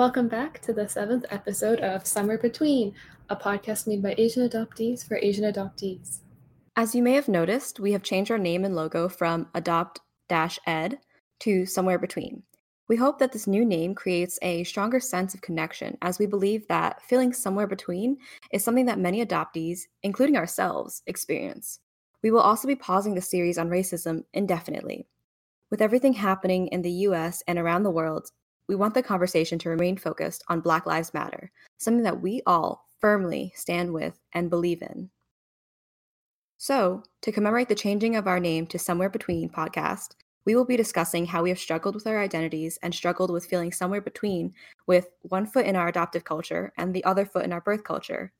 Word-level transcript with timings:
Welcome 0.00 0.28
back 0.28 0.62
to 0.62 0.72
the 0.72 0.88
seventh 0.88 1.26
episode 1.28 1.80
of 1.80 2.06
Somewhere 2.06 2.38
Between, 2.38 2.94
a 3.28 3.36
podcast 3.36 3.86
made 3.86 4.02
by 4.02 4.14
Asian 4.16 4.48
adoptees 4.48 5.06
for 5.06 5.18
Asian 5.18 5.44
adoptees. 5.44 6.20
As 6.74 6.94
you 6.94 7.02
may 7.02 7.12
have 7.12 7.28
noticed, 7.28 7.78
we 7.80 7.92
have 7.92 8.02
changed 8.02 8.30
our 8.30 8.38
name 8.38 8.64
and 8.64 8.74
logo 8.74 9.10
from 9.10 9.48
Adopt 9.54 10.00
Ed 10.30 11.00
to 11.40 11.66
Somewhere 11.66 11.98
Between. 11.98 12.42
We 12.88 12.96
hope 12.96 13.18
that 13.18 13.32
this 13.32 13.46
new 13.46 13.62
name 13.62 13.94
creates 13.94 14.38
a 14.40 14.64
stronger 14.64 15.00
sense 15.00 15.34
of 15.34 15.42
connection, 15.42 15.98
as 16.00 16.18
we 16.18 16.24
believe 16.24 16.66
that 16.68 17.02
feeling 17.02 17.34
somewhere 17.34 17.66
between 17.66 18.16
is 18.52 18.64
something 18.64 18.86
that 18.86 18.98
many 18.98 19.22
adoptees, 19.22 19.80
including 20.02 20.38
ourselves, 20.38 21.02
experience. 21.08 21.78
We 22.22 22.30
will 22.30 22.40
also 22.40 22.66
be 22.66 22.74
pausing 22.74 23.14
the 23.14 23.20
series 23.20 23.58
on 23.58 23.68
racism 23.68 24.24
indefinitely. 24.32 25.08
With 25.70 25.82
everything 25.82 26.14
happening 26.14 26.68
in 26.68 26.80
the 26.80 26.90
US 26.90 27.42
and 27.46 27.58
around 27.58 27.82
the 27.82 27.90
world, 27.90 28.30
we 28.70 28.76
want 28.76 28.94
the 28.94 29.02
conversation 29.02 29.58
to 29.58 29.68
remain 29.68 29.96
focused 29.96 30.44
on 30.46 30.60
Black 30.60 30.86
Lives 30.86 31.12
Matter, 31.12 31.50
something 31.78 32.04
that 32.04 32.22
we 32.22 32.40
all 32.46 32.86
firmly 33.00 33.52
stand 33.56 33.92
with 33.92 34.16
and 34.32 34.48
believe 34.48 34.80
in. 34.80 35.10
So, 36.56 37.02
to 37.22 37.32
commemorate 37.32 37.68
the 37.68 37.74
changing 37.74 38.14
of 38.14 38.28
our 38.28 38.38
name 38.38 38.68
to 38.68 38.78
Somewhere 38.78 39.10
Between 39.10 39.48
podcast, 39.48 40.10
we 40.44 40.54
will 40.54 40.64
be 40.64 40.76
discussing 40.76 41.26
how 41.26 41.42
we 41.42 41.48
have 41.48 41.58
struggled 41.58 41.96
with 41.96 42.06
our 42.06 42.20
identities 42.20 42.78
and 42.80 42.94
struggled 42.94 43.32
with 43.32 43.44
feeling 43.44 43.72
somewhere 43.72 44.00
between, 44.00 44.54
with 44.86 45.08
one 45.22 45.46
foot 45.46 45.66
in 45.66 45.74
our 45.74 45.88
adoptive 45.88 46.22
culture 46.22 46.72
and 46.78 46.94
the 46.94 47.02
other 47.02 47.26
foot 47.26 47.44
in 47.44 47.52
our 47.52 47.60
birth 47.60 47.82
culture, 47.82 48.32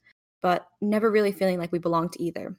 but 0.43 0.69
never 0.81 1.11
really 1.11 1.33
feeling 1.33 1.59
like 1.59 1.73
we 1.73 1.81
belong 1.81 2.09
to 2.11 2.23
either. 2.23 2.55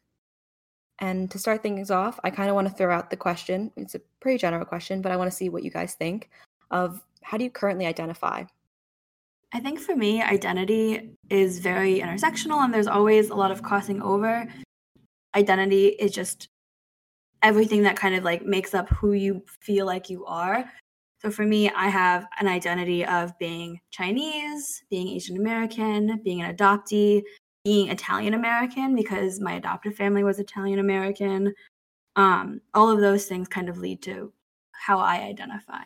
And 1.00 1.32
to 1.32 1.40
start 1.40 1.64
things 1.64 1.90
off, 1.90 2.20
I 2.26 2.32
kind 2.32 2.50
of 2.50 2.56
want 2.56 2.68
to 2.68 2.74
throw 2.74 2.94
out 2.94 3.12
the 3.12 3.16
question. 3.16 3.72
It's 3.78 3.96
a 3.96 4.02
pretty 4.20 4.40
general 4.40 4.66
question, 4.66 5.02
but 5.02 5.14
I 5.14 5.16
want 5.16 5.32
to 5.32 5.38
see 5.38 5.48
what 5.48 5.64
you 5.64 5.72
guys 5.72 5.94
think 5.94 6.30
of 6.70 7.02
how 7.24 7.38
do 7.38 7.44
you 7.44 7.50
currently 7.50 7.86
identify? 7.86 8.44
I 9.54 9.60
think 9.60 9.80
for 9.80 9.96
me, 9.96 10.22
identity 10.22 11.12
is 11.30 11.60
very 11.60 12.00
intersectional 12.00 12.64
and 12.64 12.74
there's 12.74 12.88
always 12.88 13.30
a 13.30 13.36
lot 13.36 13.52
of 13.52 13.62
crossing 13.62 14.02
over. 14.02 14.48
Identity 15.36 15.88
is 15.88 16.12
just 16.12 16.48
everything 17.42 17.84
that 17.84 17.98
kind 17.98 18.16
of 18.16 18.24
like 18.24 18.46
makes 18.46 18.74
up 18.74 18.90
who 18.90 19.14
you 19.14 19.44
feel 19.62 19.86
like 19.86 20.10
you 20.10 20.26
are. 20.26 20.70
So 21.22 21.30
for 21.30 21.46
me, 21.46 21.70
I 21.70 21.88
have 21.90 22.28
an 22.40 22.48
identity 22.48 23.06
of 23.06 23.38
being 23.38 23.80
Chinese, 23.92 24.84
being 24.90 25.10
Asian 25.10 25.38
American, 25.38 26.20
being 26.24 26.42
an 26.42 26.56
adoptee, 26.56 27.22
being 27.64 27.90
Italian 27.90 28.34
American 28.34 28.96
because 28.96 29.40
my 29.40 29.54
adoptive 29.54 29.96
family 29.96 30.24
was 30.24 30.40
Italian 30.40 30.80
American. 30.80 31.54
Um, 32.16 32.62
all 32.74 32.90
of 32.90 33.02
those 33.02 33.26
things 33.26 33.48
kind 33.48 33.70
of 33.70 33.78
lead 33.78 34.02
to 34.04 34.34
how 34.72 35.00
I 35.00 35.18
identify. 35.18 35.84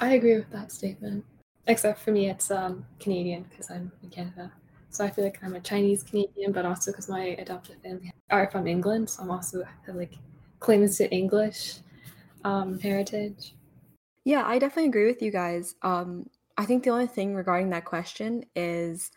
I 0.00 0.14
agree 0.14 0.36
with 0.36 0.50
that 0.50 0.72
statement. 0.72 1.24
Except 1.66 2.00
for 2.00 2.10
me, 2.10 2.28
it's 2.30 2.50
um, 2.50 2.84
Canadian 2.98 3.44
because 3.48 3.70
I'm 3.70 3.92
in 4.02 4.10
Canada. 4.10 4.50
So 4.88 5.04
I 5.04 5.10
feel 5.10 5.24
like 5.24 5.38
I'm 5.42 5.54
a 5.54 5.60
Chinese 5.60 6.02
Canadian, 6.02 6.52
but 6.52 6.64
also 6.64 6.90
because 6.90 7.08
my 7.08 7.36
adoptive 7.38 7.76
family 7.82 8.10
are 8.30 8.50
from 8.50 8.66
England, 8.66 9.08
so 9.08 9.22
I'm 9.22 9.30
also 9.30 9.62
like 9.86 10.14
claims 10.58 10.96
to 10.96 11.08
English 11.12 11.76
um, 12.44 12.78
heritage. 12.80 13.54
Yeah, 14.24 14.42
I 14.44 14.58
definitely 14.58 14.88
agree 14.88 15.06
with 15.06 15.22
you 15.22 15.30
guys. 15.30 15.76
Um, 15.82 16.28
I 16.56 16.64
think 16.64 16.82
the 16.82 16.90
only 16.90 17.06
thing 17.06 17.34
regarding 17.34 17.70
that 17.70 17.84
question 17.84 18.44
is 18.56 19.12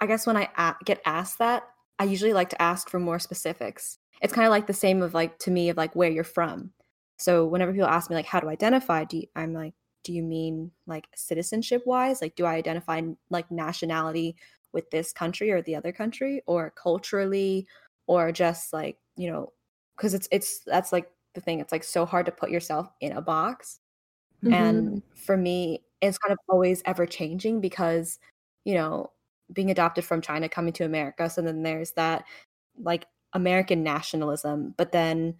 I 0.00 0.06
guess 0.06 0.26
when 0.26 0.36
I 0.36 0.48
a- 0.56 0.74
get 0.84 1.00
asked 1.06 1.38
that, 1.38 1.62
I 1.98 2.04
usually 2.04 2.32
like 2.32 2.50
to 2.50 2.60
ask 2.60 2.90
for 2.90 2.98
more 2.98 3.18
specifics. 3.18 3.98
It's 4.20 4.32
kind 4.32 4.46
of 4.46 4.50
like 4.50 4.66
the 4.66 4.72
same 4.72 5.00
of 5.00 5.14
like 5.14 5.38
to 5.40 5.50
me 5.50 5.68
of 5.68 5.76
like 5.76 5.94
where 5.94 6.10
you're 6.10 6.24
from. 6.24 6.72
So 7.18 7.46
whenever 7.46 7.72
people 7.72 7.86
ask 7.86 8.10
me 8.10 8.16
like 8.16 8.26
how 8.26 8.40
to 8.40 8.48
identify, 8.48 9.04
do 9.04 9.18
you, 9.18 9.26
I'm 9.36 9.54
like, 9.54 9.74
do 10.04 10.12
you 10.12 10.22
mean 10.22 10.70
like 10.86 11.06
citizenship 11.14 11.82
wise? 11.86 12.20
Like, 12.22 12.34
do 12.36 12.44
I 12.44 12.54
identify 12.54 13.00
like 13.30 13.50
nationality 13.50 14.36
with 14.72 14.90
this 14.90 15.12
country 15.12 15.50
or 15.50 15.62
the 15.62 15.76
other 15.76 15.92
country, 15.92 16.42
or 16.46 16.70
culturally, 16.70 17.66
or 18.06 18.32
just 18.32 18.72
like 18.72 18.96
you 19.16 19.30
know, 19.30 19.52
because 19.96 20.14
it's 20.14 20.28
it's 20.32 20.60
that's 20.60 20.92
like 20.92 21.10
the 21.34 21.40
thing. 21.40 21.60
It's 21.60 21.72
like 21.72 21.84
so 21.84 22.06
hard 22.06 22.26
to 22.26 22.32
put 22.32 22.50
yourself 22.50 22.88
in 23.00 23.12
a 23.12 23.22
box, 23.22 23.80
mm-hmm. 24.44 24.54
and 24.54 25.02
for 25.14 25.36
me, 25.36 25.82
it's 26.00 26.18
kind 26.18 26.32
of 26.32 26.38
always 26.48 26.82
ever 26.86 27.06
changing 27.06 27.60
because 27.60 28.18
you 28.64 28.74
know 28.74 29.10
being 29.52 29.70
adopted 29.70 30.04
from 30.04 30.20
China 30.20 30.48
coming 30.48 30.72
to 30.74 30.84
America. 30.84 31.28
So 31.30 31.42
then 31.42 31.62
there's 31.62 31.92
that 31.92 32.24
like 32.80 33.06
American 33.34 33.82
nationalism, 33.82 34.74
but 34.76 34.92
then 34.92 35.34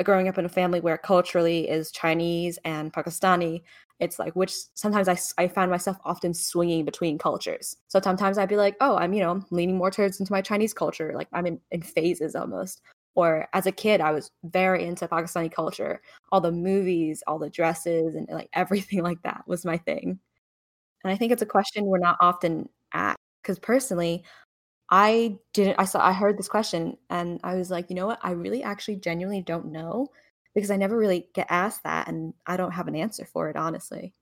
Uh, 0.00 0.02
growing 0.02 0.28
up 0.28 0.38
in 0.38 0.46
a 0.46 0.48
family 0.48 0.80
where 0.80 0.96
culturally 0.96 1.68
is 1.68 1.90
Chinese 1.90 2.58
and 2.64 2.90
Pakistani, 2.90 3.62
it's 3.98 4.18
like 4.18 4.34
which 4.34 4.54
sometimes 4.72 5.08
I, 5.08 5.18
I 5.42 5.46
find 5.46 5.70
myself 5.70 5.98
often 6.06 6.32
swinging 6.32 6.86
between 6.86 7.18
cultures. 7.18 7.76
So 7.88 8.00
sometimes 8.02 8.38
I'd 8.38 8.48
be 8.48 8.56
like, 8.56 8.76
oh, 8.80 8.96
I'm 8.96 9.12
you 9.12 9.20
know 9.20 9.42
leaning 9.50 9.76
more 9.76 9.90
towards 9.90 10.18
into 10.18 10.32
my 10.32 10.40
Chinese 10.40 10.72
culture, 10.72 11.12
like 11.14 11.28
I'm 11.34 11.46
in, 11.46 11.60
in 11.70 11.82
phases 11.82 12.34
almost. 12.34 12.80
Or 13.14 13.46
as 13.52 13.66
a 13.66 13.72
kid, 13.72 14.00
I 14.00 14.12
was 14.12 14.30
very 14.44 14.86
into 14.86 15.06
Pakistani 15.06 15.52
culture, 15.52 16.00
all 16.32 16.40
the 16.40 16.52
movies, 16.52 17.22
all 17.26 17.38
the 17.38 17.50
dresses, 17.50 18.14
and 18.14 18.26
like 18.30 18.48
everything 18.54 19.02
like 19.08 19.22
that 19.24 19.42
was 19.46 19.66
my 19.66 19.76
thing. 19.76 20.18
And 21.04 21.12
I 21.12 21.16
think 21.16 21.30
it's 21.32 21.42
a 21.42 21.46
question 21.46 21.84
we're 21.84 21.98
not 21.98 22.16
often 22.20 22.70
asked 22.94 23.18
because 23.42 23.58
personally 23.58 24.24
i 24.90 25.36
didn't 25.52 25.76
i 25.78 25.84
saw 25.84 26.04
i 26.04 26.12
heard 26.12 26.38
this 26.38 26.48
question 26.48 26.96
and 27.10 27.40
i 27.44 27.54
was 27.54 27.70
like 27.70 27.88
you 27.90 27.96
know 27.96 28.06
what? 28.06 28.18
I 28.22 28.32
really 28.32 28.62
actually 28.62 28.96
genuinely 28.96 29.42
don't 29.42 29.66
know 29.66 30.08
because 30.54 30.70
i 30.70 30.76
never 30.76 30.96
really 30.96 31.28
get 31.34 31.46
asked 31.50 31.84
that 31.84 32.08
and 32.08 32.34
i 32.46 32.56
don't 32.56 32.72
have 32.72 32.88
an 32.88 32.96
answer 32.96 33.24
for 33.24 33.48
it 33.50 33.56
honestly. 33.56 34.14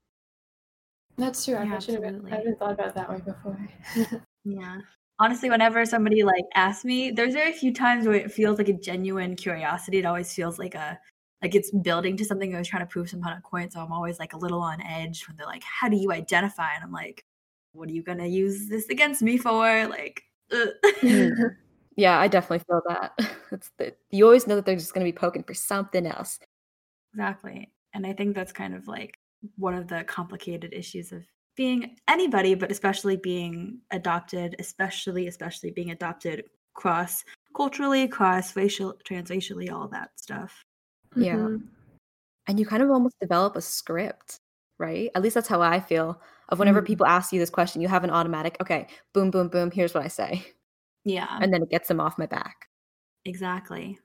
That's 1.17 1.45
true 1.45 1.55
yeah, 1.55 1.75
i 1.75 1.79
should 1.79 1.95
have 1.95 2.05
i 2.05 2.37
haven't 2.37 2.59
thought 2.59 2.73
about 2.73 2.95
that 2.95 3.09
way 3.11 3.21
before. 3.25 3.59
Yeah. 4.45 4.79
Honestly 5.19 5.51
whenever 5.51 5.85
somebody 5.85 6.23
like 6.23 6.45
asks 6.55 6.85
me 6.85 7.11
there's 7.11 7.35
very 7.35 7.53
few 7.53 7.75
times 7.75 8.07
where 8.07 8.17
it 8.17 8.33
feels 8.33 8.57
like 8.57 8.69
a 8.69 8.73
genuine 8.73 9.37
curiosity. 9.37 9.99
It 9.99 10.07
always 10.07 10.33
feels 10.33 10.59
like 10.59 10.75
a 10.75 10.99
like 11.43 11.55
it's 11.55 11.71
building 11.71 12.17
to 12.17 12.25
something 12.25 12.55
i 12.55 12.59
was 12.59 12.67
trying 12.67 12.83
to 12.83 12.87
prove 12.87 13.11
some 13.11 13.23
kind 13.23 13.37
of 13.37 13.43
point 13.45 13.73
so 13.73 13.81
i'm 13.81 13.93
always 13.93 14.19
like 14.19 14.33
a 14.33 14.39
little 14.39 14.61
on 14.61 14.81
edge 14.81 15.27
when 15.29 15.37
they're 15.37 15.47
like 15.47 15.63
how 15.63 15.89
do 15.89 15.97
you 15.97 16.13
identify? 16.13 16.73
And 16.75 16.83
i'm 16.83 16.93
like 16.93 17.25
what 17.73 17.89
are 17.89 17.93
you 17.93 18.03
gonna 18.03 18.27
use 18.27 18.69
this 18.69 18.89
against 18.89 19.23
me 19.23 19.39
for? 19.39 19.87
Like, 19.87 20.23
mm-hmm. 20.53 21.47
yeah, 21.97 22.19
I 22.19 22.29
definitely 22.29 22.65
feel 22.67 22.83
that. 22.89 23.13
It's 23.51 23.71
the, 23.79 23.95
you 24.11 24.27
always 24.27 24.47
know 24.47 24.57
that 24.57 24.67
they're 24.67 24.77
just 24.77 24.93
gonna 24.93 25.07
be 25.07 25.13
poking 25.13 25.43
for 25.43 25.55
something 25.55 26.07
else. 26.07 26.39
Exactly, 27.15 27.73
and 27.95 28.07
I 28.07 28.13
think 28.13 28.35
that's 28.35 28.53
kind 28.53 28.75
of 28.75 28.87
like 28.87 29.19
one 29.57 29.75
of 29.75 29.89
the 29.89 30.05
complicated 30.05 30.75
issues 30.75 31.13
of 31.13 31.23
being 31.57 31.97
anybody, 32.07 32.55
but 32.55 32.71
especially 32.71 33.17
being 33.17 33.81
adopted, 33.91 34.55
especially 34.59 35.29
especially 35.29 35.71
being 35.71 35.91
adopted 35.91 36.45
cross 36.75 37.25
culturally, 37.57 38.07
cross 38.07 38.55
racial, 38.55 38.95
transracially, 39.05 39.73
all 39.73 39.89
that 39.89 40.11
stuff. 40.17 40.65
Yeah. 41.17 41.35
Mm-hmm. 41.35 41.67
And 42.47 42.61
you 42.61 42.65
kind 42.65 42.83
of 42.83 42.91
almost 42.91 43.19
develop 43.21 43.57
a 43.57 43.61
script, 43.61 44.39
right? 44.79 45.11
At 45.15 45.23
least 45.23 45.35
that's 45.35 45.49
how 45.49 45.61
I 45.61 45.81
feel 45.81 46.21
of 46.49 46.59
whenever 46.59 46.83
mm. 46.83 46.87
people 46.87 47.07
ask 47.07 47.33
you 47.33 47.39
this 47.39 47.51
question, 47.51 47.83
you 47.83 47.89
have 47.89 48.05
an 48.05 48.11
automatic, 48.11 48.57
okay, 48.61 48.87
boom, 49.13 49.31
boom, 49.31 49.49
boom, 49.49 49.71
here's 49.71 49.95
what 49.95 50.05
I 50.05 50.09
say. 50.09 50.45
Yeah. 51.05 51.39
And 51.41 51.53
then 51.53 51.63
it 51.63 51.71
gets 51.71 51.89
them 51.89 52.01
off 52.01 52.19
my 52.19 52.27
back. 52.27 52.69
Exactly. 53.25 53.99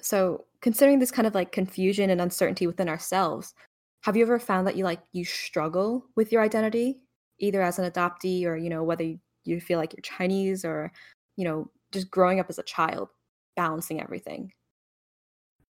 So, 0.00 0.44
considering 0.60 0.98
this 0.98 1.10
kind 1.10 1.26
of 1.26 1.34
like 1.34 1.52
confusion 1.52 2.10
and 2.10 2.20
uncertainty 2.20 2.66
within 2.66 2.88
ourselves, 2.88 3.54
have 4.02 4.16
you 4.16 4.22
ever 4.22 4.38
found 4.38 4.66
that 4.66 4.76
you 4.76 4.84
like 4.84 5.00
you 5.12 5.24
struggle 5.24 6.04
with 6.16 6.32
your 6.32 6.42
identity, 6.42 7.00
either 7.40 7.62
as 7.62 7.78
an 7.78 7.90
adoptee 7.90 8.44
or, 8.44 8.56
you 8.56 8.68
know, 8.68 8.82
whether 8.82 9.04
you 9.44 9.60
feel 9.60 9.78
like 9.78 9.92
you're 9.92 10.02
Chinese 10.02 10.64
or, 10.64 10.92
you 11.36 11.44
know, 11.44 11.70
just 11.92 12.10
growing 12.10 12.40
up 12.40 12.46
as 12.48 12.58
a 12.58 12.62
child, 12.62 13.08
balancing 13.56 14.00
everything? 14.00 14.52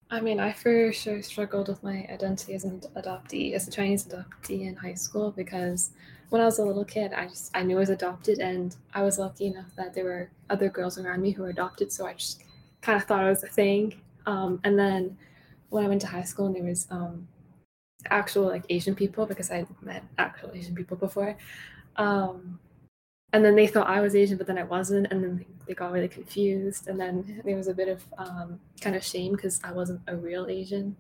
I 0.09 0.21
mean, 0.21 0.39
I 0.39 0.53
for 0.53 0.93
sure 0.93 1.21
struggled 1.23 1.69
with 1.69 1.83
my 1.83 2.07
identity 2.11 2.55
as 2.55 2.65
an 2.65 2.81
adoptee, 2.95 3.55
as 3.55 3.67
a 3.67 3.71
Chinese 3.73 4.07
adoptee 4.07 4.63
in 4.67 4.77
high 4.77 4.95
school, 4.95 5.33
because 5.33 5.91
when 6.31 6.41
I 6.41 6.45
was 6.45 6.59
a 6.61 6.65
little 6.65 6.85
kid, 6.85 7.13
I 7.13 7.27
just 7.27 7.51
I 7.57 7.63
knew 7.65 7.77
I 7.77 7.81
was 7.81 7.91
adopted, 7.91 8.39
and 8.39 8.77
I 8.95 9.03
was 9.03 9.19
lucky 9.19 9.47
enough 9.47 9.75
that 9.77 9.95
there 9.95 10.05
were 10.05 10.31
other 10.49 10.69
girls 10.69 10.97
around 10.99 11.23
me 11.23 11.33
who 11.33 11.43
were 11.43 11.51
adopted, 11.51 11.91
so 11.93 12.07
I 12.07 12.15
just 12.15 12.43
kind 12.83 12.97
of 12.97 13.05
thought 13.09 13.25
it 13.25 13.29
was 13.29 13.43
a 13.43 13.49
thing. 13.49 14.01
Um, 14.27 14.61
and 14.63 14.79
then 14.79 15.17
when 15.71 15.85
I 15.85 15.89
went 15.89 16.01
to 16.03 16.07
high 16.07 16.23
school, 16.23 16.47
and 16.47 16.55
there 16.55 16.63
was 16.63 16.87
um, 16.91 17.27
actual 18.09 18.45
like 18.45 18.65
Asian 18.71 18.95
people, 18.95 19.27
because 19.27 19.51
I 19.51 19.67
met 19.83 20.05
actual 20.19 20.53
Asian 20.55 20.77
people 20.77 20.97
before. 20.97 21.37
Um, 21.97 22.61
and 23.33 23.45
then 23.45 23.57
they 23.57 23.67
thought 23.67 23.89
I 23.89 24.01
was 24.01 24.15
Asian, 24.15 24.39
but 24.39 24.47
then 24.47 24.59
I 24.59 24.63
wasn't, 24.63 25.09
and 25.11 25.23
then 25.23 25.45
they 25.67 25.75
got 25.75 25.93
really 25.93 26.09
confused. 26.09 26.89
And 26.89 26.99
then 26.99 27.43
there 27.45 27.57
was 27.57 27.69
a 27.69 27.75
bit 27.75 27.89
of 27.89 28.05
um, 28.19 28.61
kind 28.81 28.97
of 28.97 29.05
shame 29.05 29.33
because 29.33 29.61
I 29.65 29.73
wasn't 29.73 30.01
a 30.07 30.17
real 30.17 30.47
Asian. 30.49 30.97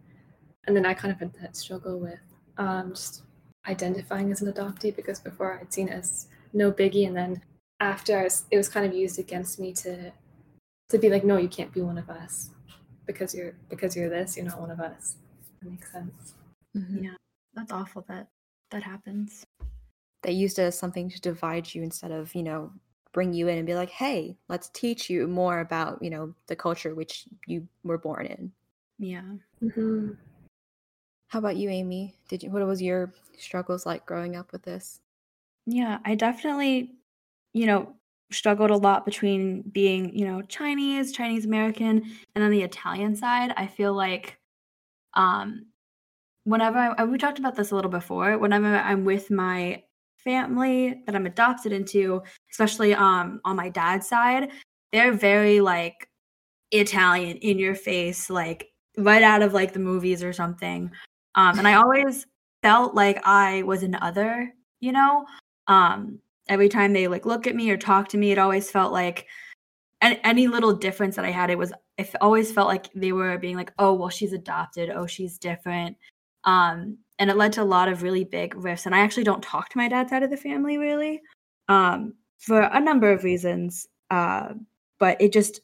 And 0.67 0.77
then 0.77 0.85
I 0.85 0.95
kind 0.95 1.13
of 1.13 1.21
had 1.21 1.33
that 1.41 1.57
struggle 1.57 1.99
with 1.99 2.21
um, 2.59 2.91
just 2.91 3.23
identifying 3.69 4.31
as 4.33 4.43
an 4.43 4.53
adoptee 4.53 4.95
because 4.95 5.21
before 5.21 5.59
I'd 5.61 5.73
seen 5.73 5.89
it 5.89 5.95
as 5.95 6.27
no 6.53 6.73
biggie, 6.73 7.07
and 7.07 7.17
then 7.17 7.43
after 7.81 8.23
was, 8.23 8.45
it 8.51 8.57
was 8.57 8.69
kind 8.69 8.87
of 8.87 8.95
used 8.95 9.19
against 9.19 9.59
me 9.59 9.73
to 9.75 10.13
to 10.89 10.99
be 10.99 11.11
like, 11.11 11.25
no, 11.25 11.37
you 11.37 11.49
can't 11.49 11.73
be 11.73 11.81
one 11.81 11.99
of 11.99 12.09
us 12.09 12.51
because 13.07 13.35
you're 13.35 13.55
because 13.69 13.97
you're 13.97 14.09
this, 14.09 14.37
you're 14.37 14.47
not 14.47 14.61
one 14.61 14.71
of 14.71 14.81
us. 14.81 15.17
That 15.63 15.71
makes 15.71 15.93
sense. 15.93 16.35
Mm-hmm. 16.77 17.05
Yeah, 17.05 17.15
that's 17.55 17.73
awful 17.73 18.05
that 18.09 18.29
that 18.71 18.83
happens. 18.83 19.47
They 20.23 20.33
used 20.33 20.59
it 20.59 20.63
as 20.63 20.79
something 20.79 21.09
to 21.11 21.21
divide 21.21 21.73
you 21.75 21.83
instead 21.83 22.11
of, 22.11 22.35
you 22.35 22.43
know, 22.43 22.73
bring 23.13 23.33
you 23.33 23.49
in 23.49 23.59
and 23.59 23.67
be 23.67 23.75
like, 23.75 23.91
hey, 23.91 24.37
let's 24.49 24.69
teach 24.71 25.09
you 25.09 25.27
more 25.27 25.61
about, 25.61 26.03
you 26.03 26.11
know, 26.11 26.35
the 26.49 26.57
culture 26.57 26.95
which 26.95 27.25
you 27.47 27.67
were 27.85 27.99
born 27.99 28.27
in. 28.27 28.53
Yeah. 28.99 29.23
hmm 29.61 30.13
How 31.29 31.39
about 31.39 31.57
you, 31.57 31.69
Amy? 31.71 32.15
Did 32.29 32.43
you 32.43 32.51
what 32.51 32.67
was 32.67 32.83
your 32.83 33.13
struggles 33.39 33.87
like 33.87 34.07
growing 34.07 34.37
up 34.37 34.53
with 34.53 34.63
this? 34.63 35.01
Yeah, 35.67 35.99
I 36.05 36.15
definitely, 36.15 36.93
you 37.53 37.67
know, 37.67 37.95
struggled 38.31 38.71
a 38.71 38.77
lot 38.77 39.05
between 39.05 39.63
being, 39.63 40.17
you 40.17 40.25
know, 40.27 40.43
Chinese, 40.43 41.13
Chinese 41.13 41.45
American, 41.45 42.05
and 42.35 42.45
on 42.45 42.51
the 42.51 42.63
Italian 42.63 43.17
side, 43.17 43.53
I 43.57 43.67
feel 43.67 43.93
like 43.95 44.39
um 45.15 45.67
whenever 46.45 46.79
I, 46.79 47.05
we 47.05 47.19
talked 47.19 47.39
about 47.41 47.57
this 47.57 47.73
a 47.73 47.77
little 47.77 47.91
before, 47.91 48.39
whenever 48.39 48.77
I'm 48.77 49.05
with 49.05 49.31
my 49.31 49.83
family 50.27 51.03
that 51.07 51.15
I'm 51.15 51.27
adopted 51.27 51.73
into, 51.73 52.23
especially 52.51 52.95
um 52.95 53.41
on 53.45 53.57
my 53.57 53.71
dad's 53.71 54.09
side, 54.09 54.51
they're 54.93 55.13
very 55.13 55.61
like 55.61 56.09
Italian 56.73 57.37
in 57.39 57.59
your 57.59 57.75
face, 57.75 58.29
like 58.29 58.69
right 58.99 59.23
out 59.23 59.43
of 59.43 59.55
like 59.55 59.73
the 59.73 59.79
movies 59.79 60.23
or 60.23 60.33
something. 60.33 60.91
Um, 61.37 61.59
and 61.59 61.69
I 61.69 61.75
always 61.75 62.27
felt 62.63 62.95
like 62.95 63.21
I 63.25 63.63
was 63.63 63.83
an 63.83 63.95
other, 63.97 64.53
you 64.81 64.93
know. 64.93 65.27
Um, 65.69 66.19
every 66.49 66.69
time 66.69 66.93
they 66.93 67.09
like 67.09 67.27
look 67.27 67.47
at 67.47 67.57
me 67.57 67.71
or 67.71 67.77
talk 67.77 68.09
to 68.09 68.19
me, 68.19 68.33
it 68.33 68.39
always 68.39 68.71
felt 68.71 68.93
like 68.93 69.27
any, 70.01 70.21
any 70.25 70.49
little 70.49 70.73
difference 70.73 71.17
that 71.17 71.25
I 71.25 71.31
had, 71.31 71.51
it 71.51 71.59
was 71.59 71.73
it 71.99 72.11
always 72.21 72.53
felt 72.53 72.69
like 72.69 72.91
they 72.95 73.13
were 73.13 73.39
being 73.39 73.57
like, 73.57 73.73
oh 73.79 73.95
well, 73.95 74.09
she's 74.09 74.33
adopted, 74.33 74.91
oh 74.91 75.07
she's 75.07 75.39
different. 75.39 75.97
Um, 76.45 76.99
and 77.19 77.31
it 77.31 77.37
led 77.37 77.53
to 77.55 77.63
a 77.63 77.65
lot 77.65 77.89
of 77.89 78.03
really 78.03 78.25
big 78.25 78.55
rifts. 78.57 78.87
And 78.87 78.95
I 78.95 79.01
actually 79.01 79.25
don't 79.25 79.43
talk 79.43 79.69
to 79.71 79.79
my 79.79 79.89
dad's 79.89 80.11
side 80.11 80.23
of 80.23 80.31
the 80.31 80.37
family 80.37 80.79
really, 80.79 81.21
um, 81.69 82.15
for 82.39 82.63
a 82.63 82.81
number 82.81 83.11
of 83.11 83.25
reasons. 83.25 83.87
Uh, 84.11 84.55
but 84.99 85.21
it 85.21 85.33
just 85.33 85.61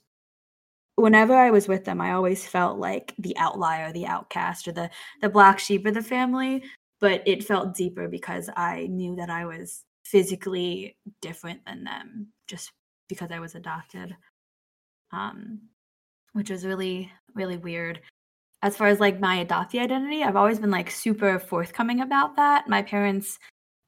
whenever 0.97 1.35
I 1.35 1.51
was 1.51 1.69
with 1.69 1.85
them, 1.85 2.01
I 2.01 2.13
always 2.13 2.47
felt 2.47 2.79
like 2.79 3.15
the 3.19 3.37
outlier, 3.39 3.93
the 3.93 4.07
outcast, 4.07 4.69
or 4.69 4.73
the 4.73 4.91
the 5.21 5.29
black 5.29 5.59
sheep 5.59 5.87
of 5.87 5.95
the 5.95 6.03
family. 6.03 6.63
But 7.01 7.23
it 7.27 7.45
felt 7.45 7.75
deeper 7.75 8.09
because 8.09 8.49
I 8.57 8.87
knew 8.89 9.17
that 9.17 9.31
I 9.31 9.45
was 9.45 9.85
physically 10.05 10.97
different 11.21 11.65
than 11.67 11.85
them, 11.85 12.29
just 12.47 12.73
because 13.09 13.31
I 13.33 13.41
was 13.41 13.55
adopted. 13.55 14.17
Um, 15.13 15.61
which 16.33 16.51
was 16.51 16.65
really 16.65 17.11
really 17.35 17.59
weird. 17.59 18.01
As 18.63 18.77
far 18.77 18.87
as 18.87 19.01
like 19.01 19.21
my 19.21 19.45
adoptee 19.45 19.81
identity, 19.81 20.23
I've 20.23 20.37
always 20.37 20.59
been 20.59 20.71
like 20.71 20.91
super 20.91 21.39
forthcoming 21.39 22.01
about 22.01 22.37
that. 22.37 22.69
My 22.69 22.83
parents 22.83 23.39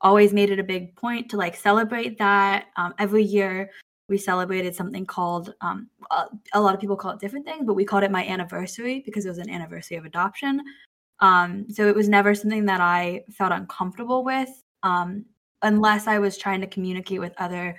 always 0.00 0.32
made 0.32 0.50
it 0.50 0.59
a 0.59 0.65
big 0.65 0.97
point 0.97 1.31
to 1.31 1.37
like 1.37 1.55
celebrate 1.55 2.19
that. 2.19 2.67
Um, 2.76 2.93
every 2.99 3.23
year 3.23 3.71
we 4.09 4.19
celebrated 4.19 4.75
something 4.75 5.06
called 5.06 5.55
um, 5.61 5.88
a, 6.53 6.61
lot 6.61 6.75
of 6.75 6.81
people 6.81 6.97
call 6.97 7.12
it 7.12 7.21
different 7.21 7.47
things 7.47 7.65
but 7.67 7.75
we 7.75 7.85
called 7.85 8.03
it 8.03 8.11
my 8.11 8.25
anniversary 8.26 9.03
because 9.05 9.25
it 9.25 9.31
was 9.31 9.38
an 9.38 9.50
anniversary 9.50 9.97
of 9.97 10.05
adoption 10.05 10.61
um, 11.20 11.67
so 11.70 11.87
it 11.87 11.94
was 11.94 12.09
never 12.09 12.35
something 12.35 12.65
that 12.67 12.81
i 12.81 13.23
felt 13.31 13.53
uncomfortable 13.53 14.25
with 14.25 14.50
um, 14.82 15.25
unless 15.62 16.06
i 16.06 16.19
was 16.19 16.37
trying 16.37 16.61
to 16.61 16.67
communicate 16.67 17.20
with 17.20 17.32
other 17.38 17.77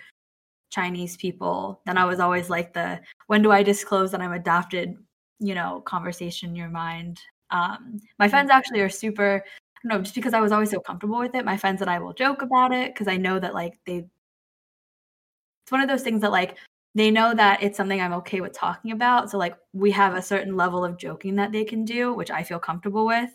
chinese 0.72 1.16
people 1.18 1.82
then 1.86 1.98
i 1.98 2.06
was 2.06 2.20
always 2.20 2.50
like 2.50 2.74
the 2.74 3.00
when 3.28 3.42
do 3.42 3.52
i 3.52 3.62
disclose 3.62 4.12
that 4.12 4.22
i'm 4.22 4.34
adopted 4.34 4.96
you 5.40 5.56
know 5.56 5.82
conversation 5.86 6.50
in 6.50 6.56
your 6.56 6.70
mind 6.70 7.20
um, 7.52 8.00
my 8.20 8.28
friends 8.28 8.50
actually 8.50 8.82
are 8.82 8.90
super 8.90 9.44
no 9.84 10.02
just 10.02 10.16
because 10.16 10.34
i 10.34 10.40
was 10.40 10.52
always 10.52 10.72
so 10.72 10.80
comfortable 10.80 11.20
with 11.20 11.36
it 11.36 11.46
my 11.46 11.58
friends 11.58 11.82
and 11.82 11.90
i 11.90 12.00
will 12.00 12.14
joke 12.14 12.42
about 12.42 12.72
it 12.72 12.94
because 12.94 13.08
i 13.08 13.18
know 13.18 13.40
that 13.40 13.54
like 13.54 13.78
they 13.86 14.06
it's 15.66 15.72
one 15.72 15.82
of 15.82 15.90
those 15.90 16.04
things 16.04 16.22
that 16.22 16.32
like 16.32 16.58
they 16.96 17.12
know 17.12 17.34
that 17.34 17.62
it's 17.62 17.76
something 17.76 18.00
I'm 18.00 18.14
okay 18.14 18.40
with 18.40 18.54
talking 18.54 18.92
about. 18.92 19.30
So 19.30 19.38
like 19.38 19.56
we 19.74 19.92
have 19.92 20.16
a 20.16 20.22
certain 20.22 20.56
level 20.56 20.86
of 20.86 20.98
joking 20.98 21.36
that 21.36 21.52
they 21.52 21.66
can 21.66 21.84
do, 21.84 22.14
which 22.14 22.32
I 22.32 22.42
feel 22.42 22.58
comfortable 22.58 23.06
with. 23.06 23.30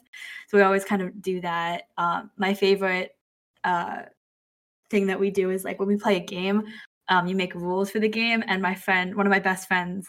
So 0.48 0.56
we 0.56 0.62
always 0.62 0.84
kind 0.84 1.02
of 1.02 1.20
do 1.20 1.42
that. 1.42 1.88
Um, 1.98 2.30
my 2.38 2.54
favorite 2.54 3.14
uh, 3.62 4.02
thing 4.88 5.08
that 5.08 5.20
we 5.20 5.30
do 5.30 5.50
is 5.50 5.62
like 5.62 5.78
when 5.78 5.88
we 5.88 5.98
play 5.98 6.16
a 6.16 6.24
game, 6.24 6.64
um, 7.08 7.26
you 7.26 7.36
make 7.36 7.54
rules 7.54 7.90
for 7.90 7.98
the 7.98 8.08
game. 8.08 8.42
And 8.46 8.62
my 8.62 8.74
friend, 8.74 9.14
one 9.14 9.26
of 9.26 9.30
my 9.30 9.40
best 9.40 9.68
friends, 9.68 10.08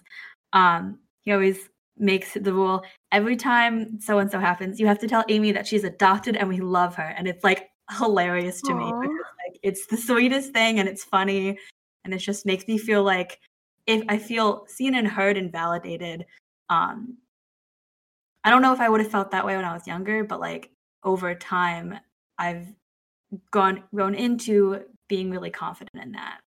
um, 0.54 1.00
he 1.22 1.34
always 1.34 1.68
makes 1.98 2.34
the 2.34 2.54
rule 2.54 2.84
every 3.12 3.36
time 3.36 4.00
so 4.00 4.20
and 4.20 4.32
so 4.32 4.40
happens, 4.40 4.80
you 4.80 4.88
have 4.88 5.00
to 5.00 5.08
tell 5.08 5.24
Amy 5.30 5.52
that 5.52 5.68
she's 5.68 5.84
adopted 5.84 6.36
and 6.36 6.48
we 6.48 6.60
love 6.60 6.96
her. 6.96 7.14
And 7.18 7.28
it's 7.28 7.44
like 7.44 7.70
hilarious 7.98 8.62
to 8.62 8.74
Aww. 8.74 8.78
me 8.78 8.94
because 9.02 9.18
like 9.48 9.60
it's 9.64 9.86
the 9.88 9.98
sweetest 9.98 10.54
thing 10.54 10.80
and 10.80 10.88
it's 10.88 11.04
funny 11.04 11.58
and 12.04 12.14
it 12.14 12.18
just 12.18 12.46
makes 12.46 12.68
me 12.68 12.78
feel 12.78 13.04
like 13.04 13.40
if 13.88 14.04
I 14.10 14.18
feel 14.18 14.66
seen 14.68 14.96
and 14.96 15.08
heard 15.08 15.38
and 15.38 15.52
validated. 15.52 16.26
Um, 16.70 17.18
I 18.44 18.50
don't 18.50 18.62
know 18.62 18.74
if 18.74 18.80
I 18.80 18.90
would 18.90 19.02
have 19.02 19.12
felt 19.12 19.32
that 19.32 19.46
way 19.46 19.56
when 19.56 19.66
I 19.66 19.74
was 19.74 19.86
younger, 19.86 20.24
but 20.24 20.40
like 20.40 20.72
over 21.04 21.36
time, 21.36 22.00
I've 22.38 22.68
gone 23.52 23.84
grown 23.94 24.16
into 24.16 24.82
being 25.08 25.30
really 25.30 25.52
confident 25.52 26.04
in 26.04 26.14
that. 26.14 26.40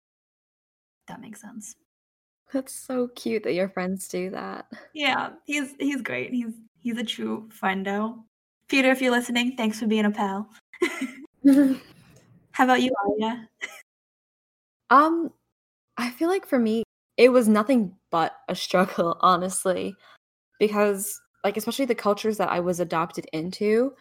That 1.09 1.21
makes 1.21 1.41
sense. 1.41 1.75
That's 2.52 2.75
so 2.75 3.08
cute 3.08 3.44
that 3.44 3.54
your 3.54 3.69
friends 3.69 4.08
do 4.08 4.31
that. 4.31 4.66
Yeah, 4.94 5.31
he's 5.46 5.75
he's 5.78 6.02
great. 6.02 6.32
He's 6.32 6.52
he's 6.81 6.99
a 6.99 7.04
true 7.04 7.49
friendo. 7.49 8.22
Peter, 8.69 8.90
if 8.90 9.00
you're 9.00 9.12
listening, 9.12 9.56
thanks 9.56 9.78
for 9.78 9.87
being 9.87 10.04
a 10.04 10.10
pal. 10.10 10.49
How 12.52 12.64
about 12.64 12.82
you, 12.82 12.93
Alia? 13.06 13.49
Um, 14.90 15.32
I 15.96 16.10
feel 16.10 16.28
like 16.28 16.44
for 16.44 16.58
me, 16.58 16.82
it 17.16 17.31
was 17.31 17.49
nothing 17.49 17.96
but 18.10 18.32
a 18.50 18.55
struggle, 18.55 19.16
honestly, 19.20 19.96
because 20.58 21.19
like 21.44 21.56
especially 21.56 21.87
the 21.87 21.94
cultures 21.94 22.37
that 22.37 22.50
I 22.50 22.60
was 22.60 22.78
adopted 22.78 23.26
into, 23.32 23.94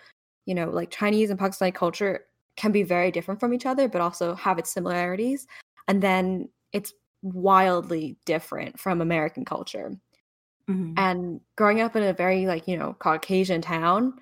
you 0.46 0.54
know, 0.54 0.70
like 0.70 0.92
Chinese 0.92 1.30
and 1.30 1.40
Pakistani 1.40 1.74
culture 1.74 2.26
can 2.58 2.74
be 2.74 2.84
very 2.84 3.10
different 3.10 3.40
from 3.40 3.54
each 3.54 3.66
other, 3.66 3.88
but 3.88 4.02
also 4.02 4.36
have 4.36 4.60
its 4.60 4.74
similarities. 4.74 5.48
And 5.88 6.04
then 6.04 6.50
it's 6.74 6.94
wildly 7.22 8.18
different 8.26 8.80
from 8.80 9.02
American 9.02 9.46
culture. 9.46 9.92
Mm-hmm. 10.70 10.94
And 10.98 11.42
growing 11.58 11.82
up 11.82 11.96
in 11.96 12.04
a 12.04 12.14
very 12.14 12.46
like, 12.46 12.68
you 12.68 12.78
know, 12.78 12.96
Caucasian 13.00 13.62
town, 13.62 14.14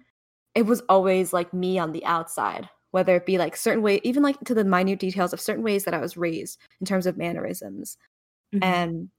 it 0.55 0.65
was 0.65 0.81
always 0.89 1.33
like 1.33 1.53
me 1.53 1.77
on 1.79 1.91
the 1.91 2.05
outside 2.05 2.69
whether 2.91 3.15
it 3.15 3.25
be 3.25 3.37
like 3.37 3.55
certain 3.55 3.83
way 3.83 3.99
even 4.03 4.23
like 4.23 4.39
to 4.41 4.53
the 4.53 4.63
minute 4.63 4.99
details 4.99 5.33
of 5.33 5.39
certain 5.39 5.63
ways 5.63 5.83
that 5.83 5.93
i 5.93 5.99
was 5.99 6.17
raised 6.17 6.59
in 6.79 6.85
terms 6.85 7.05
of 7.05 7.17
mannerisms 7.17 7.97
mm-hmm. 8.53 8.63
and 8.63 9.09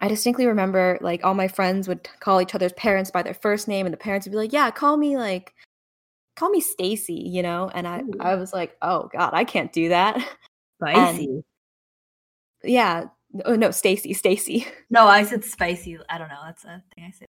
i 0.00 0.08
distinctly 0.08 0.46
remember 0.46 0.98
like 1.00 1.24
all 1.24 1.34
my 1.34 1.48
friends 1.48 1.88
would 1.88 2.08
call 2.20 2.40
each 2.40 2.54
other's 2.54 2.72
parents 2.72 3.10
by 3.10 3.22
their 3.22 3.34
first 3.34 3.68
name 3.68 3.86
and 3.86 3.92
the 3.92 3.98
parents 3.98 4.26
would 4.26 4.32
be 4.32 4.38
like 4.38 4.52
yeah 4.52 4.70
call 4.70 4.96
me 4.96 5.16
like 5.16 5.54
call 6.36 6.50
me 6.50 6.60
stacy 6.60 7.14
you 7.26 7.42
know 7.42 7.70
and 7.74 7.86
i 7.86 8.00
Ooh. 8.00 8.12
i 8.20 8.34
was 8.34 8.52
like 8.52 8.76
oh 8.82 9.08
god 9.12 9.30
i 9.34 9.44
can't 9.44 9.72
do 9.72 9.90
that 9.90 10.18
spicy 10.80 11.44
yeah 12.64 13.04
oh 13.44 13.56
no 13.56 13.70
stacy 13.70 14.12
stacy 14.12 14.66
no 14.90 15.06
i 15.06 15.22
said 15.22 15.44
spicy 15.44 15.98
i 16.08 16.18
don't 16.18 16.28
know 16.28 16.40
that's 16.44 16.64
a 16.64 16.82
thing 16.94 17.04
i 17.04 17.10
said 17.10 17.28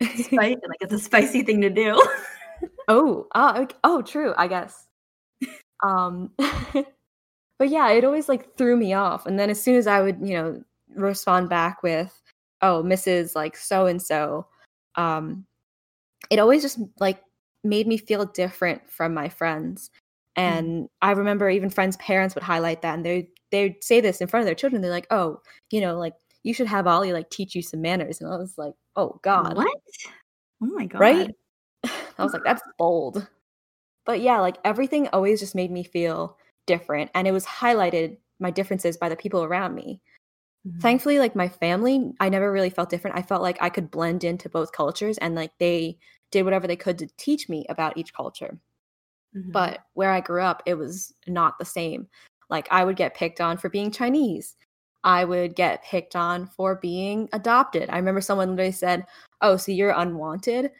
spicy 0.24 0.60
like 0.68 0.78
it's 0.80 0.92
a 0.92 0.98
spicy 0.98 1.42
thing 1.42 1.60
to 1.60 1.70
do 1.70 2.00
Oh, 2.88 3.26
uh, 3.34 3.66
oh, 3.84 4.02
true. 4.02 4.34
I 4.36 4.48
guess. 4.48 4.86
Um, 5.82 6.30
but 6.36 7.68
yeah, 7.68 7.90
it 7.90 8.04
always 8.04 8.28
like 8.28 8.56
threw 8.56 8.76
me 8.76 8.92
off. 8.92 9.26
And 9.26 9.38
then 9.38 9.50
as 9.50 9.62
soon 9.62 9.76
as 9.76 9.86
I 9.86 10.00
would, 10.00 10.18
you 10.22 10.34
know, 10.34 10.62
respond 10.94 11.48
back 11.48 11.82
with, 11.82 12.20
"Oh, 12.60 12.82
Mrs. 12.82 13.34
like 13.34 13.56
so 13.56 13.86
and 13.86 14.00
so," 14.00 14.46
um, 14.96 15.46
it 16.30 16.38
always 16.38 16.62
just 16.62 16.78
like 17.00 17.22
made 17.64 17.86
me 17.86 17.96
feel 17.96 18.26
different 18.26 18.88
from 18.90 19.14
my 19.14 19.28
friends. 19.28 19.90
Mm. 20.38 20.42
And 20.42 20.68
mm. 20.84 20.88
I 21.02 21.12
remember 21.12 21.48
even 21.50 21.70
friends' 21.70 21.96
parents 21.98 22.34
would 22.34 22.44
highlight 22.44 22.82
that, 22.82 22.94
and 22.94 23.04
they 23.04 23.28
they'd 23.52 23.82
say 23.84 24.00
this 24.00 24.20
in 24.20 24.26
front 24.26 24.42
of 24.42 24.46
their 24.46 24.56
children. 24.56 24.82
They're 24.82 24.90
like, 24.90 25.06
"Oh, 25.12 25.40
you 25.70 25.80
know, 25.80 25.96
like 25.96 26.14
you 26.42 26.52
should 26.52 26.66
have 26.66 26.88
Ollie 26.88 27.12
like 27.12 27.30
teach 27.30 27.54
you 27.54 27.62
some 27.62 27.80
manners." 27.80 28.20
And 28.20 28.32
I 28.32 28.36
was 28.36 28.58
like, 28.58 28.74
"Oh 28.96 29.20
God, 29.22 29.56
what? 29.56 29.68
Oh 30.60 30.66
my 30.66 30.86
God, 30.86 30.98
right?" 30.98 31.30
I 32.18 32.24
was 32.24 32.32
like, 32.32 32.44
that's 32.44 32.62
bold. 32.78 33.26
But 34.04 34.20
yeah, 34.20 34.40
like 34.40 34.56
everything 34.64 35.08
always 35.08 35.40
just 35.40 35.54
made 35.54 35.70
me 35.70 35.84
feel 35.84 36.36
different. 36.66 37.10
And 37.14 37.26
it 37.26 37.32
was 37.32 37.46
highlighted 37.46 38.16
my 38.38 38.50
differences 38.50 38.96
by 38.96 39.08
the 39.08 39.16
people 39.16 39.44
around 39.44 39.74
me. 39.74 40.00
Mm-hmm. 40.66 40.80
Thankfully, 40.80 41.18
like 41.18 41.36
my 41.36 41.48
family, 41.48 42.12
I 42.20 42.28
never 42.28 42.52
really 42.52 42.70
felt 42.70 42.90
different. 42.90 43.16
I 43.16 43.22
felt 43.22 43.42
like 43.42 43.58
I 43.60 43.68
could 43.68 43.90
blend 43.90 44.24
into 44.24 44.48
both 44.48 44.72
cultures 44.72 45.18
and 45.18 45.34
like 45.34 45.52
they 45.58 45.98
did 46.30 46.44
whatever 46.44 46.66
they 46.66 46.76
could 46.76 46.98
to 46.98 47.08
teach 47.16 47.48
me 47.48 47.66
about 47.68 47.96
each 47.96 48.14
culture. 48.14 48.58
Mm-hmm. 49.36 49.50
But 49.50 49.80
where 49.94 50.10
I 50.10 50.20
grew 50.20 50.42
up, 50.42 50.62
it 50.66 50.74
was 50.74 51.14
not 51.26 51.58
the 51.58 51.64
same. 51.64 52.08
Like 52.52 52.68
I 52.70 52.84
would 52.84 52.96
get 52.96 53.16
picked 53.16 53.40
on 53.40 53.58
for 53.58 53.68
being 53.68 53.90
Chinese. 53.90 54.54
I 55.02 55.24
would 55.24 55.56
get 55.56 55.82
picked 55.82 56.14
on 56.14 56.46
for 56.46 56.76
being 56.76 57.28
adopted. 57.32 57.90
I 57.90 57.96
remember 57.96 58.20
someone 58.20 58.50
literally 58.50 58.70
said, 58.70 59.06
"Oh, 59.40 59.56
so 59.56 59.72
you're 59.72 59.90
unwanted," 59.90 60.70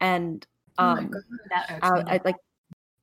and 0.00 0.46
Oh 0.78 0.84
um, 0.84 1.10
oh 1.14 1.78
I, 1.82 2.14
I, 2.14 2.20
like 2.24 2.36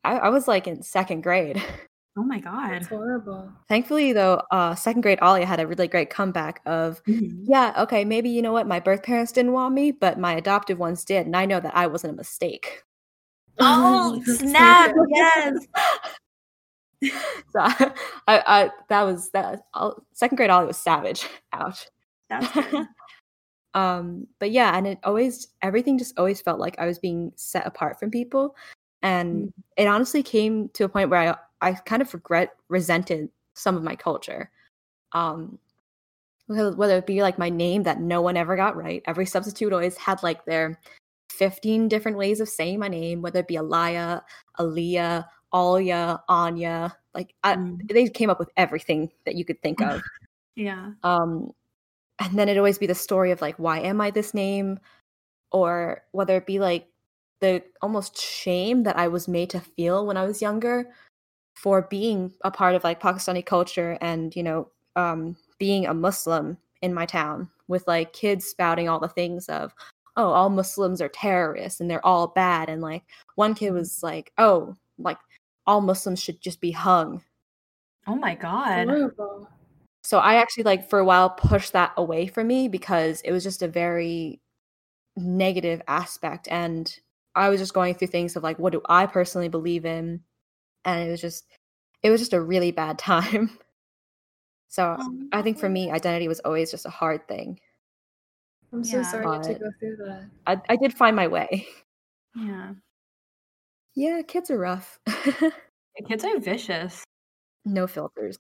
I, 0.04 0.18
I, 0.18 0.30
was 0.30 0.48
like 0.48 0.68
in 0.68 0.84
second 0.84 1.22
grade. 1.22 1.64
Oh 2.20 2.24
my 2.24 2.40
god. 2.40 2.72
That's 2.72 2.88
horrible. 2.88 3.52
Thankfully, 3.70 4.12
though, 4.12 4.42
uh, 4.50 4.74
second 4.74 5.02
grade 5.02 5.20
Alia 5.22 5.46
had 5.46 5.60
a 5.60 5.68
really 5.68 5.88
great 5.88 6.10
comeback 6.10 6.62
of, 6.66 7.00
Mhm. 7.04 7.44
yeah, 7.44 7.76
okay, 7.78 8.06
maybe 8.06 8.28
you 8.28 8.42
know 8.42 8.52
what, 8.52 8.66
my 8.66 8.80
birth 8.80 9.04
parents 9.04 9.32
didn't 9.32 9.52
want 9.52 9.76
me, 9.76 9.92
but 9.92 10.18
my 10.18 10.34
adoptive 10.34 10.80
ones 10.80 11.06
did, 11.06 11.28
and 11.28 11.36
I 11.36 11.46
know 11.46 11.60
that 11.60 11.76
I 11.76 11.86
wasn't 11.86 12.14
a 12.14 12.18
mistake. 12.18 12.82
Oh, 13.60 14.20
snap. 14.26 14.96
yes. 15.10 15.68
So 17.54 17.60
I, 17.62 17.94
I 18.28 18.72
that 18.90 19.04
was 19.04 19.30
that 19.32 19.64
I'll- 19.74 20.04
second 20.14 20.36
grade 20.36 20.50
Ollie 20.50 20.68
was 20.68 20.78
savage. 20.78 21.26
Ouch. 21.54 21.88
Um, 23.74 24.26
but 24.40 24.50
yeah, 24.50 24.76
and 24.76 24.88
it 24.88 24.98
always 25.04 25.50
everything 25.62 26.00
just 26.00 26.18
always 26.18 26.42
felt 26.42 26.60
like 26.60 26.80
I 26.80 26.88
was 26.88 26.98
being 26.98 27.32
set 27.36 27.68
apart 27.68 28.00
from 28.00 28.10
people, 28.10 28.56
and 29.04 29.54
it 29.78 29.86
honestly 29.86 30.24
came 30.24 30.70
to 30.70 30.86
a 30.86 30.90
point 30.90 31.12
where 31.12 31.36
I 31.62 31.70
I 31.70 31.74
kind 31.74 32.02
of 32.02 32.12
regret 32.12 32.56
resented 32.70 33.30
some 33.54 33.78
of 33.78 33.84
my 33.84 33.96
culture. 33.96 34.50
Um, 35.12 35.60
whether 36.48 36.72
whether 36.76 36.98
it 36.98 37.06
be 37.06 37.22
like 37.22 37.38
my 37.38 37.50
name 37.50 37.84
that 37.84 38.02
no 38.02 38.22
one 38.22 38.36
ever 38.36 38.56
got 38.56 38.76
right. 38.76 39.04
Every 39.06 39.28
substitute 39.28 39.72
always 39.74 39.98
had 39.98 40.24
like 40.24 40.46
their 40.46 40.80
15 41.32 41.88
different 41.88 42.18
ways 42.18 42.40
of 42.40 42.50
saying 42.50 42.80
my 42.80 42.88
name, 42.88 43.22
whether 43.22 43.42
it 43.42 43.48
be 43.48 43.56
Alaya, 43.58 44.22
Aaliyah, 44.60 45.26
Alia, 45.54 46.22
Anya. 46.28 46.96
Like 47.14 47.34
I, 47.44 47.56
Mm. 47.56 47.88
they 47.90 48.10
came 48.10 48.30
up 48.30 48.40
with 48.40 48.50
everything 48.58 49.12
that 49.26 49.36
you 49.36 49.46
could 49.46 49.62
think 49.62 49.82
of. 49.82 50.02
yeah. 50.56 50.92
um, 51.04 51.52
and 52.20 52.38
then 52.38 52.50
it'd 52.50 52.58
always 52.58 52.78
be 52.80 52.88
the 52.88 52.96
story 52.96 53.32
of 53.32 53.42
like, 53.42 53.58
why 53.58 53.80
am 53.80 54.02
I 54.02 54.12
this 54.12 54.34
name? 54.34 54.80
Or 55.52 56.04
whether 56.12 56.36
it 56.38 56.46
be 56.48 56.60
like 56.60 56.88
the 57.42 57.64
almost 57.82 58.18
shame 58.18 58.84
that 58.84 58.98
I 58.98 59.08
was 59.08 59.28
made 59.28 59.50
to 59.52 59.60
feel 59.60 60.06
when 60.06 60.18
I 60.18 60.26
was 60.26 60.42
younger 60.42 60.90
for 61.56 61.84
being 61.84 62.34
a 62.44 62.52
part 62.52 62.76
of 62.76 62.84
like 62.84 63.00
Pakistani 63.02 63.46
culture 63.46 63.98
and, 64.02 64.36
you 64.36 64.44
know, 64.44 64.70
um, 64.96 65.36
being 65.60 65.86
a 65.86 65.94
Muslim 65.94 66.58
in 66.82 66.94
my 66.94 67.06
town 67.06 67.50
with 67.68 67.88
like 67.88 68.14
kids 68.14 68.46
spouting 68.46 68.90
all 68.90 69.00
the 69.00 69.08
things 69.08 69.48
of, 69.48 69.74
oh, 70.16 70.30
all 70.32 70.50
Muslims 70.50 71.02
are 71.02 71.10
terrorists 71.10 71.80
and 71.80 71.90
they're 71.90 72.06
all 72.06 72.28
bad. 72.28 72.70
And 72.70 72.82
like 72.82 73.04
one 73.36 73.54
kid 73.54 73.72
was 73.72 74.02
like, 74.02 74.32
oh, 74.40 74.76
like 74.98 75.18
all 75.68 75.82
Muslims 75.82 76.22
should 76.24 76.42
just 76.42 76.62
be 76.62 76.72
hung. 76.72 77.24
Oh 78.08 78.16
my 78.16 78.36
god. 78.36 78.88
Horrible. 78.88 79.48
So 80.04 80.20
I 80.20 80.36
actually 80.36 80.64
like 80.64 80.90
for 80.90 81.00
a 81.00 81.06
while 81.06 81.30
pushed 81.32 81.74
that 81.74 81.94
away 81.98 82.28
from 82.28 82.48
me 82.48 82.68
because 82.70 83.22
it 83.22 83.32
was 83.32 83.44
just 83.44 83.62
a 83.62 83.68
very 83.68 84.42
negative 85.18 85.82
aspect 85.88 86.48
and 86.50 87.00
I 87.36 87.50
was 87.50 87.60
just 87.62 87.74
going 87.74 87.96
through 87.96 88.10
things 88.10 88.36
of 88.36 88.44
like 88.44 88.60
what 88.60 88.74
do 88.74 88.82
I 88.88 89.06
personally 89.08 89.50
believe 89.50 89.86
in 89.86 90.24
and 90.86 91.08
it 91.08 91.12
was 91.12 91.22
just 91.22 91.46
it 92.04 92.12
was 92.12 92.22
just 92.22 92.34
a 92.34 92.42
really 92.42 92.72
bad 92.72 93.00
time. 93.00 93.60
So 94.70 94.98
Oh, 95.00 95.28
I 95.34 95.42
think 95.42 95.60
for 95.60 95.68
me 95.70 95.92
identity 95.92 96.28
was 96.30 96.40
always 96.42 96.72
just 96.72 96.86
a 96.86 96.90
hard 96.90 97.28
thing. 97.28 97.60
I'm 98.74 98.84
so 98.84 98.98
Yeah. 98.98 99.04
sorry 99.04 99.26
you 99.28 99.34
had 99.34 99.44
to 99.44 99.60
go 99.60 99.72
through 99.80 99.96
that. 99.98 100.30
I 100.46 100.62
I 100.70 100.76
did 100.78 100.94
find 100.94 101.16
my 101.16 101.28
way. 101.28 101.68
Yeah. 102.36 102.76
Yeah, 103.98 104.22
kids 104.22 104.50
are 104.52 104.60
rough. 104.60 105.00
Kids 106.08 106.24
are 106.24 106.40
vicious. 106.40 107.04
no 107.66 107.88
filters. 107.88 108.38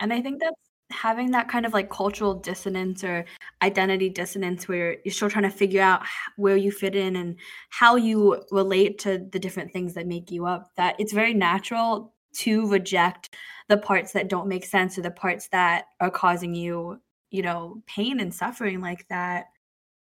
And 0.00 0.12
I 0.12 0.20
think 0.22 0.40
that's 0.40 0.56
having 0.90 1.32
that 1.32 1.48
kind 1.48 1.66
of 1.66 1.74
like 1.74 1.90
cultural 1.90 2.34
dissonance 2.34 3.04
or 3.04 3.24
identity 3.62 4.08
dissonance 4.08 4.68
where 4.68 4.96
you're 5.04 5.12
still 5.12 5.28
trying 5.30 5.44
to 5.44 5.50
figure 5.50 5.82
out 5.82 6.02
where 6.36 6.56
you 6.56 6.72
fit 6.72 6.94
in 6.96 7.16
and 7.16 7.38
how 7.70 7.96
you 7.96 8.42
relate 8.50 8.98
to 9.00 9.18
the 9.32 9.38
different 9.38 9.72
things 9.72 9.94
that 9.94 10.06
make 10.06 10.30
you 10.30 10.46
up. 10.46 10.70
That 10.76 10.96
it's 10.98 11.12
very 11.12 11.34
natural 11.34 12.14
to 12.34 12.68
reject 12.70 13.34
the 13.68 13.76
parts 13.78 14.12
that 14.12 14.28
don't 14.28 14.48
make 14.48 14.64
sense 14.64 14.96
or 14.98 15.02
the 15.02 15.10
parts 15.10 15.48
that 15.48 15.86
are 16.00 16.10
causing 16.10 16.54
you, 16.54 17.00
you 17.30 17.42
know, 17.42 17.82
pain 17.86 18.20
and 18.20 18.34
suffering 18.34 18.80
like 18.80 19.06
that. 19.08 19.46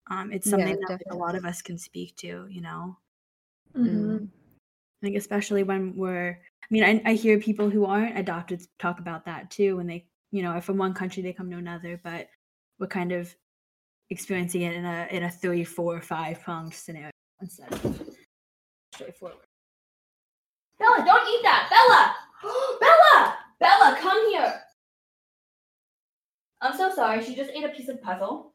Um, 0.09 0.31
it's 0.31 0.47
Yeah, 0.47 0.51
something 0.51 0.79
that 0.81 0.89
like, 0.91 1.01
a 1.11 1.15
lot 1.15 1.35
of 1.35 1.45
us 1.45 1.61
can 1.61 1.77
speak 1.77 2.15
to, 2.17 2.47
you 2.49 2.61
know. 2.61 2.97
Mhm. 3.75 4.29
I 5.01 5.05
think 5.05 5.17
especially 5.17 5.63
when 5.63 5.95
we're 5.95 6.39
I 6.63 6.67
mean, 6.69 6.83
I, 6.83 7.01
I 7.11 7.13
hear 7.13 7.39
people 7.39 7.69
who 7.69 7.85
aren't 7.85 8.17
adopted 8.17 8.61
talk 8.77 8.99
about 8.99 9.25
that 9.25 9.49
too 9.49 9.77
when 9.77 9.87
they, 9.87 10.05
you 10.31 10.43
know, 10.43 10.49
are 10.49 10.61
from 10.61 10.77
one 10.77 10.93
country 10.93 11.23
they 11.23 11.33
come 11.33 11.49
to 11.49 11.57
another, 11.57 11.99
but 12.03 12.27
we're 12.79 12.87
kind 12.87 13.11
of 13.11 13.33
experiencing 14.11 14.61
it 14.61 14.75
in 14.75 14.85
a 14.85 15.07
in 15.09 15.23
a 15.23 15.31
three, 15.31 15.63
four, 15.63 15.99
five 15.99 16.41
pronged 16.41 16.73
scenario 16.73 17.09
instead 17.41 17.71
of 17.73 18.09
straightforward. 18.93 19.37
Bella, 20.77 21.03
don't 21.05 21.27
eat 21.27 21.43
that! 21.43 21.67
Bella! 21.69 22.15
Bella! 22.79 23.37
Bella, 23.59 23.97
come 23.99 24.29
here! 24.29 24.61
I'm 26.61 26.77
so 26.77 26.93
sorry. 26.93 27.23
She 27.23 27.35
just 27.35 27.49
ate 27.51 27.63
a 27.63 27.69
piece 27.69 27.89
of 27.89 28.01
puzzle. 28.01 28.53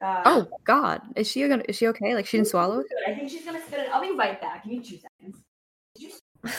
Uh, 0.00 0.22
Oh 0.24 0.48
God, 0.64 1.02
is 1.16 1.30
she 1.30 1.46
gonna? 1.46 1.64
Is 1.68 1.76
she 1.76 1.86
okay? 1.88 2.14
Like 2.14 2.26
she 2.26 2.38
didn't 2.38 2.48
swallow 2.48 2.80
it? 2.80 2.86
I 3.06 3.14
think 3.14 3.30
she's 3.30 3.44
gonna 3.44 3.62
spit 3.64 3.80
it. 3.80 3.88
I'll 3.92 4.00
be 4.00 4.16
right 4.16 4.40
back. 4.40 4.64
Give 4.64 4.72
me 4.72 4.78
two 4.78 4.96
seconds. 4.96 5.11
Did 6.44 6.52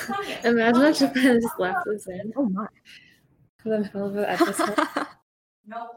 you 0.43 0.49
Imagine 0.51 0.73
Come 0.73 0.85
if 0.85 0.97
here. 0.99 1.07
Japan 1.09 1.41
just 1.41 1.59
left 1.59 1.79
this 1.85 2.07
in 2.07 2.31
Oh 2.35 2.45
my. 2.49 2.65
for 3.61 3.69
the 3.69 3.79
middle 3.79 4.07
of 4.07 4.13
the 4.13 4.29
episode. 4.31 4.75
No. 5.65 5.87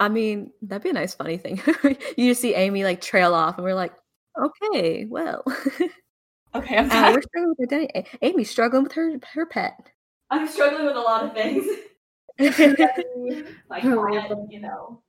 I 0.00 0.08
mean, 0.08 0.50
that'd 0.62 0.82
be 0.82 0.90
a 0.90 0.92
nice 0.92 1.14
funny 1.14 1.36
thing. 1.36 1.60
you 2.16 2.30
just 2.30 2.40
see 2.40 2.54
Amy 2.54 2.82
like 2.82 3.00
trail 3.00 3.34
off, 3.34 3.56
and 3.56 3.64
we're 3.64 3.74
like, 3.74 3.92
okay, 4.36 5.04
well, 5.04 5.44
Okay, 6.54 6.76
I'm 6.78 6.86
uh, 6.86 6.88
back. 6.88 7.14
we're 7.14 7.22
struggling 7.22 7.54
with 7.56 7.72
identity. 7.72 7.92
A- 7.94 8.26
Amy's 8.26 8.50
struggling 8.50 8.82
with 8.82 8.92
her 8.94 9.12
her 9.34 9.46
pet. 9.46 9.90
I'm 10.30 10.48
struggling 10.48 10.86
with 10.86 10.96
a 10.96 11.00
lot 11.00 11.24
of 11.24 11.34
things. 11.34 11.64
like, 13.68 13.84
Oh, 13.84 13.96
quiet, 14.08 14.32
you 14.48 14.58
know. 14.60 14.68
All 14.70 15.02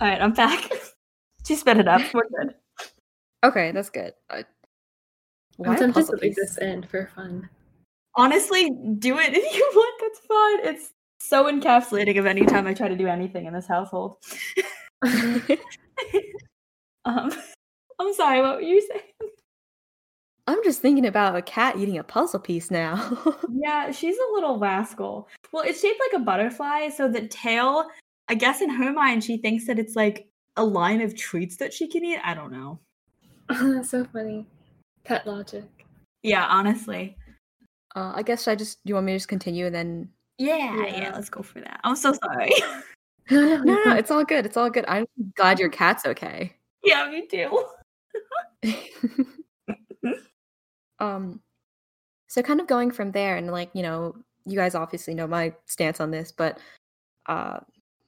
right, 0.00 0.20
I'm 0.22 0.32
back. 0.32 0.70
she 1.44 1.56
spit 1.56 1.78
it 1.78 1.88
up. 1.88 2.02
We're 2.14 2.28
good. 2.28 2.54
okay, 3.42 3.72
that's 3.72 3.90
good. 3.90 4.12
Uh, 4.30 4.42
why 5.56 5.76
I'm 5.76 5.76
a 5.76 5.78
tempted 5.78 6.06
to 6.06 6.12
puzzle 6.12 6.18
leave 6.20 6.34
piece? 6.34 6.36
this 6.36 6.58
in 6.58 6.82
for 6.84 7.10
fun. 7.14 7.48
Honestly, 8.14 8.70
do 8.98 9.18
it 9.18 9.34
if 9.34 9.54
you 9.54 9.70
want. 9.74 9.94
That's 10.00 10.18
fine. 10.26 10.74
It's 10.74 10.92
so 11.20 11.44
encapsulating 11.50 12.18
of 12.18 12.26
any 12.26 12.44
time 12.44 12.66
I 12.66 12.74
try 12.74 12.88
to 12.88 12.96
do 12.96 13.06
anything 13.06 13.46
in 13.46 13.52
this 13.54 13.66
household. 13.66 14.16
Um, 17.06 17.32
I'm 17.98 18.12
sorry. 18.14 18.42
What 18.42 18.56
were 18.56 18.62
you 18.62 18.80
saying? 18.82 19.30
I'm 20.48 20.62
just 20.62 20.80
thinking 20.80 21.06
about 21.06 21.34
a 21.34 21.42
cat 21.42 21.76
eating 21.76 21.98
a 21.98 22.04
puzzle 22.04 22.38
piece 22.38 22.70
now. 22.70 22.94
Yeah, 23.52 23.90
she's 23.90 24.16
a 24.16 24.32
little 24.34 24.58
rascal. 24.58 25.28
Well, 25.52 25.64
it's 25.66 25.80
shaped 25.80 26.00
like 26.00 26.20
a 26.20 26.24
butterfly, 26.24 26.90
so 26.90 27.08
the 27.08 27.26
tail, 27.26 27.86
I 28.28 28.34
guess 28.34 28.60
in 28.60 28.70
her 28.70 28.92
mind, 28.92 29.24
she 29.24 29.38
thinks 29.38 29.66
that 29.66 29.78
it's 29.78 29.96
like 29.96 30.28
a 30.56 30.64
line 30.64 31.00
of 31.00 31.16
treats 31.16 31.56
that 31.56 31.72
she 31.72 31.88
can 31.88 32.04
eat. 32.04 32.20
I 32.22 32.34
don't 32.34 32.52
know. 32.52 32.78
That's 33.48 33.90
so 33.90 34.04
funny. 34.04 34.46
Pet 35.06 35.26
logic. 35.26 35.64
Yeah, 36.22 36.46
honestly. 36.46 37.16
uh, 37.94 38.12
I 38.14 38.22
guess 38.22 38.46
I 38.48 38.54
just. 38.54 38.84
Do 38.84 38.90
you 38.90 38.94
want 38.94 39.06
me 39.06 39.12
to 39.12 39.16
just 39.18 39.28
continue 39.28 39.66
and 39.66 39.74
then? 39.74 40.08
Yeah, 40.38 40.56
yeah, 40.86 40.86
Yeah. 41.02 41.12
let's 41.14 41.30
go 41.30 41.42
for 41.42 41.60
that. 41.60 41.80
I'm 41.84 41.96
so 41.96 42.12
sorry. 42.12 42.50
No, 43.30 43.56
no, 43.64 43.96
it's 43.96 44.10
all 44.12 44.24
good. 44.24 44.46
It's 44.46 44.56
all 44.56 44.70
good. 44.70 44.84
I'm 44.86 45.04
glad 45.34 45.58
your 45.58 45.68
cat's 45.68 46.06
okay. 46.06 46.54
yeah, 46.84 47.08
me 47.10 47.26
too. 47.26 47.64
um 51.00 51.40
so 52.28 52.42
kind 52.42 52.60
of 52.60 52.66
going 52.66 52.90
from 52.90 53.12
there 53.12 53.36
and 53.36 53.50
like 53.50 53.70
you 53.74 53.82
know 53.82 54.14
you 54.44 54.56
guys 54.56 54.74
obviously 54.74 55.14
know 55.14 55.26
my 55.26 55.52
stance 55.66 56.00
on 56.00 56.10
this 56.10 56.32
but 56.32 56.58
uh 57.26 57.58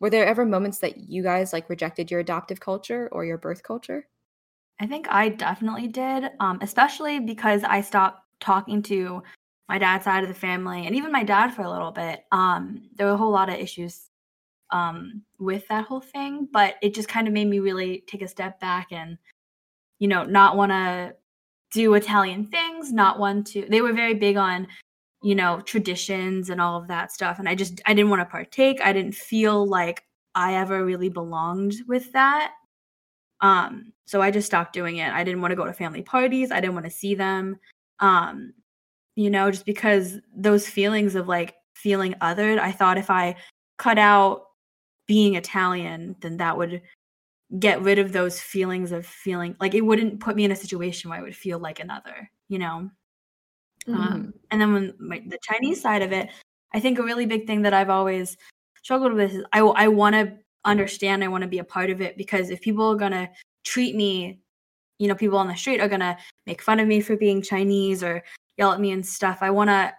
were 0.01 0.09
there 0.11 0.25
ever 0.27 0.45
moments 0.47 0.79
that 0.79 0.97
you 0.97 1.23
guys 1.23 1.53
like 1.53 1.69
rejected 1.69 2.11
your 2.11 2.21
adoptive 2.21 2.61
culture 2.61 3.09
or 3.13 3.25
your 3.25 3.37
birth 3.39 3.63
culture 3.63 4.07
I 4.81 4.87
think 4.87 5.09
I 5.11 5.29
definitely 5.31 5.89
did, 5.89 6.31
um, 6.41 6.59
especially 6.63 7.19
because 7.21 7.65
I 7.65 7.81
stopped 7.81 8.23
talking 8.41 8.83
to 8.85 9.23
my 9.69 9.79
dad's 9.79 10.05
side 10.05 10.23
of 10.23 10.29
the 10.29 10.35
family 10.35 10.87
and 10.87 10.95
even 10.95 11.13
my 11.13 11.25
dad 11.25 11.51
for 11.51 11.63
a 11.63 11.71
little 11.71 11.91
bit. 11.91 12.25
Um, 12.33 12.89
there 12.95 13.07
were 13.07 13.13
a 13.13 13.17
whole 13.17 13.33
lot 13.33 13.49
of 13.49 13.57
issues 13.57 14.09
um, 14.71 15.23
with 15.39 15.67
that 15.69 15.85
whole 15.85 16.01
thing, 16.01 16.49
but 16.53 16.77
it 16.83 16.95
just 16.95 17.09
kind 17.09 17.27
of 17.27 17.35
made 17.35 17.47
me 17.49 17.59
really 17.59 18.05
take 18.07 18.23
a 18.23 18.29
step 18.29 18.61
back 18.61 18.89
and, 18.93 19.19
you 19.99 20.09
know, 20.09 20.25
not 20.25 20.57
want 20.57 20.73
to 20.73 21.15
do 21.73 21.95
Italian 21.95 22.47
things, 22.47 22.93
not 22.93 23.19
want 23.19 23.47
to. 23.49 23.67
They 23.69 23.81
were 23.81 23.93
very 23.93 24.15
big 24.15 24.37
on, 24.37 24.69
you 25.23 25.35
know, 25.35 25.61
traditions 25.61 26.51
and 26.51 26.61
all 26.61 26.81
of 26.81 26.89
that 26.89 27.13
stuff, 27.13 27.39
and 27.39 27.49
I 27.49 27.55
just 27.55 27.81
I 27.87 27.95
didn't 27.95 28.11
want 28.11 28.21
to 28.21 28.27
partake. 28.27 28.81
I 28.83 28.93
didn't 28.93 29.15
feel 29.15 29.67
like 29.67 30.05
I 30.35 30.55
ever 30.55 30.85
really 30.85 31.09
belonged 31.09 31.75
with 31.89 32.13
that. 32.13 32.53
Um, 33.41 33.93
so 34.05 34.23
I 34.23 34.31
just 34.31 34.47
stopped 34.47 34.73
doing 34.73 34.97
it. 34.97 35.13
I 35.13 35.23
didn't 35.25 35.41
want 35.41 35.53
to 35.53 35.57
go 35.57 35.65
to 35.65 35.73
family 35.73 36.03
parties. 36.03 36.51
I 36.51 36.61
didn't 36.61 36.75
want 36.75 36.87
to 36.87 36.91
see 36.91 37.15
them. 37.15 37.59
Um, 38.01 38.55
you 39.17 39.31
know, 39.31 39.51
just 39.51 39.67
because 39.67 40.19
those 40.37 40.69
feelings 40.69 41.15
of 41.15 41.29
like 41.29 41.55
feeling 41.75 42.15
othered, 42.21 42.59
I 42.59 42.73
thought 42.73 42.99
if 42.99 43.11
I 43.11 43.37
cut 43.77 43.99
out 43.99 44.47
being 45.07 45.35
Italian, 45.35 46.17
then 46.21 46.37
that 46.39 46.57
would 46.57 46.83
get 47.59 47.83
rid 47.83 47.99
of 47.99 48.13
those 48.13 48.41
feelings 48.41 48.93
of 48.93 49.07
feeling 49.07 49.57
like 49.59 49.75
it 49.75 49.81
wouldn't 49.81 50.21
put 50.21 50.37
me 50.37 50.45
in 50.45 50.53
a 50.53 50.57
situation 50.57 51.09
where 51.09 51.19
I 51.19 51.23
would 51.23 51.35
feel 51.35 51.59
like 51.59 51.81
another, 51.81 52.31
you 52.49 52.59
know? 52.59 52.91
Um, 53.87 53.97
mm-hmm. 53.97 54.31
and 54.51 54.61
then 54.61 54.73
when 54.75 54.95
my, 54.99 55.23
the 55.27 55.39
Chinese 55.43 55.81
side 55.81 56.03
of 56.03 56.13
it, 56.13 56.29
I 56.75 56.81
think 56.81 56.99
a 56.99 57.03
really 57.03 57.25
big 57.25 57.47
thing 57.47 57.63
that 57.63 57.73
I've 57.73 57.89
always 57.89 58.37
struggled 58.83 59.15
with 59.15 59.33
is 59.33 59.45
I, 59.53 59.61
I 59.61 59.89
want 59.89 60.15
to 60.15 60.37
understand, 60.65 61.25
I 61.25 61.29
want 61.29 61.43
to 61.43 61.49
be 61.49 61.59
a 61.59 61.65
part 61.65 61.91
of 61.91 62.01
it 62.01 62.17
because 62.17 62.51
if 62.51 62.61
people 62.61 62.87
are 62.91 62.97
going 62.97 63.13
to 63.13 63.29
treat 63.65 63.95
me, 63.95 64.41
you 64.99 65.09
know, 65.09 65.15
people 65.15 65.39
on 65.39 65.49
the 65.49 65.57
street 65.57 65.81
are 65.81 65.89
going 65.89 66.01
to 66.01 66.17
make 66.47 66.63
fun 66.63 66.81
of 66.81 66.89
me 66.89 67.01
for 67.01 67.17
being 67.17 67.43
Chinese 67.43 68.03
or 68.03 68.23
yell 68.57 68.73
at 68.73 68.81
me 68.81 68.91
and 68.91 69.07
stuff. 69.07 69.39
I 69.41 69.51
want 69.51 69.71
to, 69.71 69.93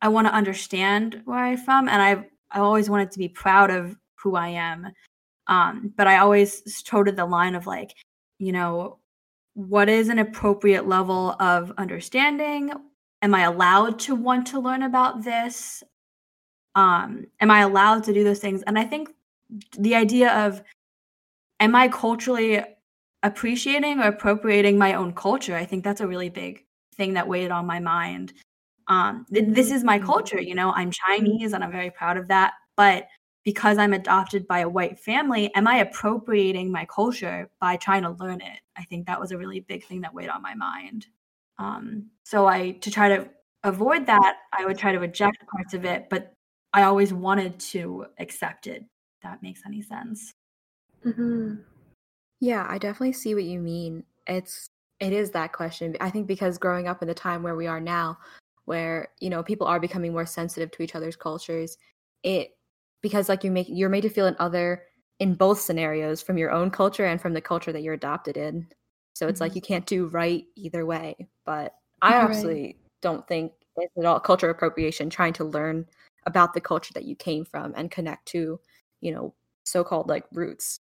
I 0.00 0.08
want 0.08 0.26
to 0.26 0.34
understand 0.34 1.22
where 1.24 1.38
I'm 1.38 1.56
from. 1.56 1.88
And 1.88 2.02
I've, 2.02 2.24
I 2.50 2.58
always 2.58 2.90
wanted 2.90 3.10
to 3.12 3.18
be 3.18 3.28
proud 3.28 3.70
of 3.70 3.96
who 4.16 4.36
I 4.36 4.48
am. 4.48 4.88
Um, 5.46 5.92
but 5.96 6.06
I 6.06 6.18
always 6.18 6.82
toted 6.82 7.16
the 7.16 7.24
line 7.24 7.54
of 7.54 7.66
like, 7.66 7.94
you 8.38 8.52
know, 8.52 8.98
what 9.54 9.88
is 9.88 10.08
an 10.08 10.18
appropriate 10.18 10.88
level 10.88 11.36
of 11.40 11.72
understanding? 11.78 12.72
Am 13.20 13.34
I 13.34 13.42
allowed 13.42 13.98
to 14.00 14.14
want 14.14 14.46
to 14.48 14.60
learn 14.60 14.82
about 14.82 15.22
this? 15.22 15.82
Um, 16.74 17.26
am 17.40 17.50
I 17.50 17.60
allowed 17.60 18.04
to 18.04 18.14
do 18.14 18.24
those 18.24 18.38
things? 18.38 18.62
And 18.66 18.78
I 18.78 18.84
think 18.84 19.10
the 19.78 19.94
idea 19.94 20.32
of 20.46 20.62
am 21.60 21.74
I 21.74 21.88
culturally 21.88 22.62
appreciating 23.22 24.00
or 24.00 24.08
appropriating 24.08 24.78
my 24.78 24.94
own 24.94 25.12
culture? 25.12 25.54
I 25.56 25.64
think 25.64 25.84
that's 25.84 26.00
a 26.00 26.06
really 26.06 26.28
big 26.28 26.64
thing 26.96 27.14
that 27.14 27.28
weighed 27.28 27.50
on 27.50 27.66
my 27.66 27.80
mind. 27.80 28.32
Um, 28.88 29.26
th- 29.32 29.46
this 29.48 29.70
is 29.70 29.84
my 29.84 29.98
mm-hmm. 29.98 30.06
culture, 30.06 30.40
you 30.40 30.54
know, 30.54 30.72
I'm 30.72 30.90
Chinese 30.90 31.52
and 31.52 31.62
I'm 31.62 31.72
very 31.72 31.90
proud 31.90 32.16
of 32.16 32.28
that. 32.28 32.54
But 32.76 33.06
because 33.44 33.78
I'm 33.78 33.92
adopted 33.92 34.46
by 34.46 34.60
a 34.60 34.68
white 34.68 34.98
family, 34.98 35.52
am 35.54 35.66
I 35.66 35.76
appropriating 35.76 36.70
my 36.70 36.86
culture 36.86 37.50
by 37.60 37.76
trying 37.76 38.02
to 38.02 38.10
learn 38.10 38.40
it? 38.40 38.60
I 38.76 38.84
think 38.84 39.06
that 39.06 39.20
was 39.20 39.32
a 39.32 39.38
really 39.38 39.60
big 39.60 39.84
thing 39.84 40.00
that 40.02 40.14
weighed 40.14 40.28
on 40.28 40.42
my 40.42 40.54
mind. 40.54 41.06
Um, 41.58 42.10
so 42.24 42.46
I 42.46 42.72
to 42.72 42.90
try 42.90 43.08
to 43.08 43.28
avoid 43.64 44.06
that, 44.06 44.36
I 44.52 44.64
would 44.64 44.78
try 44.78 44.92
to 44.92 44.98
reject 44.98 45.44
parts 45.46 45.74
of 45.74 45.84
it, 45.84 46.08
but 46.08 46.34
I 46.72 46.84
always 46.84 47.12
wanted 47.12 47.58
to 47.60 48.06
accept 48.18 48.66
it. 48.66 48.84
That 49.22 49.42
makes 49.42 49.62
any 49.66 49.82
sense. 49.82 50.32
Mm-hmm. 51.04 51.56
Yeah, 52.40 52.66
I 52.68 52.78
definitely 52.78 53.12
see 53.12 53.34
what 53.34 53.44
you 53.44 53.60
mean. 53.60 54.04
It's 54.26 54.66
it 55.00 55.12
is 55.12 55.30
that 55.32 55.52
question. 55.52 55.96
I 56.00 56.10
think 56.10 56.26
because 56.26 56.58
growing 56.58 56.86
up 56.86 57.02
in 57.02 57.08
the 57.08 57.14
time 57.14 57.42
where 57.42 57.56
we 57.56 57.66
are 57.66 57.80
now, 57.80 58.18
where 58.64 59.08
you 59.20 59.30
know 59.30 59.42
people 59.42 59.66
are 59.66 59.80
becoming 59.80 60.12
more 60.12 60.26
sensitive 60.26 60.70
to 60.72 60.82
each 60.82 60.94
other's 60.94 61.16
cultures, 61.16 61.76
it 62.22 62.50
because 63.00 63.28
like 63.28 63.44
you 63.44 63.50
make 63.50 63.66
you're 63.68 63.88
made 63.88 64.02
to 64.02 64.10
feel 64.10 64.26
an 64.26 64.36
other 64.38 64.84
in 65.18 65.34
both 65.34 65.60
scenarios 65.60 66.22
from 66.22 66.38
your 66.38 66.50
own 66.50 66.70
culture 66.70 67.06
and 67.06 67.20
from 67.20 67.32
the 67.32 67.40
culture 67.40 67.72
that 67.72 67.82
you're 67.82 67.94
adopted 67.94 68.36
in. 68.36 68.66
So 69.14 69.28
it's 69.28 69.36
mm-hmm. 69.36 69.44
like 69.44 69.54
you 69.54 69.60
can't 69.60 69.86
do 69.86 70.06
right 70.06 70.44
either 70.56 70.86
way. 70.86 71.16
But 71.44 71.74
I 72.00 72.14
right. 72.14 72.24
absolutely 72.24 72.76
don't 73.02 73.26
think 73.28 73.52
it's 73.76 73.96
at 73.96 74.04
all 74.04 74.20
culture 74.20 74.50
appropriation 74.50 75.10
trying 75.10 75.32
to 75.34 75.44
learn 75.44 75.86
about 76.26 76.54
the 76.54 76.60
culture 76.60 76.92
that 76.94 77.04
you 77.04 77.16
came 77.16 77.44
from 77.44 77.72
and 77.76 77.90
connect 77.90 78.26
to, 78.26 78.58
you 79.02 79.12
know, 79.12 79.34
so-called 79.64 80.08
like 80.08 80.24
roots. 80.32 80.80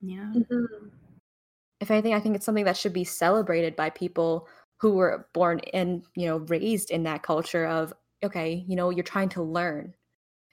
Yeah. 0.00 0.32
Mm-hmm. 0.34 0.88
If 1.80 1.90
anything, 1.90 2.14
I 2.14 2.20
think 2.20 2.36
it's 2.36 2.46
something 2.46 2.64
that 2.64 2.76
should 2.76 2.92
be 2.92 3.04
celebrated 3.04 3.74
by 3.74 3.90
people 3.90 4.46
who 4.78 4.92
were 4.92 5.26
born 5.32 5.60
and, 5.72 6.04
you 6.14 6.26
know, 6.26 6.38
raised 6.38 6.90
in 6.90 7.02
that 7.02 7.22
culture 7.22 7.66
of, 7.66 7.92
okay, 8.22 8.64
you 8.68 8.76
know, 8.76 8.90
you're 8.90 9.02
trying 9.02 9.30
to 9.30 9.42
learn 9.42 9.94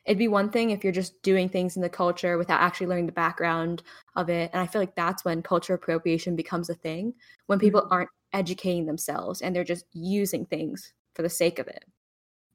it'd 0.06 0.18
be 0.18 0.28
one 0.28 0.50
thing 0.50 0.70
if 0.70 0.84
you're 0.84 0.94
just 0.94 1.22
doing 1.22 1.48
things 1.48 1.76
in 1.76 1.82
the 1.82 1.90
culture 1.90 2.38
without 2.38 2.62
actually 2.62 2.88
learning 2.88 3.06
the 3.06 3.12
background 3.12 3.84
of 4.16 4.30
it 4.30 4.50
and 4.54 4.62
i 4.62 4.68
feel 4.68 4.82
like 4.82 4.96
that's 4.96 5.24
when 5.26 5.42
culture 5.42 5.74
appropriation 5.74 6.36
becomes 6.36 6.70
a 6.70 6.76
thing 6.76 7.14
when 7.48 7.60
people 7.60 7.82
mm-hmm. 7.82 7.94
aren't 7.94 8.10
educating 8.34 8.86
themselves 8.86 9.42
and 9.42 9.56
they're 9.56 9.64
just 9.64 9.86
using 9.94 10.46
things 10.46 10.94
for 11.14 11.22
the 11.22 11.30
sake 11.30 11.60
of 11.60 11.68
it 11.68 11.86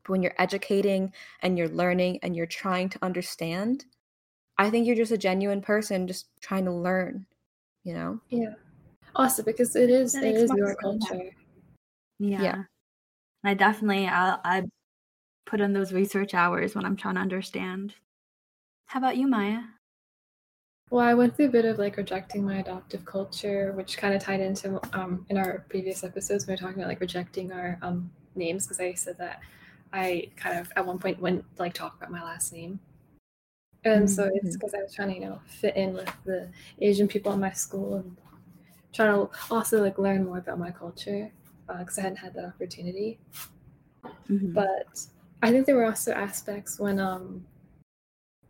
but 0.03 0.11
when 0.11 0.23
you're 0.23 0.35
educating 0.39 1.13
and 1.43 1.57
you're 1.57 1.69
learning 1.69 2.19
and 2.23 2.37
you're 2.37 2.47
trying 2.47 2.89
to 2.89 2.99
understand 3.03 3.85
i 4.59 4.69
think 4.69 4.87
you're 4.87 4.97
just 4.97 5.13
a 5.13 5.19
genuine 5.19 5.61
person 5.61 6.07
just 6.07 6.27
trying 6.41 6.65
to 6.65 6.73
learn 6.73 7.25
you 7.85 7.95
know 7.95 8.21
yeah 8.31 8.55
also 9.17 9.43
because 9.43 9.75
it 9.77 9.91
is 9.91 10.13
that 10.13 10.25
it 10.25 10.37
is 10.37 10.53
your 10.55 10.75
culture 10.77 11.31
yeah. 12.19 12.43
yeah. 12.43 12.63
I 13.45 13.55
definitely 13.55 14.07
I 14.07 14.37
I 14.45 14.63
put 15.47 15.61
in 15.61 15.73
those 15.73 15.93
research 15.93 16.35
hours 16.35 16.75
when 16.75 16.85
I'm 16.85 16.97
trying 16.97 17.15
to 17.15 17.21
understand. 17.21 17.95
How 18.87 18.99
about 18.99 19.17
you, 19.17 19.27
Maya? 19.27 19.61
Well, 20.91 21.07
I 21.07 21.15
went 21.15 21.37
through 21.37 21.47
a 21.47 21.51
bit 21.51 21.65
of 21.65 21.79
like 21.79 21.97
rejecting 21.97 22.45
my 22.45 22.59
adoptive 22.59 23.05
culture, 23.05 23.73
which 23.73 23.99
kind 23.99 24.15
of 24.15 24.23
tied 24.23 24.41
into 24.41 24.81
um, 24.99 25.27
in 25.29 25.37
our 25.37 25.65
previous 25.69 26.03
episodes. 26.03 26.47
We 26.47 26.55
were 26.55 26.57
talking 26.57 26.79
about 26.79 26.89
like 26.89 27.01
rejecting 27.01 27.53
our 27.53 27.79
um, 27.83 28.11
names 28.35 28.67
because 28.67 28.81
I 28.81 28.95
said 28.95 29.19
that 29.19 29.41
I 29.93 30.31
kind 30.37 30.59
of 30.59 30.71
at 30.77 30.87
one 30.87 30.99
point 30.99 31.21
went 31.21 31.45
like 31.59 31.75
talk 31.75 31.97
about 31.97 32.11
my 32.11 32.23
last 32.23 32.53
name, 32.53 32.81
and 33.93 34.05
mm-hmm. 34.05 34.15
so 34.15 34.31
it's 34.35 34.57
because 34.57 34.75
I 34.75 34.83
was 34.83 34.95
trying 34.95 35.09
to 35.09 35.15
you 35.15 35.21
know 35.21 35.41
fit 35.47 35.77
in 35.77 35.95
with 35.95 36.11
the 36.25 36.49
Asian 36.81 37.09
people 37.09 37.33
in 37.33 37.41
my 37.41 37.53
school 37.53 37.97
and 37.97 38.17
trying 38.93 39.13
to 39.13 39.31
also 39.51 39.83
like 39.83 39.99
learn 39.99 40.25
more 40.25 40.39
about 40.39 40.59
my 40.59 40.71
culture 40.71 41.31
because 41.67 41.99
uh, 41.99 42.01
I 42.01 42.05
hadn't 42.05 42.19
had 42.19 42.35
that 42.35 42.45
opportunity. 42.45 43.19
Mm-hmm. 44.31 44.53
But 44.53 45.07
I 45.43 45.51
think 45.51 45.67
there 45.67 45.77
were 45.77 45.87
also 45.87 46.13
aspects 46.13 46.79
when 46.79 46.99
um 46.99 47.45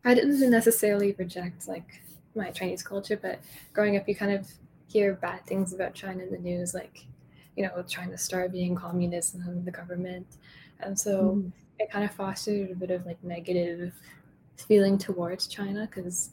I 0.05 0.15
didn't 0.15 0.51
necessarily 0.51 1.15
reject 1.19 1.69
like 1.69 2.03
my 2.35 2.51
Chinese 2.51 2.83
culture, 2.83 3.19
but 3.21 3.41
growing 3.73 3.97
up 3.97 4.09
you 4.09 4.15
kind 4.15 4.33
of 4.33 4.49
hear 4.87 5.15
bad 5.15 5.45
things 5.47 5.73
about 5.73 5.95
China 5.95 6.23
in 6.23 6.31
the 6.31 6.39
news, 6.39 6.73
like, 6.73 7.07
you 7.57 7.63
know, 7.63 7.83
China 7.87 8.17
starving, 8.17 8.75
communism, 8.75 9.65
the 9.65 9.71
government. 9.71 10.27
And 10.81 10.99
so 10.99 11.37
mm. 11.37 11.53
it 11.79 11.91
kind 11.91 12.05
of 12.05 12.13
fostered 12.13 12.71
a 12.71 12.75
bit 12.75 12.91
of 12.91 13.05
like 13.05 13.23
negative 13.23 13.93
feeling 14.59 14.99
towards 14.99 15.47
China 15.47 15.87
because 15.87 16.31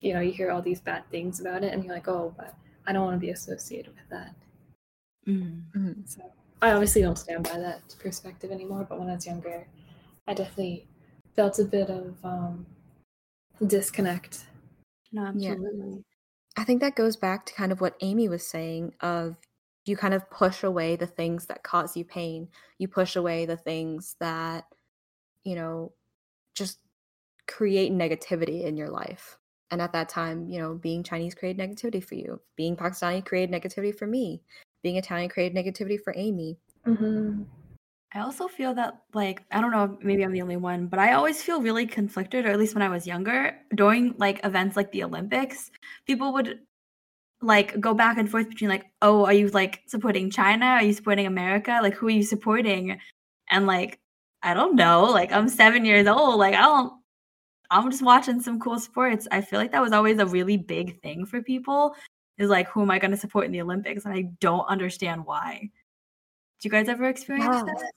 you 0.00 0.14
know, 0.14 0.20
you 0.20 0.32
hear 0.32 0.50
all 0.50 0.62
these 0.62 0.80
bad 0.80 1.08
things 1.10 1.40
about 1.40 1.64
it 1.64 1.72
and 1.72 1.84
you're 1.84 1.94
like, 1.94 2.08
oh, 2.08 2.34
but 2.36 2.54
I 2.86 2.92
don't 2.92 3.04
want 3.04 3.16
to 3.16 3.20
be 3.20 3.30
associated 3.30 3.94
with 3.94 4.08
that. 4.10 4.34
Mm-hmm. 5.26 5.92
So 6.04 6.22
I 6.62 6.72
obviously 6.72 7.02
don't 7.02 7.18
stand 7.18 7.44
by 7.44 7.58
that 7.58 7.82
perspective 7.98 8.50
anymore, 8.50 8.86
but 8.88 8.98
when 8.98 9.10
I 9.10 9.14
was 9.14 9.26
younger, 9.26 9.66
I 10.26 10.34
definitely 10.34 10.86
felt 11.34 11.58
a 11.58 11.64
bit 11.64 11.90
of 11.90 12.16
um, 12.24 12.66
disconnect. 13.66 14.44
No, 15.12 15.26
absolutely. 15.26 15.90
Yeah. 15.90 16.02
I 16.56 16.64
think 16.64 16.80
that 16.80 16.96
goes 16.96 17.16
back 17.16 17.46
to 17.46 17.54
kind 17.54 17.72
of 17.72 17.80
what 17.80 17.96
Amy 18.00 18.28
was 18.28 18.46
saying 18.46 18.94
of 19.00 19.36
you 19.84 19.96
kind 19.96 20.14
of 20.14 20.28
push 20.30 20.62
away 20.62 20.96
the 20.96 21.06
things 21.06 21.46
that 21.46 21.62
cause 21.62 21.96
you 21.96 22.04
pain. 22.04 22.48
You 22.78 22.88
push 22.88 23.16
away 23.16 23.46
the 23.46 23.56
things 23.56 24.16
that, 24.20 24.64
you 25.44 25.54
know, 25.54 25.92
just 26.54 26.78
create 27.48 27.92
negativity 27.92 28.64
in 28.64 28.76
your 28.76 28.90
life. 28.90 29.38
And 29.70 29.82
at 29.82 29.92
that 29.92 30.08
time, 30.08 30.48
you 30.48 30.60
know, 30.60 30.74
being 30.74 31.02
Chinese 31.02 31.34
created 31.34 31.60
negativity 31.60 32.02
for 32.02 32.14
you. 32.14 32.40
Being 32.56 32.76
Pakistani 32.76 33.24
created 33.24 33.50
negativity 33.54 33.94
for 33.94 34.06
me 34.06 34.42
being 34.82 34.96
Italian 34.96 35.28
created 35.28 35.56
negativity 35.56 36.00
for 36.00 36.12
Amy. 36.16 36.56
Mm-hmm. 36.86 37.42
I 38.14 38.20
also 38.20 38.48
feel 38.48 38.74
that, 38.74 39.02
like, 39.12 39.42
I 39.50 39.60
don't 39.60 39.70
know, 39.70 39.98
maybe 40.02 40.22
I'm 40.22 40.32
the 40.32 40.40
only 40.40 40.56
one, 40.56 40.86
but 40.86 40.98
I 40.98 41.12
always 41.12 41.42
feel 41.42 41.60
really 41.60 41.86
conflicted, 41.86 42.46
or 42.46 42.50
at 42.50 42.58
least 42.58 42.74
when 42.74 42.82
I 42.82 42.88
was 42.88 43.06
younger, 43.06 43.54
during 43.74 44.14
like 44.16 44.44
events 44.44 44.76
like 44.76 44.90
the 44.92 45.04
Olympics, 45.04 45.70
people 46.06 46.32
would 46.32 46.60
like 47.42 47.78
go 47.80 47.94
back 47.94 48.16
and 48.18 48.30
forth 48.30 48.48
between 48.48 48.70
like, 48.70 48.86
oh, 49.02 49.26
are 49.26 49.32
you 49.34 49.48
like 49.48 49.82
supporting 49.86 50.30
China? 50.30 50.64
Are 50.64 50.82
you 50.82 50.94
supporting 50.94 51.26
America? 51.26 51.80
Like, 51.82 51.94
who 51.94 52.06
are 52.06 52.10
you 52.10 52.22
supporting? 52.22 52.98
And 53.50 53.66
like, 53.66 53.98
I 54.42 54.54
don't 54.54 54.74
know. 54.74 55.04
Like, 55.04 55.30
I'm 55.30 55.48
seven 55.48 55.84
years 55.84 56.06
old. 56.06 56.38
Like, 56.38 56.54
I 56.54 56.62
don't. 56.62 56.94
I'm 57.70 57.90
just 57.90 58.02
watching 58.02 58.40
some 58.40 58.58
cool 58.60 58.78
sports. 58.78 59.28
I 59.30 59.40
feel 59.40 59.58
like 59.58 59.72
that 59.72 59.82
was 59.82 59.92
always 59.92 60.18
a 60.18 60.26
really 60.26 60.56
big 60.56 61.00
thing 61.02 61.26
for 61.26 61.42
people 61.42 61.94
is 62.38 62.48
like, 62.48 62.68
who 62.68 62.82
am 62.82 62.90
I 62.90 62.98
going 62.98 63.10
to 63.10 63.16
support 63.16 63.46
in 63.46 63.52
the 63.52 63.60
Olympics? 63.60 64.04
And 64.04 64.14
I 64.14 64.22
don't 64.40 64.66
understand 64.68 65.26
why. 65.26 65.70
Do 66.60 66.66
you 66.66 66.70
guys 66.70 66.88
ever 66.88 67.08
experience 67.08 67.54
yeah. 67.54 67.62
that? 67.64 67.92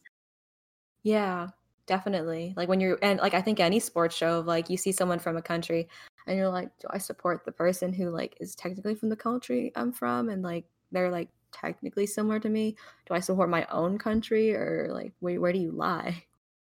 Yeah, 1.04 1.48
definitely. 1.88 2.54
Like 2.58 2.68
when 2.68 2.80
you're, 2.80 2.98
and 3.02 3.20
like 3.20 3.34
I 3.34 3.42
think 3.42 3.60
any 3.60 3.80
sports 3.80 4.16
show, 4.16 4.44
like 4.46 4.70
you 4.70 4.78
see 4.78 4.92
someone 4.92 5.20
from 5.20 5.38
a 5.38 5.42
country 5.42 5.88
and 6.28 6.38
you're 6.38 6.50
like, 6.50 6.70
do 6.80 6.88
I 6.90 6.98
support 6.98 7.46
the 7.46 7.52
person 7.52 7.94
who 7.94 8.10
like 8.10 8.36
is 8.40 8.56
technically 8.56 8.96
from 8.96 9.10
the 9.10 9.16
country 9.16 9.72
I'm 9.76 9.92
from? 9.92 10.30
And 10.30 10.44
like 10.44 10.66
they're 10.92 11.12
like 11.12 11.30
technically 11.52 12.06
similar 12.06 12.40
to 12.40 12.50
me. 12.50 12.76
Do 13.08 13.14
I 13.14 13.20
support 13.20 13.50
my 13.50 13.66
own 13.72 13.98
country 13.98 14.54
or 14.54 14.90
like 14.92 15.14
where, 15.20 15.40
where 15.40 15.54
do 15.54 15.60
you 15.60 15.72
lie? 15.72 16.24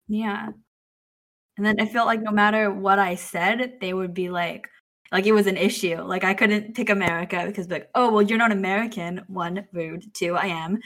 Yeah. 0.07 0.49
And 1.57 1.65
then 1.65 1.79
I 1.79 1.85
felt 1.85 2.07
like 2.07 2.21
no 2.21 2.31
matter 2.31 2.71
what 2.71 2.99
I 2.99 3.15
said, 3.15 3.77
they 3.79 3.93
would 3.93 4.13
be 4.13 4.29
like, 4.29 4.69
like 5.11 5.27
it 5.27 5.33
was 5.33 5.45
an 5.45 5.57
issue. 5.57 6.01
Like 6.01 6.23
I 6.23 6.33
couldn't 6.33 6.73
pick 6.75 6.89
America 6.89 7.43
because 7.45 7.69
like, 7.69 7.89
oh 7.93 8.11
well, 8.11 8.23
you're 8.23 8.39
not 8.39 8.51
American. 8.51 9.21
One, 9.27 9.67
rude. 9.71 10.11
Two, 10.15 10.35
I 10.35 10.47
am. 10.47 10.79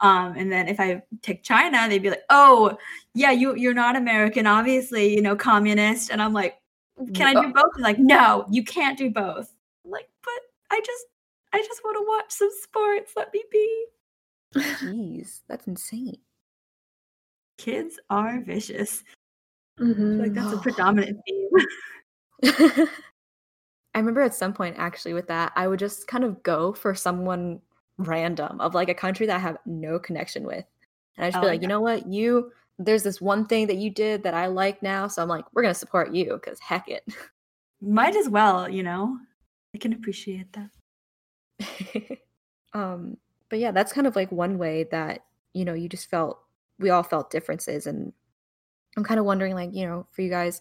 Um, 0.00 0.34
and 0.36 0.50
then 0.50 0.68
if 0.68 0.80
I 0.80 1.02
pick 1.22 1.42
China, 1.42 1.86
they'd 1.88 2.02
be 2.02 2.10
like, 2.10 2.24
oh 2.30 2.76
yeah, 3.14 3.30
you 3.30 3.54
you're 3.56 3.74
not 3.74 3.96
American, 3.96 4.46
obviously, 4.46 5.14
you 5.14 5.20
know, 5.20 5.36
communist. 5.36 6.10
And 6.10 6.22
I'm 6.22 6.32
like, 6.32 6.56
can 7.14 7.36
I 7.36 7.40
do 7.40 7.52
both? 7.52 7.72
like, 7.78 7.98
no, 7.98 8.46
you 8.50 8.64
can't 8.64 8.96
do 8.96 9.10
both. 9.10 9.52
I'm 9.84 9.90
like, 9.90 10.08
but 10.22 10.40
I 10.70 10.80
just 10.84 11.04
I 11.52 11.58
just 11.62 11.82
want 11.84 11.96
to 11.98 12.04
watch 12.08 12.32
some 12.32 12.50
sports. 12.62 13.12
Let 13.16 13.32
me 13.34 13.42
be. 13.50 13.86
Jeez, 14.56 15.42
that's 15.48 15.66
insane. 15.66 16.18
kids 17.58 17.98
are 18.10 18.40
vicious. 18.40 19.04
Mm-hmm. 19.80 20.20
like 20.20 20.32
that's 20.34 20.52
a 20.52 20.56
Oh. 20.56 20.60
predominant 20.60 21.18
theme. 21.26 21.48
I 23.94 23.98
remember 23.98 24.20
at 24.22 24.34
some 24.34 24.52
point 24.52 24.76
actually 24.78 25.14
with 25.14 25.28
that, 25.28 25.52
I 25.56 25.66
would 25.68 25.78
just 25.78 26.06
kind 26.06 26.24
of 26.24 26.42
go 26.42 26.72
for 26.72 26.94
someone 26.94 27.60
random 27.98 28.60
of 28.60 28.74
like 28.74 28.88
a 28.88 28.94
country 28.94 29.26
that 29.26 29.36
I 29.36 29.40
have 29.40 29.58
no 29.66 29.98
connection 29.98 30.44
with. 30.44 30.64
And 31.16 31.24
I'd 31.26 31.30
just 31.32 31.40
be 31.42 31.46
Oh, 31.46 31.50
like, 31.50 31.62
you 31.62 31.68
know 31.68 31.80
what, 31.80 32.06
you 32.06 32.50
there's 32.78 33.04
this 33.04 33.20
one 33.20 33.46
thing 33.46 33.68
that 33.68 33.76
you 33.76 33.88
did 33.90 34.24
that 34.24 34.34
I 34.34 34.46
like 34.46 34.82
now. 34.82 35.06
So 35.06 35.22
I'm 35.22 35.28
like, 35.28 35.44
we're 35.54 35.62
gonna 35.62 35.74
support 35.74 36.12
you 36.12 36.34
because 36.34 36.58
heck 36.60 36.88
it. 36.88 37.04
Might 37.80 38.16
as 38.16 38.28
well, 38.28 38.68
you 38.68 38.82
know. 38.82 39.16
I 39.74 39.78
can 39.78 39.92
appreciate 39.92 40.52
that. 41.60 42.18
um, 42.74 43.16
but 43.48 43.58
yeah, 43.60 43.70
that's 43.70 43.92
kind 43.92 44.06
of 44.06 44.16
like 44.16 44.32
one 44.32 44.58
way 44.58 44.84
that, 44.90 45.24
you 45.52 45.64
know, 45.64 45.74
you 45.74 45.88
just 45.88 46.10
felt 46.10 46.40
we 46.80 46.90
all 46.90 47.02
felt 47.04 47.30
differences 47.30 47.86
and 47.86 48.12
I'm 48.96 49.04
kind 49.04 49.18
of 49.20 49.26
wondering 49.26 49.54
like, 49.54 49.74
you 49.74 49.86
know, 49.86 50.06
for 50.12 50.22
you 50.22 50.30
guys, 50.30 50.60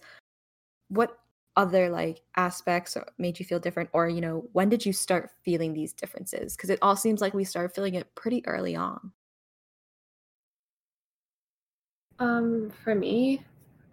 what 0.89 1.17
other 1.55 1.89
like 1.89 2.21
aspects 2.35 2.97
made 3.17 3.39
you 3.39 3.45
feel 3.45 3.59
different? 3.59 3.89
Or 3.93 4.09
you 4.09 4.21
know 4.21 4.47
when 4.53 4.69
did 4.69 4.85
you 4.85 4.93
start 4.93 5.31
feeling 5.43 5.73
these 5.73 5.93
differences? 5.93 6.55
Because 6.55 6.69
it 6.69 6.79
all 6.81 6.95
seems 6.95 7.21
like 7.21 7.33
we 7.33 7.43
started 7.43 7.73
feeling 7.73 7.95
it 7.95 8.13
pretty 8.15 8.45
early 8.47 8.75
on. 8.75 9.11
Um, 12.19 12.71
for 12.83 12.95
me, 12.95 13.43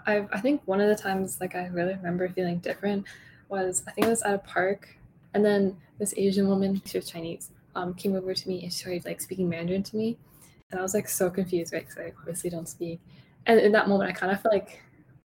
I 0.06 0.26
I 0.32 0.40
think 0.40 0.62
one 0.66 0.80
of 0.80 0.88
the 0.88 1.00
times 1.00 1.40
like 1.40 1.54
I 1.54 1.66
really 1.66 1.94
remember 1.94 2.28
feeling 2.28 2.58
different 2.58 3.06
was 3.48 3.82
I 3.86 3.92
think 3.92 4.06
I 4.06 4.10
was 4.10 4.22
at 4.22 4.34
a 4.34 4.38
park, 4.38 4.96
and 5.34 5.44
then 5.44 5.76
this 5.98 6.14
Asian 6.16 6.48
woman, 6.48 6.80
she 6.84 6.98
was 6.98 7.10
Chinese, 7.10 7.50
um, 7.74 7.94
came 7.94 8.14
over 8.14 8.32
to 8.32 8.48
me 8.48 8.62
and 8.62 8.72
started 8.72 9.04
like 9.04 9.20
speaking 9.20 9.48
Mandarin 9.48 9.82
to 9.82 9.96
me, 9.96 10.16
and 10.70 10.78
I 10.78 10.82
was 10.82 10.94
like 10.94 11.08
so 11.08 11.28
confused, 11.30 11.72
right? 11.72 11.86
Because 11.86 11.98
I 11.98 12.12
obviously 12.18 12.50
don't 12.50 12.68
speak, 12.68 13.00
and 13.50 13.60
in 13.60 13.72
that 13.72 13.88
moment 13.88 14.10
I 14.10 14.12
kind 14.12 14.32
of 14.32 14.40
felt 14.40 14.54
like 14.54 14.80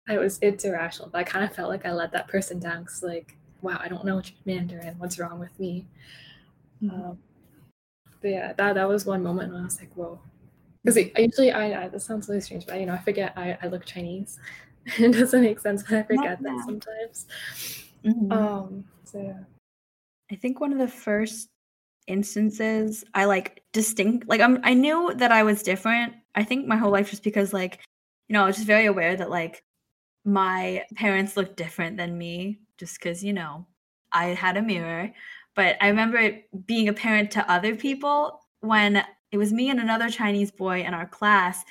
I 0.09 0.19
was 0.19 0.39
it's 0.43 0.65
irrational, 0.65 1.09
but 1.11 1.19
I 1.19 1.25
kind 1.25 1.45
of 1.45 1.55
felt 1.55 1.71
like 1.71 1.87
I 1.87 1.93
let 1.93 2.13
that 2.13 2.29
person 2.29 2.59
down. 2.59 2.85
Cause 2.85 3.03
like, 3.03 3.37
wow, 3.61 3.79
I 3.81 3.89
don't 3.89 4.05
know 4.05 4.17
what 4.17 4.31
Mandarin. 4.45 4.97
What's 4.99 5.19
wrong 5.19 5.39
with 5.39 5.59
me? 5.59 5.87
Um, 6.83 7.19
but 8.21 8.29
yeah, 8.29 8.53
that 8.55 8.75
that 8.75 8.89
was 8.89 9.07
one 9.07 9.23
moment 9.23 9.53
when 9.53 9.63
I 9.63 9.65
was 9.65 9.81
like, 9.81 9.95
whoa. 9.95 10.21
Because 10.85 11.11
usually 11.17 11.53
I, 11.53 11.85
I 11.85 11.89
this 11.89 12.05
sounds 12.05 12.29
really 12.29 12.41
strange, 12.41 12.67
but 12.67 12.81
you 12.81 12.87
know 12.87 12.95
I 12.95 12.99
forget 12.99 13.33
I, 13.37 13.57
I 13.63 13.69
look 13.69 13.85
Chinese. 13.87 14.39
it 14.99 15.13
doesn't 15.13 15.43
make 15.43 15.61
sense, 15.61 15.85
but 15.85 15.99
I 15.99 16.03
forget 16.03 16.39
yeah. 16.43 16.51
that 16.51 16.65
sometimes. 16.67 17.27
Mhm. 18.05 18.33
Um. 18.33 18.85
So 19.05 19.21
yeah. 19.21 19.45
I 20.31 20.37
think 20.37 20.61
one 20.61 20.73
of 20.73 20.79
the 20.79 20.89
first 20.89 21.49
instances 22.09 23.05
I 23.15 23.27
like 23.27 23.63
distinct 23.73 24.29
like 24.29 24.41
I'm 24.41 24.59
I 24.65 24.75
knew 24.75 25.13
that 25.15 25.31
I 25.31 25.45
was 25.45 25.63
different. 25.63 26.15
I 26.35 26.43
think 26.43 26.67
my 26.67 26.77
whole 26.77 26.91
life 26.91 27.11
just 27.11 27.23
because 27.23 27.53
like 27.53 27.79
you 28.33 28.39
know, 28.39 28.45
I 28.45 28.47
was 28.47 28.57
just 28.57 28.67
very 28.67 28.87
aware 28.87 29.15
that 29.15 29.29
like 29.29 29.63
my 30.25 30.85
parents 30.95 31.37
looked 31.37 31.59
different 31.59 31.99
than 31.99 32.17
me 32.17 32.61
just 32.79 32.99
cuz 32.99 33.23
you 33.23 33.35
know, 33.35 33.67
I 34.11 34.29
had 34.29 34.57
a 34.57 34.63
mirror. 34.63 35.13
But 35.55 35.77
I 35.83 35.89
remember 35.89 36.39
being 36.65 36.93
parent 36.95 37.31
to 37.33 37.51
other 37.53 37.77
people 37.77 38.41
when 38.61 39.05
it 39.33 39.37
was 39.37 39.53
me 39.53 39.69
and 39.69 39.81
another 39.81 40.09
Chinese 40.09 40.51
boy 40.51 40.81
in 40.81 40.95
our 40.95 41.07
class. 41.07 41.63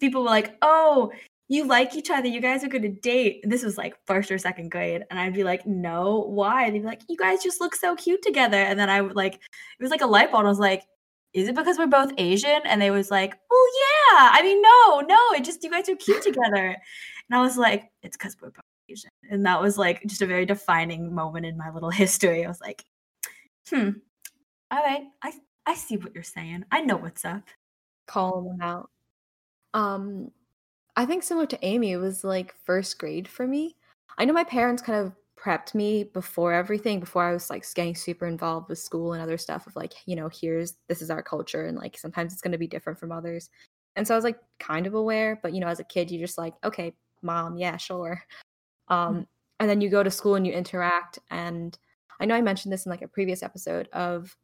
People 0.00 0.22
were 0.22 0.30
like, 0.30 0.56
"Oh, 0.60 1.12
you 1.46 1.64
like 1.64 1.94
each 1.94 2.10
other. 2.10 2.26
You 2.26 2.40
guys 2.40 2.64
are 2.64 2.68
going 2.68 2.82
to 2.82 3.00
date." 3.12 3.44
This 3.44 3.62
was 3.62 3.78
like 3.78 3.94
first 4.04 4.32
or 4.32 4.38
second 4.38 4.70
grade, 4.72 5.04
and 5.10 5.20
I'd 5.20 5.34
be 5.34 5.44
like, 5.44 5.66
"No, 5.66 6.22
why?" 6.22 6.70
They'd 6.70 6.80
be 6.80 6.86
like, 6.86 7.02
"You 7.08 7.16
guys 7.16 7.44
just 7.44 7.60
look 7.60 7.76
so 7.76 7.94
cute 7.94 8.22
together." 8.22 8.58
And 8.58 8.78
then 8.78 8.90
I 8.90 9.02
would 9.02 9.14
like, 9.16 9.34
it 9.34 9.82
was 9.82 9.92
like 9.92 10.02
a 10.02 10.06
light 10.06 10.32
bulb. 10.32 10.46
I 10.46 10.48
was 10.48 10.58
like, 10.58 10.82
"Is 11.34 11.48
it 11.48 11.54
because 11.54 11.78
we're 11.78 11.86
both 11.86 12.12
Asian?" 12.18 12.60
And 12.64 12.80
they 12.80 12.90
was 12.90 13.10
like, 13.10 13.34
"Oh 13.50 13.70
yeah." 14.12 14.30
I 14.32 14.42
mean, 14.42 14.62
no, 14.62 15.00
no, 15.00 15.36
it 15.36 15.44
just 15.44 15.62
you 15.64 15.70
guys 15.70 15.88
are 15.88 15.96
cute 15.96 16.22
together. 16.22 16.76
And 17.30 17.38
I 17.38 17.42
was 17.42 17.56
like, 17.56 17.90
"It's 18.02 18.16
because 18.16 18.36
we're 18.40 18.50
both 18.50 18.64
Asian." 18.88 19.10
And 19.30 19.44
that 19.46 19.60
was 19.60 19.78
like 19.78 20.02
just 20.06 20.22
a 20.22 20.26
very 20.26 20.46
defining 20.46 21.14
moment 21.14 21.46
in 21.46 21.56
my 21.56 21.70
little 21.70 21.90
history. 22.04 22.44
I 22.44 22.48
was 22.48 22.60
like, 22.60 22.84
"Hmm, 23.70 23.90
all 24.70 24.82
right, 24.82 25.04
I 25.22 25.32
I 25.66 25.74
see 25.74 25.96
what 25.96 26.14
you're 26.14 26.22
saying. 26.24 26.64
I 26.72 26.80
know 26.82 26.96
what's 26.96 27.24
up." 27.24 27.44
calling 28.08 28.48
them 28.48 28.60
out 28.62 28.90
um 29.74 30.30
i 30.96 31.04
think 31.04 31.22
similar 31.22 31.46
to 31.46 31.64
amy 31.64 31.92
it 31.92 31.98
was 31.98 32.24
like 32.24 32.54
first 32.64 32.98
grade 32.98 33.28
for 33.28 33.46
me 33.46 33.76
i 34.16 34.24
know 34.24 34.32
my 34.32 34.44
parents 34.44 34.82
kind 34.82 35.06
of 35.06 35.12
prepped 35.38 35.74
me 35.74 36.02
before 36.02 36.52
everything 36.52 36.98
before 36.98 37.22
i 37.22 37.32
was 37.32 37.48
like 37.48 37.64
getting 37.74 37.94
super 37.94 38.26
involved 38.26 38.68
with 38.68 38.78
school 38.78 39.12
and 39.12 39.22
other 39.22 39.38
stuff 39.38 39.66
of 39.66 39.76
like 39.76 39.94
you 40.06 40.16
know 40.16 40.28
here's 40.28 40.74
this 40.88 41.00
is 41.00 41.10
our 41.10 41.22
culture 41.22 41.66
and 41.66 41.78
like 41.78 41.96
sometimes 41.96 42.32
it's 42.32 42.42
going 42.42 42.52
to 42.52 42.58
be 42.58 42.66
different 42.66 42.98
from 42.98 43.12
others. 43.12 43.50
And 43.96 44.06
so 44.06 44.14
i 44.14 44.16
was 44.16 44.24
like 44.24 44.38
kind 44.58 44.86
of 44.86 44.94
aware 44.94 45.38
but 45.42 45.52
you 45.52 45.60
know 45.60 45.68
as 45.68 45.80
a 45.80 45.84
kid 45.84 46.10
you're 46.10 46.26
just 46.26 46.38
like 46.38 46.54
okay 46.64 46.94
mom 47.22 47.56
yeah 47.56 47.76
sure. 47.76 48.22
Um 48.88 49.26
and 49.60 49.68
then 49.68 49.80
you 49.80 49.88
go 49.88 50.02
to 50.02 50.10
school 50.10 50.34
and 50.36 50.46
you 50.46 50.52
interact 50.52 51.18
and 51.30 51.76
i 52.20 52.24
know 52.24 52.34
i 52.34 52.40
mentioned 52.40 52.72
this 52.72 52.86
in 52.86 52.90
like 52.90 53.02
a 53.02 53.08
previous 53.08 53.42
episode 53.42 53.88
of 53.92 54.36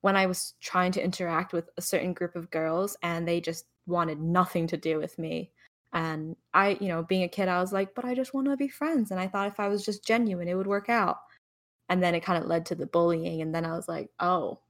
when 0.00 0.16
I 0.16 0.26
was 0.26 0.54
trying 0.60 0.92
to 0.92 1.04
interact 1.04 1.52
with 1.52 1.68
a 1.76 1.82
certain 1.82 2.12
group 2.12 2.36
of 2.36 2.50
girls 2.50 2.96
and 3.02 3.26
they 3.26 3.40
just 3.40 3.64
wanted 3.86 4.20
nothing 4.20 4.66
to 4.68 4.76
do 4.76 4.98
with 4.98 5.18
me. 5.18 5.50
And 5.92 6.36
I, 6.52 6.76
you 6.80 6.88
know, 6.88 7.02
being 7.02 7.22
a 7.22 7.28
kid, 7.28 7.48
I 7.48 7.60
was 7.60 7.72
like, 7.72 7.94
but 7.94 8.04
I 8.04 8.14
just 8.14 8.34
want 8.34 8.46
to 8.48 8.56
be 8.56 8.68
friends. 8.68 9.10
And 9.10 9.18
I 9.18 9.26
thought 9.28 9.48
if 9.48 9.58
I 9.58 9.68
was 9.68 9.84
just 9.84 10.04
genuine, 10.04 10.48
it 10.48 10.54
would 10.54 10.66
work 10.66 10.88
out. 10.88 11.18
And 11.88 12.02
then 12.02 12.14
it 12.14 12.22
kind 12.22 12.42
of 12.42 12.48
led 12.48 12.66
to 12.66 12.74
the 12.74 12.86
bullying. 12.86 13.40
And 13.40 13.54
then 13.54 13.64
I 13.64 13.72
was 13.72 13.88
like, 13.88 14.10
oh, 14.20 14.60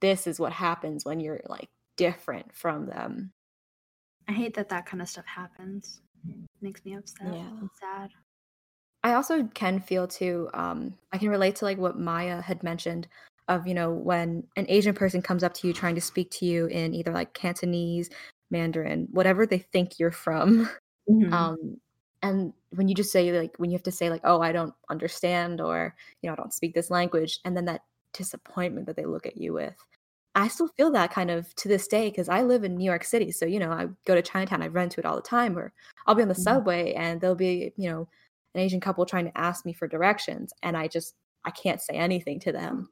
this 0.00 0.26
is 0.26 0.38
what 0.38 0.52
happens 0.52 1.04
when 1.04 1.20
you're 1.20 1.40
like 1.48 1.70
different 1.96 2.54
from 2.54 2.86
them. 2.86 3.32
I 4.28 4.32
hate 4.32 4.54
that 4.54 4.68
that 4.68 4.86
kind 4.86 5.00
of 5.02 5.08
stuff 5.08 5.24
happens. 5.26 6.02
makes 6.60 6.84
me 6.84 6.94
upset 6.94 7.32
Yeah. 7.32 7.48
and 7.48 7.70
sad. 7.80 8.10
I 9.04 9.14
also 9.14 9.44
can 9.54 9.80
feel 9.80 10.06
too, 10.08 10.50
um, 10.52 10.94
I 11.12 11.18
can 11.18 11.28
relate 11.30 11.56
to 11.56 11.64
like 11.64 11.78
what 11.78 11.98
Maya 11.98 12.42
had 12.42 12.62
mentioned 12.62 13.08
of, 13.46 13.66
you 13.66 13.72
know, 13.74 13.90
when 13.90 14.44
an 14.56 14.66
Asian 14.68 14.94
person 14.94 15.22
comes 15.22 15.42
up 15.42 15.54
to 15.54 15.66
you 15.66 15.72
trying 15.72 15.94
to 15.94 16.00
speak 16.00 16.30
to 16.32 16.44
you 16.44 16.66
in 16.66 16.94
either 16.94 17.12
like 17.12 17.32
Cantonese, 17.32 18.10
Mandarin, 18.50 19.08
whatever 19.10 19.46
they 19.46 19.58
think 19.58 19.98
you're 19.98 20.10
from. 20.12 20.68
Mhm. 21.08 21.48
Um, 21.50 21.80
and 22.22 22.54
when 22.70 22.88
you 22.88 22.94
just 22.94 23.12
say 23.12 23.32
like 23.38 23.56
when 23.58 23.70
you 23.70 23.76
have 23.76 23.82
to 23.84 23.92
say 23.92 24.10
like, 24.10 24.22
oh, 24.24 24.40
I 24.40 24.52
don't 24.52 24.74
understand 24.90 25.60
or 25.60 25.94
you 26.22 26.28
know, 26.28 26.32
I 26.34 26.36
don't 26.36 26.52
speak 26.54 26.74
this 26.74 26.90
language, 26.90 27.40
and 27.44 27.56
then 27.56 27.66
that 27.66 27.82
disappointment 28.14 28.86
that 28.86 28.96
they 28.96 29.04
look 29.06 29.26
at 29.26 29.36
you 29.36 29.52
with. 29.54 29.76
I 30.34 30.48
still 30.48 30.68
feel 30.68 30.90
that 30.92 31.10
kind 31.12 31.30
of 31.30 31.54
to 31.56 31.68
this 31.68 31.88
day 31.88 32.10
because 32.10 32.28
I 32.28 32.42
live 32.42 32.64
in 32.64 32.76
New 32.76 32.84
York 32.84 33.04
City. 33.04 33.32
So, 33.32 33.44
you 33.46 33.58
know, 33.58 33.72
I 33.72 33.88
go 34.06 34.14
to 34.14 34.22
Chinatown, 34.22 34.62
I 34.62 34.68
run 34.68 34.84
into 34.84 35.00
it 35.00 35.06
all 35.06 35.16
the 35.16 35.22
time, 35.22 35.58
or 35.58 35.72
I'll 36.06 36.14
be 36.14 36.22
on 36.22 36.28
the 36.28 36.34
Mhm. 36.36 36.62
subway 36.62 36.92
and 36.94 37.20
there'll 37.20 37.34
be, 37.36 37.72
you 37.76 37.90
know, 37.90 38.08
an 38.54 38.60
Asian 38.62 38.80
couple 38.80 39.04
trying 39.06 39.24
to 39.26 39.38
ask 39.38 39.66
me 39.66 39.72
for 39.72 39.88
directions. 39.88 40.52
And 40.62 40.76
I 40.76 40.88
just, 40.88 41.14
I 41.44 41.50
can't 41.50 41.80
say 41.80 41.94
anything 41.94 42.40
to 42.40 42.52
them. 42.52 42.88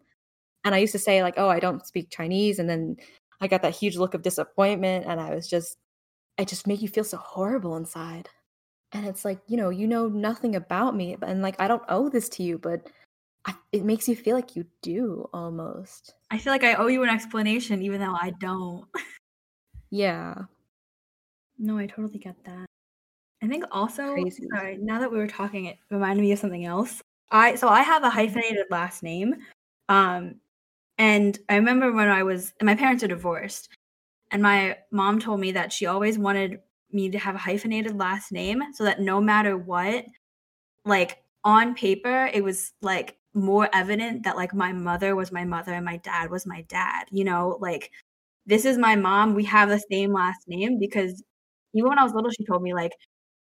And 0.64 0.74
I 0.74 0.78
used 0.78 0.92
to 0.92 0.98
say, 0.98 1.22
like, 1.22 1.34
oh, 1.38 1.48
I 1.48 1.60
don't 1.60 1.86
speak 1.86 2.10
Chinese. 2.10 2.58
And 2.58 2.68
then 2.68 2.96
I 3.40 3.48
got 3.48 3.62
that 3.62 3.74
huge 3.74 3.96
look 3.96 4.14
of 4.14 4.22
disappointment. 4.22 5.06
And 5.06 5.20
I 5.20 5.34
was 5.34 5.48
just, 5.48 5.78
it 6.38 6.48
just 6.48 6.66
make 6.66 6.82
you 6.82 6.88
feel 6.88 7.04
so 7.04 7.16
horrible 7.16 7.76
inside. 7.76 8.28
And 8.92 9.06
it's 9.06 9.24
like, 9.24 9.40
you 9.46 9.56
know, 9.56 9.70
you 9.70 9.86
know 9.86 10.08
nothing 10.08 10.56
about 10.56 10.96
me. 10.96 11.16
And 11.22 11.42
like, 11.42 11.60
I 11.60 11.68
don't 11.68 11.82
owe 11.88 12.08
this 12.08 12.28
to 12.30 12.42
you, 12.42 12.58
but 12.58 12.88
I, 13.44 13.54
it 13.72 13.84
makes 13.84 14.08
you 14.08 14.16
feel 14.16 14.36
like 14.36 14.56
you 14.56 14.64
do 14.82 15.28
almost. 15.32 16.14
I 16.30 16.38
feel 16.38 16.52
like 16.52 16.64
I 16.64 16.74
owe 16.74 16.86
you 16.86 17.02
an 17.02 17.08
explanation, 17.08 17.82
even 17.82 18.00
though 18.00 18.14
I 18.14 18.32
don't. 18.40 18.86
Yeah. 19.90 20.34
No, 21.58 21.78
I 21.78 21.86
totally 21.86 22.18
get 22.18 22.36
that. 22.44 22.66
I 23.42 23.48
think 23.48 23.64
also, 23.70 24.14
Crazy. 24.14 24.48
sorry, 24.54 24.78
now 24.78 24.98
that 24.98 25.10
we 25.10 25.18
were 25.18 25.26
talking, 25.28 25.66
it 25.66 25.78
reminded 25.90 26.22
me 26.22 26.32
of 26.32 26.38
something 26.38 26.64
else. 26.64 27.02
I 27.30 27.54
so 27.54 27.68
I 27.68 27.82
have 27.82 28.02
a 28.02 28.10
hyphenated 28.10 28.66
last 28.70 29.02
name, 29.02 29.36
um, 29.88 30.36
and 30.98 31.38
I 31.48 31.56
remember 31.56 31.92
when 31.92 32.08
I 32.08 32.22
was, 32.22 32.52
my 32.62 32.74
parents 32.74 33.04
are 33.04 33.08
divorced, 33.08 33.68
and 34.30 34.42
my 34.42 34.78
mom 34.90 35.20
told 35.20 35.40
me 35.40 35.52
that 35.52 35.72
she 35.72 35.86
always 35.86 36.18
wanted 36.18 36.60
me 36.92 37.10
to 37.10 37.18
have 37.18 37.34
a 37.34 37.38
hyphenated 37.38 37.96
last 37.96 38.32
name 38.32 38.62
so 38.74 38.84
that 38.84 39.00
no 39.00 39.20
matter 39.20 39.56
what, 39.56 40.04
like 40.84 41.18
on 41.44 41.74
paper, 41.74 42.30
it 42.32 42.42
was 42.44 42.72
like 42.82 43.16
more 43.34 43.68
evident 43.72 44.24
that 44.24 44.36
like 44.36 44.54
my 44.54 44.72
mother 44.72 45.14
was 45.16 45.32
my 45.32 45.44
mother 45.44 45.72
and 45.72 45.84
my 45.84 45.98
dad 45.98 46.30
was 46.30 46.46
my 46.46 46.62
dad. 46.68 47.04
You 47.10 47.24
know, 47.24 47.58
like 47.60 47.90
this 48.46 48.64
is 48.64 48.78
my 48.78 48.96
mom. 48.96 49.34
We 49.34 49.44
have 49.44 49.68
the 49.68 49.82
same 49.90 50.12
last 50.12 50.40
name 50.48 50.78
because 50.78 51.22
even 51.74 51.88
when 51.90 51.98
I 51.98 52.04
was 52.04 52.14
little, 52.14 52.30
she 52.30 52.44
told 52.46 52.62
me 52.62 52.74
like 52.74 52.92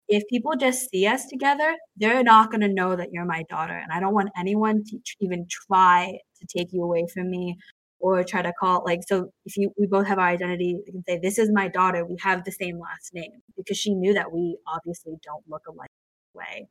if 0.08 0.22
people 0.28 0.54
just 0.56 0.90
see 0.90 1.06
us 1.06 1.26
together, 1.26 1.74
they're 1.96 2.22
not 2.22 2.50
going 2.50 2.60
to 2.60 2.68
know 2.72 2.96
that 2.96 3.10
you're 3.12 3.24
my 3.24 3.44
daughter. 3.50 3.76
And 3.76 3.92
I 3.92 4.00
don't 4.00 4.14
want 4.14 4.30
anyone 4.38 4.84
to 4.84 4.98
even 5.20 5.46
try 5.50 6.18
to 6.46 6.58
take 6.58 6.72
you 6.72 6.82
away 6.82 7.06
from 7.12 7.30
me 7.30 7.56
or 7.98 8.22
try 8.24 8.42
to 8.42 8.52
call 8.60 8.82
like 8.84 9.00
so 9.06 9.30
if 9.44 9.56
you 9.56 9.72
we 9.78 9.86
both 9.86 10.06
have 10.06 10.18
our 10.18 10.28
identity 10.28 10.78
you 10.86 10.92
can 10.92 11.02
say 11.04 11.18
this 11.18 11.38
is 11.38 11.50
my 11.52 11.68
daughter 11.68 12.04
we 12.04 12.16
have 12.22 12.44
the 12.44 12.52
same 12.52 12.78
last 12.78 13.12
name 13.14 13.32
because 13.56 13.76
she 13.78 13.94
knew 13.94 14.12
that 14.14 14.32
we 14.32 14.56
obviously 14.66 15.14
don't 15.22 15.44
look 15.48 15.62
alike 15.68 15.90
way 16.34 16.68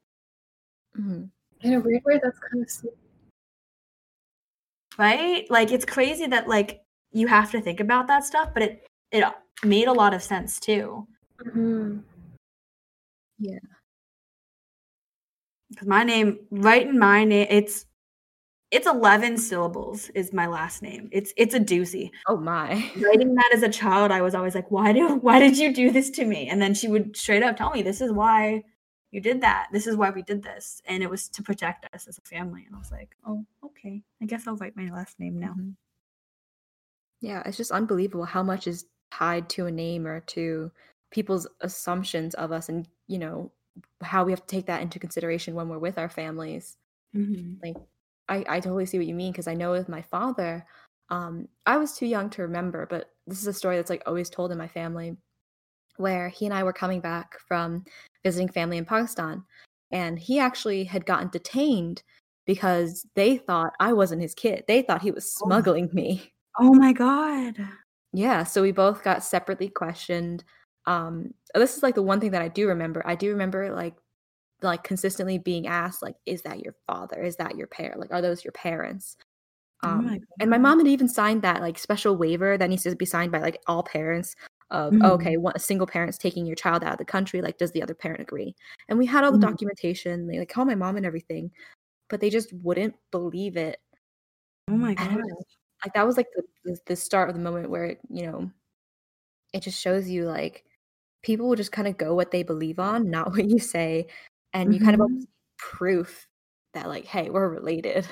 Mhm. 0.98 1.32
In 1.62 1.74
a 1.74 1.80
weird 1.80 2.04
way, 2.06 2.20
that's 2.22 2.40
kind 2.40 2.64
of 2.64 2.70
sweet. 2.70 2.94
right 4.98 5.46
like 5.50 5.72
it's 5.72 5.86
crazy 5.86 6.26
that 6.28 6.48
like 6.48 6.82
you 7.12 7.28
have 7.28 7.52
to 7.52 7.62
think 7.62 7.80
about 7.80 8.08
that 8.08 8.24
stuff 8.24 8.50
but 8.54 8.64
it 8.64 8.88
it 9.12 9.24
made 9.64 9.88
a 9.88 9.94
lot 9.94 10.14
of 10.14 10.22
sense 10.22 10.60
too 10.60 11.08
hmm 11.54 12.00
Yeah. 13.40 13.60
Because 15.70 15.88
my 15.88 16.04
name, 16.04 16.40
right 16.52 16.88
in 16.88 16.98
my 17.00 17.24
name, 17.24 17.48
it's 17.50 17.86
it's 18.72 18.88
11 18.88 19.38
syllables 19.38 20.10
is 20.10 20.34
my 20.34 20.48
last 20.48 20.82
name. 20.82 21.10
It's 21.12 21.34
it's 21.38 21.54
a 21.56 21.60
doozy. 21.60 22.12
Oh 22.28 22.38
my. 22.38 22.90
Writing 22.98 23.36
that 23.36 23.52
as 23.54 23.64
a 23.64 23.70
child, 23.70 24.12
I 24.12 24.22
was 24.22 24.36
always 24.36 24.56
like, 24.56 24.70
why 24.72 24.92
do 24.94 25.16
why 25.16 25.40
did 25.40 25.58
you 25.58 25.74
do 25.74 25.92
this 25.92 26.10
to 26.12 26.26
me? 26.26 26.50
And 26.50 26.62
then 26.62 26.74
she 26.74 26.88
would 26.88 27.16
straight 27.16 27.44
up 27.44 27.58
tell 27.58 27.72
me, 27.72 27.82
this 27.84 28.02
is 28.02 28.12
why 28.12 28.64
you 29.12 29.22
did 29.22 29.42
that. 29.42 29.68
This 29.72 29.88
is 29.88 29.96
why 29.96 30.10
we 30.10 30.22
did 30.24 30.44
this. 30.44 30.82
And 30.86 31.04
it 31.04 31.10
was 31.10 31.30
to 31.30 31.44
protect 31.44 31.86
us 31.94 32.08
as 32.08 32.18
a 32.18 32.22
family. 32.22 32.64
And 32.66 32.76
I 32.76 32.80
was 32.80 32.92
like, 32.92 33.16
oh, 33.26 33.46
okay. 33.64 34.04
I 34.22 34.26
guess 34.26 34.48
I'll 34.48 34.58
write 34.58 34.76
my 34.76 34.90
last 34.92 35.20
name 35.20 35.40
now. 35.40 35.56
Mhm. 35.58 35.76
Yeah, 37.22 37.44
it's 37.46 37.58
just 37.58 37.72
unbelievable 37.72 38.26
how 38.26 38.44
much 38.44 38.68
is 38.68 38.86
tied 39.12 39.50
to 39.50 39.66
a 39.68 39.72
name 39.72 40.06
or 40.06 40.20
to 40.22 40.72
people's 41.12 41.48
assumptions 41.62 42.36
of 42.36 42.52
us 42.52 42.70
and, 42.70 42.88
you 43.08 43.18
know, 43.20 43.52
how 44.02 44.24
we 44.26 44.32
have 44.32 44.42
to 44.42 44.48
take 44.48 44.66
that 44.68 44.82
into 44.82 45.00
consideration 45.00 45.56
when 45.56 45.70
we're 45.70 45.80
with 45.80 45.98
our 45.98 46.10
families. 46.10 46.78
Mhm. 47.16 47.62
Like 47.64 47.78
I 48.30 48.46
I 48.48 48.60
totally 48.60 48.86
see 48.86 48.98
what 48.98 49.08
you 49.08 49.16
mean 49.16 49.32
because 49.32 49.48
I 49.48 49.54
know 49.56 49.72
with 49.72 49.90
my 49.90 50.02
father, 50.02 50.66
um, 51.10 51.48
I 51.66 51.78
was 51.78 51.94
too 51.94 52.06
young 52.06 52.30
to 52.32 52.42
remember, 52.44 52.86
but 52.90 53.12
this 53.28 53.40
is 53.42 53.48
a 53.48 53.54
story 53.54 53.78
that's 53.78 53.90
like 53.90 54.04
always 54.06 54.30
told 54.30 54.52
in 54.52 54.58
my 54.58 54.68
family 54.68 55.18
where 55.98 56.30
he 56.30 56.46
and 56.46 56.54
I 56.54 56.64
were 56.64 56.74
coming 56.74 57.02
back 57.02 57.40
from 57.48 57.86
visiting 58.24 58.50
family 58.50 58.78
in 58.78 58.86
Pakistan 58.86 59.44
and 59.92 60.20
he 60.20 60.40
actually 60.40 60.84
had 60.86 61.06
gotten 61.06 61.30
detained 61.30 62.04
because 62.46 63.06
they 63.16 63.38
thought 63.38 63.74
I 63.80 63.94
wasn't 63.94 64.22
his 64.22 64.36
kid. 64.36 64.66
They 64.68 64.82
thought 64.82 65.02
he 65.02 65.12
was 65.12 65.26
Oh 65.42 65.46
smuggling 65.46 65.90
me. 65.94 66.34
oh 66.60 66.74
my 66.74 66.94
God. 66.94 67.58
Yeah, 68.14 68.44
so 68.44 68.62
we 68.62 68.72
both 68.72 69.04
got 69.04 69.24
separately 69.24 69.70
questioned. 69.70 70.44
Um, 70.86 71.34
this 71.54 71.76
is 71.78 71.84
like 71.84 71.96
the 71.96 72.02
one 72.04 72.20
thing 72.20 72.32
that 72.32 72.42
I 72.42 72.48
do 72.48 72.68
remember. 72.68 73.04
I 73.06 73.16
do 73.16 73.32
remember 73.32 73.74
like 73.74 73.96
like 74.62 74.84
consistently 74.84 75.38
being 75.38 75.68
asked 75.68 76.02
like, 76.04 76.16
"Is 76.26 76.44
that 76.44 76.62
your 76.62 76.76
father? 76.88 77.22
Is 77.24 77.38
that 77.38 77.56
your 77.58 77.68
parent? 77.68 78.00
Like, 78.00 78.12
are 78.12 78.22
those 78.22 78.44
your 78.46 78.54
parents?" 78.54 79.18
Oh 79.84 79.88
Um, 79.88 80.02
my 80.02 80.20
and 80.40 80.50
my 80.50 80.58
mom 80.58 80.80
had 80.80 80.88
even 80.88 81.08
signed 81.10 81.42
that 81.44 81.62
like 81.62 81.78
special 81.80 82.18
waiver 82.18 82.58
that 82.58 82.70
needs 82.70 82.84
to 82.84 82.96
be 82.96 83.06
signed 83.06 83.32
by 83.32 83.40
like 83.40 83.62
all 83.68 83.84
parents 83.84 84.36
of 84.72 84.98
oh, 85.02 85.14
Mhm. 85.14 85.16
okay, 85.16 85.38
one 85.38 85.54
a 85.56 85.60
single 85.60 85.88
parent's 85.88 86.18
taking 86.18 86.46
your 86.46 86.56
child 86.56 86.84
out 86.84 86.94
of 86.94 86.98
the 87.00 87.06
country. 87.06 87.42
Like, 87.42 87.58
does 87.58 87.72
the 87.74 87.84
other 87.84 87.96
parent 87.96 88.22
agree? 88.22 88.56
And 88.90 88.98
we 89.00 89.06
had 89.06 89.24
all 89.24 89.32
the 89.32 89.38
Mhm. 89.38 89.40
documentation. 89.40 90.28
They 90.28 90.40
like 90.40 90.50
called 90.50 90.68
my 90.68 90.76
mom 90.76 90.98
and 90.98 91.06
everything, 91.06 91.52
but 92.10 92.22
they 92.22 92.30
just 92.32 92.54
wouldn't 92.54 92.96
believe 93.12 93.58
it. 93.58 93.80
Oh 94.68 94.78
my 94.78 94.96
And 94.98 95.10
I 95.10 95.16
don't 95.16 95.28
God. 95.30 95.44
Like 95.84 95.94
that 95.94 96.06
was 96.06 96.18
like 96.18 96.28
the 96.36 96.44
the, 96.66 96.80
the 96.88 96.96
start 96.96 97.30
of 97.30 97.36
the 97.36 97.42
moment 97.42 97.70
where 97.70 97.86
it, 97.86 98.00
you 98.10 98.26
know 98.32 98.52
it 99.54 99.62
just 99.64 99.80
shows 99.80 100.10
you 100.10 100.26
like 100.26 100.66
people 101.24 101.48
will 101.48 101.56
just 101.56 101.72
kind 101.72 101.88
of 101.88 101.98
go 101.98 102.14
what 102.14 102.32
they 102.32 102.44
believe 102.44 102.80
on, 102.80 103.10
not 103.10 103.32
what 103.32 103.50
you 103.50 103.60
say, 103.60 104.08
and 104.56 104.74
you 104.76 104.82
kind 104.82 104.96
of 104.96 105.02
Mhm. 105.02 105.04
almost 105.04 105.28
need 105.28 105.30
proof 105.60 106.28
that 106.76 106.90
like, 106.90 107.06
hey, 107.06 107.32
we're 107.32 107.50
related. 107.50 108.08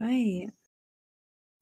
Right. 0.00 0.50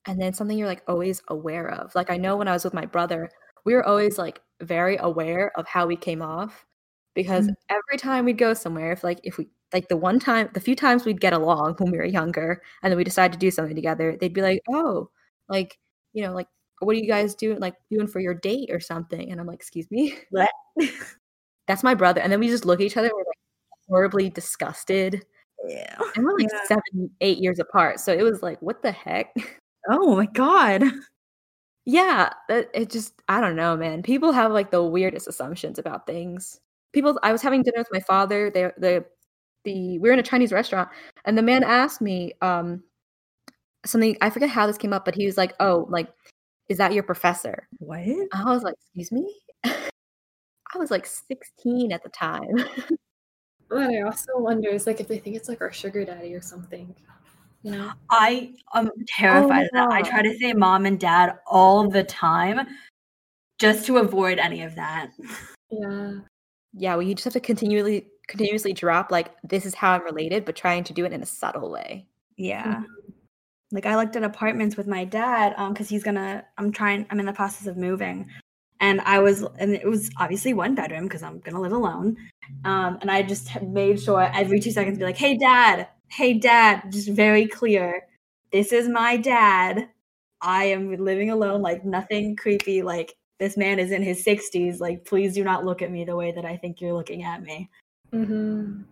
And 0.07 0.21
then 0.21 0.33
something 0.33 0.57
you're 0.59 0.69
like 0.69 0.83
always 0.89 1.23
aware 1.29 1.69
of. 1.71 1.95
Like 1.95 2.11
I 2.11 2.17
know 2.17 2.37
when 2.37 2.49
I 2.49 2.53
was 2.53 2.65
with 2.65 2.75
my 2.75 2.87
brother, 2.87 3.31
we 3.65 3.75
were 3.75 3.85
always 3.87 4.19
like 4.19 4.41
very 4.63 4.97
aware 4.99 5.53
of 5.57 5.67
how 5.67 5.87
we 5.87 5.97
came 5.97 6.23
off 6.23 6.67
because 7.15 7.49
Mhm. 7.49 7.55
every 7.69 7.99
time 7.99 8.25
we'd 8.25 8.39
go 8.39 8.55
somewhere, 8.55 8.93
if 8.93 9.05
like 9.05 9.21
if 9.25 9.37
we 9.39 9.49
like 9.73 9.89
the 9.89 9.97
one 9.97 10.19
time, 10.19 10.49
the 10.55 10.61
few 10.61 10.75
times 10.77 11.05
we'd 11.05 11.21
get 11.21 11.33
along 11.35 11.75
when 11.79 11.91
we 11.93 11.99
were 11.99 12.05
younger, 12.05 12.63
and 12.83 12.91
then 12.91 12.97
we 12.99 13.05
decided 13.05 13.33
to 13.35 13.39
do 13.39 13.51
something 13.51 13.75
together, 13.77 14.17
they'd 14.19 14.33
be 14.35 14.41
like, 14.43 14.63
"Oh, 14.71 15.11
like 15.49 15.79
you 16.15 16.23
know, 16.23 16.33
like 16.33 16.49
what 16.81 16.97
are 16.97 16.99
you 17.01 17.09
guys 17.09 17.35
doing? 17.35 17.59
Like 17.61 17.75
doing 17.91 18.07
for 18.07 18.21
your 18.21 18.35
date 18.35 18.71
or 18.73 18.81
something?" 18.81 19.31
And 19.31 19.41
I'm 19.41 19.47
like, 19.47 19.57
"Excuse 19.61 19.91
me." 19.91 20.17
What? 20.31 20.51
That's 21.67 21.83
my 21.85 21.95
brother, 21.95 22.21
and 22.21 22.33
then 22.33 22.41
we 22.41 22.49
just 22.49 22.65
look 22.65 22.81
at 22.81 22.87
each 22.87 22.97
other, 22.97 23.11
we're, 23.15 23.25
horribly 23.89 24.31
disgusted, 24.31 25.25
Yeah. 25.67 25.97
and 26.17 26.25
we're, 26.25 26.35
like, 26.39 26.49
Yeah. 26.53 26.65
7, 26.67 27.11
8 27.21 27.39
years 27.39 27.59
apart, 27.61 28.01
so 28.01 28.13
it 28.13 28.23
was 28.23 28.43
like, 28.43 28.61
"What 28.63 28.83
the 28.83 28.93
heck?" 28.93 29.35
Oh 29.91 30.17
my 30.17 30.27
God. 30.27 30.83
Yeah, 31.87 32.31
it 32.51 32.71
it 32.75 32.91
just 32.91 33.15
I 33.29 33.41
don't 33.43 33.57
know, 33.57 33.77
man. 33.77 34.03
People 34.03 34.33
have, 34.33 34.53
like, 34.53 34.71
the 34.73 34.83
weirdest 34.85 35.29
assumptions 35.29 35.79
about 35.81 36.07
things. 36.07 36.61
People 36.95 37.19
I 37.25 37.33
was 37.33 37.43
having 37.43 37.63
dinner 37.65 37.79
with 37.81 37.89
my 37.93 38.01
father, 38.03 38.51
they 38.51 38.65
the 38.79 39.07
the 39.65 39.99
we 40.01 40.09
were 40.11 40.13
in 40.15 40.21
a 40.21 40.23
Chinese 40.25 40.53
restaurant, 40.53 40.89
and 41.27 41.39
the 41.39 41.43
man 41.43 41.65
asked 41.65 42.01
me, 42.03 42.35
um, 42.43 42.83
something 43.87 44.17
I 44.23 44.31
forget 44.31 44.51
how 44.51 44.67
this 44.69 44.79
came 44.79 44.93
up, 44.95 45.05
but 45.07 45.15
he 45.17 45.27
was 45.27 45.37
like, 45.39 45.55
"Oh, 45.61 45.87
like, 45.91 46.09
is 46.71 46.79
that 46.79 46.95
your 46.95 47.05
professor?" 47.05 47.69
What? 47.81 48.01
I 48.35 48.45
was 48.55 48.63
like, 48.65 48.75
"Excuse 48.97 49.13
me?" 49.13 49.37
I 50.75 50.79
was, 50.79 50.91
like, 50.93 51.07
16 51.07 51.93
at 51.93 52.03
the 52.05 52.11
time. 52.11 52.49
But 53.69 53.91
I 53.91 54.01
also 54.03 54.33
wonder 54.39 54.71
is 54.71 54.87
like 54.87 55.01
if 55.01 55.09
they 55.09 55.19
think 55.19 55.37
it's 55.37 55.49
like 55.49 55.61
our 55.61 55.73
sugar 55.73 56.05
daddy 56.05 56.35
or 56.35 56.41
something, 56.41 56.95
you 57.63 57.73
know? 57.73 57.93
I 58.11 58.55
am 58.75 58.89
Oh 58.89 59.03
terrified 59.07 59.67
of 59.67 59.71
that. 59.75 59.91
I 59.93 60.03
try 60.03 60.23
to 60.23 60.39
say 60.39 60.53
mom 60.53 60.87
and 60.87 60.99
dad 60.99 61.39
all 61.47 61.89
the 61.89 62.05
time 62.05 62.67
just 63.59 63.87
to 63.87 63.99
avoid 63.99 64.39
any 64.39 64.63
of 64.63 64.75
that. 64.77 65.11
Yeah. 65.71 66.13
Yeah, 66.73 66.95
well, 66.95 67.03
you 67.03 67.15
just 67.15 67.25
have 67.25 67.33
to 67.35 67.41
continually 67.41 68.09
continuously 68.29 68.73
drop, 68.73 69.11
like, 69.11 69.35
"This 69.43 69.67
is 69.67 69.75
how 69.75 69.93
I'm 69.93 70.03
related," 70.05 70.45
but 70.45 70.55
trying 70.55 70.85
to 70.85 70.93
do 70.93 71.05
it 71.05 71.13
in 71.13 71.23
a 71.23 71.27
subtle 71.27 71.71
way. 71.71 72.07
Yeah. 72.37 72.83
Like 73.73 73.85
I 73.85 73.97
looked 73.97 74.17
at 74.17 74.23
apartments 74.23 74.77
with 74.77 74.87
my 74.87 75.05
dad 75.05 75.55
um 75.59 75.75
cuz 75.75 75.89
he's 75.89 76.03
going 76.03 76.15
to 76.15 76.45
I'm 76.57 76.73
trying 76.73 77.07
I'm 77.11 77.21
in 77.21 77.27
the 77.27 77.33
process 77.33 77.67
of 77.67 77.77
moving. 77.77 78.31
And 78.81 79.01
I 79.03 79.19
was 79.19 79.43
and 79.59 79.75
it 79.75 79.87
was 79.87 80.11
obviously 80.19 80.55
one 80.55 80.75
bedroom 80.75 81.09
cuz 81.09 81.23
I'm 81.23 81.41
going 81.41 81.55
to 81.55 81.61
live 81.61 81.73
alone. 81.73 82.17
Um 82.65 82.99
and 83.01 83.11
I 83.11 83.23
just 83.23 83.61
made 83.63 84.01
sure 84.01 84.31
every 84.35 84.61
2 84.61 84.71
seconds 84.71 84.99
be 84.99 85.05
like, 85.05 85.17
"Hey 85.17 85.37
dad. 85.37 85.89
Hey 86.09 86.35
dad." 86.35 86.91
Just 86.93 87.09
very 87.11 87.47
clear. 87.47 88.07
This 88.53 88.73
is 88.73 88.89
my 88.89 89.17
dad. 89.17 89.89
I 90.41 90.65
am 90.67 90.95
living 91.05 91.31
alone 91.31 91.63
like 91.63 91.85
nothing 91.85 92.37
creepy 92.37 92.83
like 92.83 93.15
this 93.41 93.57
man 93.57 93.79
is 93.79 93.91
in 93.93 94.03
his 94.03 94.25
60s 94.25 94.81
like 94.81 95.05
please 95.05 95.35
do 95.35 95.45
not 95.45 95.65
look 95.65 95.83
at 95.83 95.91
me 95.91 96.05
the 96.05 96.17
way 96.17 96.33
that 96.33 96.45
I 96.45 96.57
think 96.57 96.81
you're 96.81 96.95
looking 96.95 97.23
at 97.25 97.43
me. 97.43 97.71
Mhm. 98.13 98.85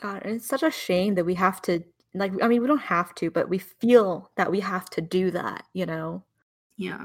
God, 0.00 0.22
and 0.24 0.36
it's 0.36 0.46
such 0.46 0.62
a 0.62 0.70
shame 0.70 1.14
that 1.16 1.24
we 1.26 1.34
have 1.34 1.60
to 1.62 1.82
like, 2.14 2.32
I 2.42 2.48
mean, 2.48 2.62
we 2.62 2.66
don't 2.66 2.78
have 2.78 3.14
to, 3.16 3.30
but 3.30 3.48
we 3.48 3.58
feel 3.58 4.30
that 4.36 4.50
we 4.50 4.60
have 4.60 4.88
to 4.90 5.00
do 5.02 5.30
that, 5.32 5.66
you 5.74 5.84
know? 5.86 6.24
Yeah. 6.78 7.04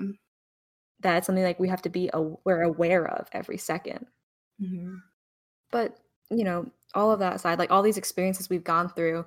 That 1.01 1.17
it's 1.17 1.27
something 1.27 1.43
like 1.43 1.59
we 1.59 1.69
have 1.69 1.81
to 1.83 1.89
be 1.89 2.09
we're 2.45 2.61
aware 2.63 3.07
of 3.07 3.27
every 3.33 3.57
second. 3.57 4.07
Mhm. 4.61 5.01
But, 5.71 5.99
you 6.31 6.43
know, 6.43 6.71
all 6.95 7.11
of 7.11 7.19
that 7.19 7.35
aside, 7.35 7.59
like 7.59 7.71
all 7.71 7.83
these 7.83 7.97
experiences 7.97 8.49
we've 8.49 8.63
gone 8.63 8.89
through, 8.89 9.25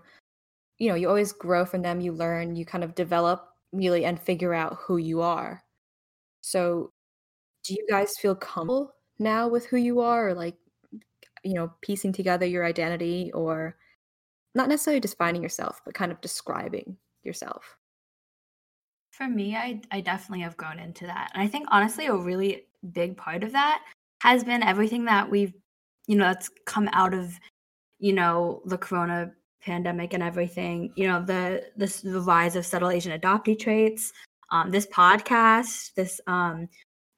you 0.79 0.89
know, 0.89 0.95
you 0.97 1.09
always 1.09 1.33
grow 1.33 1.65
from 1.67 1.83
them, 1.83 2.01
you 2.01 2.13
learn, 2.13 2.57
you 2.57 2.67
kind 2.67 2.85
of 2.85 2.95
develop 2.97 3.51
really 3.73 4.05
and 4.05 4.21
figure 4.21 4.55
out 4.55 4.77
who 4.81 4.99
you 4.99 5.23
are. 5.23 5.65
So, 6.43 6.93
do 7.65 7.75
you 7.75 7.87
guys 7.91 8.13
feel 8.21 8.35
comfortable 8.37 8.95
now 9.19 9.49
with 9.49 9.67
who 9.67 9.77
you 9.79 10.01
are 10.01 10.29
or 10.31 10.35
like, 10.35 10.57
you 11.45 11.55
know, 11.55 11.73
piecing 11.83 12.13
together 12.13 12.47
your 12.47 12.65
identity 12.67 13.33
or 13.35 13.77
not 14.55 14.69
necessarily 14.69 15.01
defining 15.01 15.43
yourself, 15.43 15.83
but 15.85 15.95
kind 15.95 16.13
of 16.13 16.21
describing 16.23 16.99
yourself? 17.25 17.79
For 19.17 19.29
me, 19.29 19.57
I 19.57 19.81
I 19.91 20.01
definitely 20.01 20.43
have 20.43 20.57
grown 20.57 20.79
into 20.79 21.07
that. 21.07 21.31
And 21.35 21.43
I 21.43 21.47
think 21.47 21.67
honestly 21.71 22.07
a 22.07 22.15
really 22.15 22.67
big 22.93 23.17
part 23.17 23.45
of 23.45 23.53
that 23.53 23.83
has 24.23 24.45
been 24.45 24.63
everything 24.63 25.05
that 25.07 25.31
we've 25.31 25.53
you 26.07 26.17
know, 26.17 26.25
that's 26.25 26.51
come 26.67 26.89
out 26.93 27.15
of, 27.15 27.39
you 27.99 28.13
know, 28.13 28.63
the 28.67 28.79
corona 28.79 29.33
pandemic 29.63 30.13
and 30.13 30.23
everything. 30.23 30.93
You 30.97 31.09
know, 31.09 31.25
the 31.25 31.65
this 31.77 32.01
the 32.01 32.21
rise 32.21 32.57
of 32.57 32.67
subtle 32.67 32.91
Asian 32.91 33.19
adoptee 33.19 33.59
traits, 33.59 34.13
um, 34.51 34.71
this 34.71 34.87
podcast, 34.87 35.95
this 35.95 36.21
um 36.27 36.69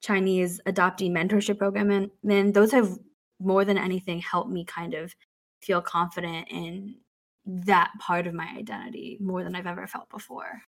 Chinese 0.01 0.61
adoptee 0.67 1.11
mentorship 1.11 1.57
program 1.57 1.91
and 1.91 2.11
then 2.23 2.51
those 2.51 2.71
have 2.71 2.97
more 3.39 3.65
than 3.65 3.77
anything 3.77 4.19
helped 4.19 4.51
me 4.51 4.63
kind 4.65 4.93
of 4.93 5.13
feel 5.61 5.81
confident 5.81 6.47
in 6.49 6.95
that 7.45 7.91
part 7.99 8.27
of 8.27 8.33
my 8.33 8.47
identity 8.57 9.17
more 9.19 9.43
than 9.43 9.55
I've 9.55 9.67
ever 9.67 9.87
felt 9.87 10.09
before. 10.09 10.61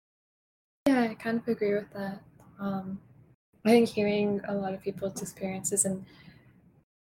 Yeah, 0.96 1.10
I 1.10 1.14
kind 1.14 1.38
of 1.38 1.46
agree 1.46 1.74
with 1.74 1.90
that. 1.92 2.22
Um, 2.58 2.98
I 3.66 3.68
think 3.68 3.86
hearing 3.86 4.40
a 4.48 4.54
lot 4.54 4.72
of 4.72 4.80
people's 4.80 5.20
experiences 5.20 5.84
and 5.84 6.06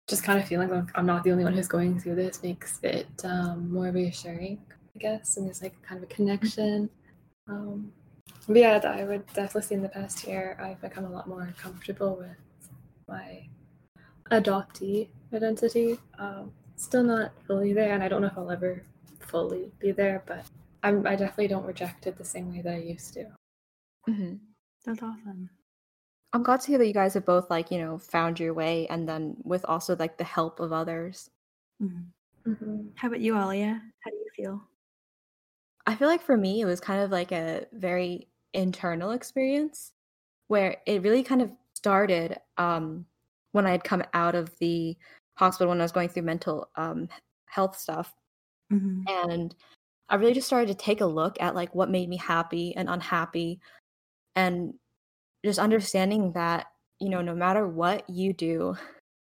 just 0.06 0.22
kind 0.22 0.38
of 0.38 0.46
feeling 0.46 0.68
like 0.68 0.90
I'm 0.94 1.06
not 1.06 1.24
the 1.24 1.30
only 1.32 1.44
one 1.44 1.54
who's 1.54 1.68
going 1.68 1.98
through 1.98 2.16
this 2.16 2.42
makes 2.42 2.80
it 2.82 3.08
um, 3.24 3.72
more 3.72 3.90
reassuring, 3.90 4.58
I 4.94 4.98
guess. 4.98 5.38
And 5.38 5.46
there's 5.46 5.62
like 5.62 5.80
kind 5.80 6.04
of 6.04 6.10
a 6.10 6.14
connection. 6.14 6.90
Um, 7.48 7.90
but 8.46 8.58
yeah, 8.58 8.78
I 8.84 9.04
would 9.04 9.26
definitely 9.28 9.62
say 9.62 9.76
in 9.76 9.82
the 9.82 9.88
past 9.88 10.26
year 10.26 10.58
I've 10.60 10.82
become 10.82 11.06
a 11.06 11.10
lot 11.10 11.26
more 11.26 11.54
comfortable 11.56 12.16
with 12.16 12.68
my 13.08 13.48
adoptee 14.30 15.08
identity. 15.32 15.98
Um, 16.18 16.52
still 16.76 17.04
not 17.04 17.32
fully 17.46 17.72
there, 17.72 17.94
and 17.94 18.02
I 18.02 18.08
don't 18.08 18.20
know 18.20 18.28
if 18.28 18.36
I'll 18.36 18.50
ever 18.50 18.82
fully 19.20 19.72
be 19.78 19.92
there, 19.92 20.24
but 20.26 20.44
I'm, 20.82 21.06
I 21.06 21.16
definitely 21.16 21.48
don't 21.48 21.64
reject 21.64 22.06
it 22.06 22.18
the 22.18 22.24
same 22.26 22.52
way 22.52 22.60
that 22.60 22.74
I 22.74 22.80
used 22.80 23.14
to. 23.14 23.28
Mhm. 24.06 24.40
That's 24.84 25.02
awesome. 25.02 25.50
I'm 26.32 26.42
glad 26.42 26.60
to 26.60 26.66
hear 26.68 26.78
that 26.78 26.86
you 26.86 26.92
guys 26.92 27.14
have 27.14 27.24
both 27.24 27.48
like, 27.50 27.70
you 27.70 27.78
know, 27.78 27.98
found 27.98 28.38
your 28.38 28.52
way 28.52 28.86
and 28.88 29.08
then 29.08 29.36
with 29.44 29.64
also 29.64 29.96
like 29.96 30.18
the 30.18 30.24
help 30.24 30.60
of 30.60 30.72
others. 30.72 31.30
Mhm. 31.80 32.12
Mhm. 32.46 32.92
How 32.96 33.08
about 33.08 33.20
you, 33.20 33.36
Alia? 33.36 33.82
How 34.00 34.10
do 34.10 34.16
you 34.16 34.30
feel? 34.36 34.68
I 35.86 35.94
feel 35.94 36.08
like 36.08 36.22
for 36.22 36.36
me, 36.36 36.60
it 36.60 36.66
was 36.66 36.80
kind 36.80 37.02
of 37.02 37.10
like 37.10 37.32
a 37.32 37.66
very 37.72 38.28
internal 38.52 39.12
experience 39.12 39.92
where 40.48 40.76
it 40.86 41.02
really 41.02 41.22
kind 41.22 41.42
of 41.42 41.52
started 41.74 42.38
um, 42.58 43.06
when 43.52 43.66
I 43.66 43.70
had 43.70 43.84
come 43.84 44.02
out 44.14 44.34
of 44.34 44.56
the 44.58 44.96
hospital 45.36 45.70
when 45.70 45.80
I 45.80 45.84
was 45.84 45.92
going 45.92 46.08
through 46.08 46.22
mental 46.24 46.68
um, 46.76 47.08
health 47.46 47.78
stuff. 47.78 48.14
Mhm. 48.70 49.04
And 49.08 49.54
I 50.08 50.16
really 50.16 50.34
just 50.34 50.46
started 50.46 50.68
to 50.68 50.74
take 50.84 51.00
a 51.00 51.06
look 51.06 51.40
at 51.40 51.54
like 51.54 51.74
what 51.74 51.90
made 51.90 52.08
me 52.08 52.16
happy 52.16 52.74
and 52.76 52.88
unhappy 52.88 53.60
and 54.36 54.74
just 55.44 55.58
understanding 55.58 56.32
that, 56.32 56.66
you 57.00 57.08
know, 57.10 57.22
no 57.22 57.34
matter 57.34 57.66
what 57.68 58.08
you 58.10 58.32
do, 58.32 58.76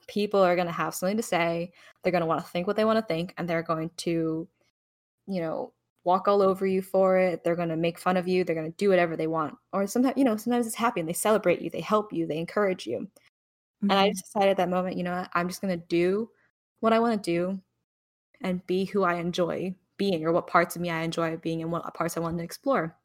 people 0.08 0.40
are 0.42 0.56
going 0.56 0.66
to 0.66 0.72
have 0.72 0.94
something 0.94 1.16
to 1.16 1.22
say. 1.22 1.72
They're 2.02 2.12
going 2.12 2.22
to 2.22 2.26
want 2.26 2.44
to 2.44 2.50
think 2.50 2.66
what 2.66 2.76
they 2.76 2.84
want 2.84 2.98
to 2.98 3.06
think 3.06 3.34
and 3.38 3.48
they're 3.48 3.62
going 3.62 3.90
to, 3.98 4.48
you 5.26 5.40
know, 5.40 5.72
walk 6.04 6.28
all 6.28 6.42
over 6.42 6.66
you 6.66 6.82
for 6.82 7.18
it. 7.18 7.44
They're 7.44 7.56
going 7.56 7.68
to 7.70 7.76
make 7.76 7.98
fun 7.98 8.16
of 8.16 8.28
you. 8.28 8.44
They're 8.44 8.56
going 8.56 8.70
to 8.70 8.76
do 8.76 8.88
whatever 8.90 9.16
they 9.16 9.26
want. 9.26 9.56
Or 9.72 9.86
sometimes, 9.86 10.16
you 10.16 10.24
know, 10.24 10.36
sometimes 10.36 10.66
it's 10.66 10.76
happy 10.76 11.00
and 11.00 11.08
they 11.08 11.12
celebrate 11.14 11.60
you, 11.62 11.70
they 11.70 11.80
help 11.80 12.12
you, 12.12 12.26
they 12.26 12.38
encourage 12.38 12.86
you. 12.86 13.08
And 13.88 13.98
I 13.98 14.08
Mhm. 14.08 14.12
just 14.12 14.26
decided 14.26 14.50
at 14.52 14.56
that 14.58 14.68
moment, 14.70 14.96
you 14.96 15.02
know, 15.04 15.26
I'm 15.34 15.48
just 15.48 15.60
going 15.62 15.78
to 15.78 15.86
do 15.86 16.30
what 16.80 16.92
I 16.92 17.00
want 17.00 17.22
to 17.22 17.30
do 17.32 17.60
and 18.42 18.66
be 18.66 18.86
who 18.86 19.04
I 19.04 19.14
enjoy 19.16 19.74
being 19.98 20.24
or 20.26 20.32
what 20.32 20.46
parts 20.48 20.76
of 20.76 20.82
me 20.82 20.90
I 20.90 21.02
enjoy 21.02 21.36
being 21.38 21.62
and 21.62 21.72
what 21.72 21.92
parts 21.94 22.16
I 22.16 22.20
want 22.20 22.38
to 22.38 22.44
explore. 22.44 22.96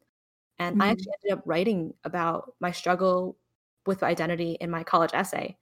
And 0.60 0.82
I 0.82 0.88
Mhm. 0.88 0.92
actually 0.92 1.14
ended 1.24 1.40
up 1.40 1.44
writing 1.46 1.94
about 2.06 2.54
my 2.62 2.72
struggle 2.72 3.38
with 3.86 4.04
identity 4.04 4.54
in 4.62 4.70
my 4.72 4.84
college 4.84 5.12
essay. 5.14 5.58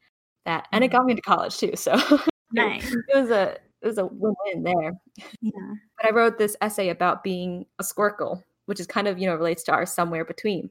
That 0.46 0.68
and 0.74 0.84
it 0.84 0.90
Mhm. 0.90 0.92
got 0.92 1.06
me 1.06 1.12
into 1.14 1.22
college 1.24 1.58
too. 1.58 1.76
So 1.76 1.94
it, 2.58 2.74
Nice. 2.82 2.94
it 2.94 3.16
was 3.16 3.30
a 3.32 3.58
it 3.82 3.88
was 3.88 3.98
a 3.98 4.06
win-win 4.08 4.64
there. 4.64 4.94
Yeah. 5.42 5.76
But 5.98 6.08
I 6.12 6.16
wrote 6.16 6.38
this 6.38 6.56
essay 6.62 6.90
about 6.90 7.24
being 7.24 7.66
a 7.80 7.84
squircle, 7.84 8.44
which 8.68 8.80
is 8.80 8.88
kind 8.88 9.08
of, 9.10 9.20
you 9.20 9.28
know, 9.28 9.36
relates 9.36 9.64
to 9.66 9.74
our 9.74 9.86
somewhere 9.86 10.26
between. 10.26 10.70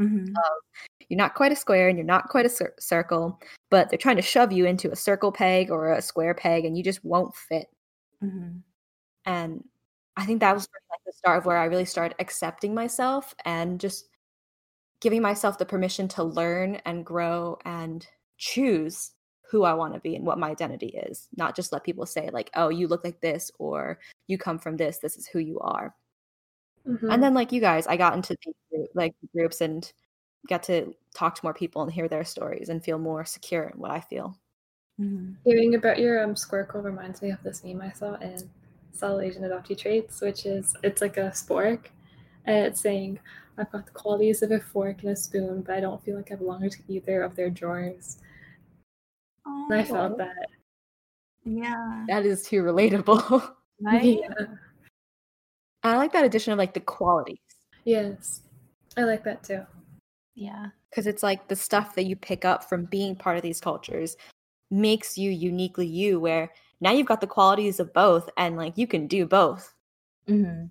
Mhm. 0.00 0.32
You're 1.08 1.18
not 1.18 1.34
quite 1.34 1.52
a 1.52 1.56
square 1.56 1.88
and 1.88 1.98
you're 1.98 2.06
not 2.06 2.28
quite 2.30 2.46
a 2.46 2.50
cir- 2.50 2.74
circle, 2.80 3.40
but 3.70 3.90
they're 3.90 3.98
trying 3.98 4.16
to 4.16 4.22
shove 4.22 4.52
you 4.52 4.66
into 4.66 4.90
a 4.92 4.96
circle 4.96 5.32
peg 5.32 5.70
or 5.70 5.92
a 5.92 6.02
square 6.02 6.34
peg 6.34 6.64
and 6.66 6.76
you 6.78 6.84
just 6.84 7.04
won't 7.04 7.34
fit. 7.36 7.68
Mhm. 8.22 8.62
And 9.26 9.64
I 10.16 10.26
think 10.26 10.40
that 10.40 10.54
was 10.54 10.68
like 10.90 11.00
the 11.06 11.12
start 11.12 11.38
of 11.38 11.46
where 11.46 11.56
I 11.56 11.64
really 11.64 11.84
started 11.84 12.14
accepting 12.18 12.74
myself 12.74 13.34
and 13.44 13.80
just 13.80 14.08
giving 15.00 15.22
myself 15.22 15.58
the 15.58 15.66
permission 15.66 16.08
to 16.08 16.22
learn 16.24 16.76
and 16.84 17.04
grow 17.04 17.58
and 17.64 18.06
choose 18.38 19.12
who 19.50 19.64
I 19.64 19.74
want 19.74 19.94
to 19.94 20.00
be 20.00 20.16
and 20.16 20.24
what 20.24 20.38
my 20.38 20.50
identity 20.50 20.88
is, 20.88 21.28
not 21.36 21.56
just 21.56 21.72
let 21.72 21.84
people 21.84 22.06
say 22.06 22.30
like, 22.32 22.50
"Oh, 22.54 22.68
you 22.70 22.88
look 22.88 23.04
like 23.04 23.20
this," 23.20 23.50
or 23.58 23.98
"You 24.26 24.38
come 24.38 24.58
from 24.58 24.76
this. 24.76 24.98
This 24.98 25.16
is 25.16 25.26
who 25.26 25.40
you 25.40 25.60
are." 25.60 25.94
Mhm. 26.86 27.12
And 27.12 27.22
then, 27.22 27.34
like 27.34 27.52
you 27.52 27.60
guys, 27.60 27.86
I 27.86 27.96
got 27.96 28.14
into 28.14 28.36
the 28.72 28.88
like 28.94 29.14
groups 29.34 29.60
and 29.60 29.90
got 30.48 30.62
to 30.64 30.94
talk 31.14 31.34
to 31.36 31.44
more 31.44 31.54
people 31.54 31.82
and 31.82 31.92
hear 31.92 32.08
their 32.08 32.24
stories 32.24 32.68
and 32.68 32.82
feel 32.84 32.98
more 32.98 33.24
secure 33.24 33.64
in 33.64 33.78
what 33.78 33.90
I 33.90 34.00
feel. 34.00 34.36
Mhm. 35.00 35.36
Hearing 35.44 35.74
about 35.74 35.98
your 35.98 36.22
um 36.22 36.34
squircle 36.34 36.82
reminds 36.84 37.22
me 37.22 37.30
of 37.30 37.42
this 37.42 37.64
meme 37.64 37.80
I 37.82 37.92
saw 37.92 38.14
in 38.14 38.50
Subtle 38.92 39.20
Asian 39.20 39.42
Adoptee 39.42 39.76
Traits, 39.76 40.20
which 40.20 40.46
is 40.46 40.74
it's 40.82 41.00
like 41.00 41.16
a 41.16 41.30
spork, 41.30 41.86
and 42.44 42.66
it's 42.66 42.80
saying, 42.80 43.18
"I've 43.58 43.70
got 43.72 43.86
the 43.86 43.92
qualities 43.92 44.42
of 44.42 44.50
a 44.52 44.60
fork 44.60 45.02
and 45.02 45.10
a 45.10 45.16
spoon, 45.16 45.62
but 45.62 45.74
I 45.76 45.80
don't 45.80 46.02
feel 46.04 46.16
like 46.16 46.30
I 46.30 46.36
belong 46.36 46.68
to 46.68 46.76
either 46.88 47.22
of 47.22 47.34
their 47.36 47.50
drawers." 47.50 48.18
And 49.44 49.74
I 49.74 49.82
Oh, 49.82 49.84
felt 49.84 50.18
that. 50.18 50.46
yeah. 51.44 52.04
That 52.08 52.24
is 52.26 52.42
too 52.44 52.62
relatable. 52.62 53.54
Right? 53.84 54.20
Yeah. 54.20 54.46
I 55.82 55.96
like 55.96 56.12
that 56.12 56.24
addition 56.24 56.52
of 56.52 56.58
like 56.58 56.72
the 56.72 56.78
qualities 56.78 57.40
Yes, 57.84 58.42
I 58.96 59.02
like 59.02 59.24
that 59.24 59.42
too. 59.42 59.66
Yeah. 60.36 60.68
because 60.88 61.08
it's 61.08 61.24
like 61.24 61.48
the 61.48 61.56
stuff 61.56 61.96
that 61.96 62.04
you 62.04 62.14
pick 62.14 62.44
up 62.44 62.62
from 62.68 62.84
being 62.84 63.16
part 63.16 63.36
of 63.36 63.42
these 63.42 63.60
cultures 63.60 64.16
makes 64.70 65.18
you 65.18 65.32
uniquely 65.32 65.86
you. 65.86 66.20
Where 66.20 66.52
now 66.82 66.92
you've 66.92 67.06
got 67.06 67.22
the 67.22 67.26
qualities 67.28 67.80
of 67.80 67.94
both, 67.94 68.28
and 68.36 68.56
like 68.58 68.76
you 68.78 68.86
can 68.88 69.06
do 69.06 69.26
both. 69.26 69.74
Mhm. 70.28 70.70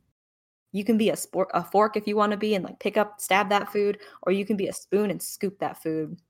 You 0.74 0.84
can 0.86 0.98
be 0.98 1.10
a 1.10 1.16
sport 1.18 1.50
a 1.54 1.64
fork 1.64 1.98
if 1.98 2.08
you 2.08 2.16
want 2.18 2.32
to 2.32 2.38
be 2.38 2.56
and 2.56 2.64
like 2.66 2.80
pick 2.80 2.98
up 2.98 3.22
stab 3.22 3.50
that 3.50 3.72
food, 3.72 4.00
or 4.24 4.32
you 4.34 4.46
can 4.46 4.58
be 4.58 4.68
a 4.68 4.74
spoon 4.74 5.12
and 5.12 5.22
scoop 5.22 5.60
that 5.60 5.82
food. 5.82 6.22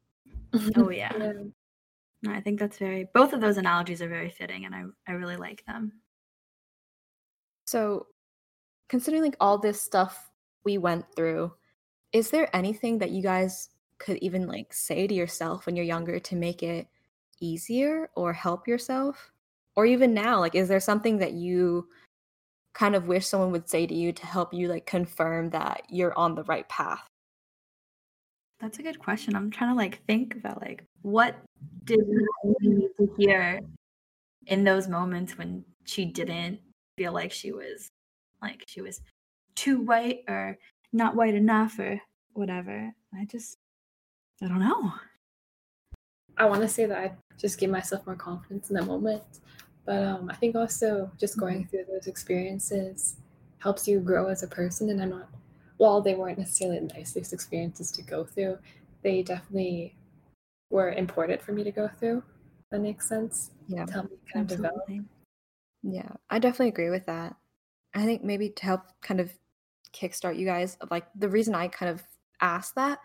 Oh 0.77 0.89
yeah. 0.91 1.11
Yeah. 1.17 1.33
No, 2.23 2.31
I 2.33 2.41
think 2.41 2.59
that's 2.59 2.77
very 2.77 3.09
both 3.13 3.33
of 3.33 3.41
those 3.41 3.57
analogies 3.57 4.01
are 4.01 4.09
very 4.09 4.29
fitting 4.29 4.65
and 4.65 4.75
I 4.75 4.85
I 5.07 5.13
really 5.13 5.37
like 5.37 5.65
them. 5.65 6.01
So, 7.65 8.07
considering 8.89 9.23
like 9.23 9.37
all 9.39 9.57
this 9.57 9.81
stuff 9.81 10.31
we 10.63 10.77
went 10.77 11.05
through, 11.15 11.53
is 12.13 12.29
there 12.31 12.55
anything 12.55 12.99
that 12.99 13.11
you 13.11 13.23
guys 13.23 13.69
could 13.99 14.17
even 14.17 14.47
like 14.47 14.73
say 14.73 15.07
to 15.07 15.13
yourself 15.13 15.65
when 15.65 15.75
you're 15.75 15.85
younger 15.85 16.19
to 16.19 16.35
make 16.35 16.63
it 16.63 16.87
easier 17.39 18.09
or 18.15 18.33
help 18.33 18.67
yourself? 18.67 19.31
Or 19.75 19.85
even 19.85 20.13
now, 20.13 20.39
like 20.39 20.55
is 20.55 20.67
there 20.67 20.79
something 20.79 21.17
that 21.19 21.33
you 21.33 21.87
kind 22.73 22.95
of 22.95 23.07
wish 23.07 23.27
someone 23.27 23.51
would 23.51 23.69
say 23.69 23.85
to 23.85 23.93
you 23.93 24.11
to 24.13 24.25
help 24.25 24.53
you 24.53 24.67
like 24.67 24.85
confirm 24.85 25.49
that 25.51 25.83
you're 25.89 26.17
on 26.17 26.35
the 26.35 26.43
right 26.43 26.67
path? 26.69 27.05
That's 28.59 28.79
a 28.79 28.83
good 28.83 28.99
question. 28.99 29.35
I'm 29.35 29.49
trying 29.49 29.71
to 29.71 29.75
like 29.75 30.05
think 30.05 30.35
about 30.35 30.61
like 30.61 30.83
what 31.01 31.35
did 31.85 31.99
we 32.43 32.55
need 32.61 32.89
to 32.99 33.11
hear 33.17 33.59
in 34.47 34.63
those 34.63 34.87
moments 34.87 35.37
when 35.37 35.63
she 35.85 36.05
didn't 36.05 36.59
feel 36.97 37.13
like 37.13 37.31
she 37.31 37.51
was 37.51 37.89
like 38.41 38.63
she 38.67 38.81
was 38.81 39.01
too 39.55 39.79
white 39.81 40.19
or 40.27 40.57
not 40.93 41.15
white 41.15 41.33
enough 41.33 41.79
or 41.79 41.99
whatever. 42.33 42.91
I 43.13 43.25
just 43.25 43.57
I 44.43 44.47
don't 44.47 44.59
know. 44.59 44.93
I 46.37 46.45
want 46.45 46.61
to 46.61 46.67
say 46.67 46.85
that 46.85 46.97
I 46.97 47.11
just 47.41 47.59
give 47.59 47.71
myself 47.71 48.05
more 48.05 48.15
confidence 48.15 48.69
in 48.69 48.75
that 48.75 48.85
moment, 48.85 49.23
but 49.85 50.03
um, 50.03 50.29
I 50.29 50.35
think 50.35 50.55
also 50.55 51.11
just 51.19 51.39
going 51.39 51.67
through 51.67 51.85
those 51.89 52.05
experiences 52.05 53.15
helps 53.57 53.87
you 53.87 53.99
grow 53.99 54.27
as 54.27 54.43
a 54.43 54.47
person. 54.47 54.89
And 54.91 55.01
I'm 55.01 55.09
not, 55.09 55.29
while 55.77 56.01
they 56.01 56.13
weren't 56.13 56.37
necessarily 56.37 56.79
the 56.79 56.93
nicest 56.93 57.33
experiences 57.33 57.91
to 57.91 58.03
go 58.03 58.23
through, 58.23 58.59
they 59.01 59.23
definitely 59.23 59.95
were 60.69 60.91
important 60.91 61.41
for 61.41 61.51
me 61.51 61.63
to 61.63 61.71
go 61.71 61.89
through. 61.99 62.23
That 62.71 62.81
makes 62.81 63.09
sense. 63.09 63.51
Yeah. 63.67 63.85
To 63.85 63.93
help 63.93 64.11
me 64.11 64.17
kind 64.31 64.49
of 64.49 64.57
develop. 64.57 64.83
Yeah, 65.83 66.09
I 66.29 66.37
definitely 66.37 66.69
agree 66.69 66.91
with 66.91 67.07
that. 67.07 67.35
I 67.95 68.05
think 68.05 68.23
maybe 68.23 68.49
to 68.49 68.65
help 68.65 68.81
kind 69.01 69.19
of 69.19 69.31
kickstart 69.93 70.37
you 70.37 70.45
guys, 70.45 70.77
like 70.91 71.07
the 71.15 71.27
reason 71.27 71.55
I 71.55 71.67
kind 71.67 71.91
of 71.91 72.03
asked 72.39 72.75
that 72.75 72.99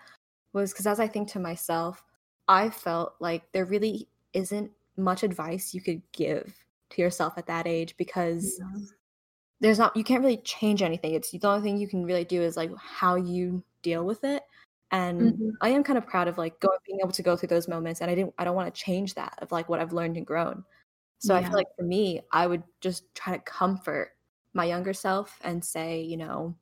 was 0.52 0.72
because 0.72 0.86
as 0.86 1.00
I 1.00 1.08
think 1.08 1.28
to 1.30 1.40
myself, 1.40 2.04
I 2.48 2.70
felt 2.70 3.14
like 3.18 3.50
there 3.52 3.64
really 3.64 4.08
isn't 4.32 4.72
much 4.96 5.22
advice 5.22 5.74
you 5.74 5.80
could 5.82 6.02
give 6.12 6.64
to 6.90 7.02
yourself 7.02 7.34
at 7.38 7.46
that 7.46 7.66
age 7.66 7.96
because 7.96 8.60
Yeah. 8.60 8.96
there's 9.60 9.78
not 9.78 9.96
you 9.96 10.04
can't 10.04 10.22
really 10.22 10.38
change 10.38 10.82
anything. 10.82 11.14
It's 11.14 11.30
the 11.30 11.40
only 11.48 11.62
thing 11.62 11.78
you 11.78 11.88
can 11.88 12.04
really 12.04 12.24
do 12.24 12.42
is 12.42 12.56
like 12.56 12.70
how 12.78 13.14
you 13.16 13.64
deal 13.82 14.04
with 14.04 14.24
it. 14.24 14.42
And 14.90 15.38
Mhm. 15.38 15.56
I 15.62 15.70
am 15.70 15.82
kind 15.84 15.98
of 15.98 16.06
proud 16.06 16.28
of 16.28 16.38
like 16.38 16.60
going 16.60 16.78
being 16.86 17.00
able 17.02 17.12
to 17.12 17.22
go 17.22 17.36
through 17.36 17.48
those 17.48 17.68
moments 17.68 18.00
and 18.00 18.10
I 18.10 18.14
didn't 18.14 18.34
I 18.38 18.44
don't 18.44 18.56
want 18.56 18.72
to 18.74 18.80
change 18.80 19.14
that 19.14 19.38
of 19.42 19.52
like 19.52 19.68
what 19.68 19.80
I've 19.80 19.92
learned 19.92 20.16
and 20.16 20.26
grown. 20.26 20.64
So 21.20 21.34
I 21.36 21.42
feel 21.42 21.58
like 21.58 21.68
for 21.78 21.84
me, 21.84 22.22
I 22.32 22.46
would 22.48 22.64
just 22.82 23.14
try 23.14 23.36
to 23.36 23.42
comfort 23.44 24.16
my 24.54 24.64
younger 24.66 24.94
self 24.94 25.40
and 25.44 25.64
say, 25.64 26.02
you 26.02 26.16
know, 26.18 26.56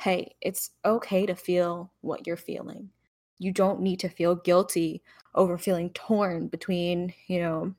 hey, 0.00 0.36
it's 0.42 0.70
okay 0.84 1.26
to 1.26 1.34
feel 1.36 1.92
what 2.02 2.26
you're 2.26 2.36
feeling. 2.38 2.90
You 3.38 3.52
don't 3.52 3.80
need 3.80 4.00
to 4.00 4.08
feel 4.08 4.34
guilty 4.34 5.02
over 5.34 5.58
feeling 5.58 5.90
torn 5.90 6.48
between, 6.48 7.14
you 7.26 7.40
know, 7.40 7.74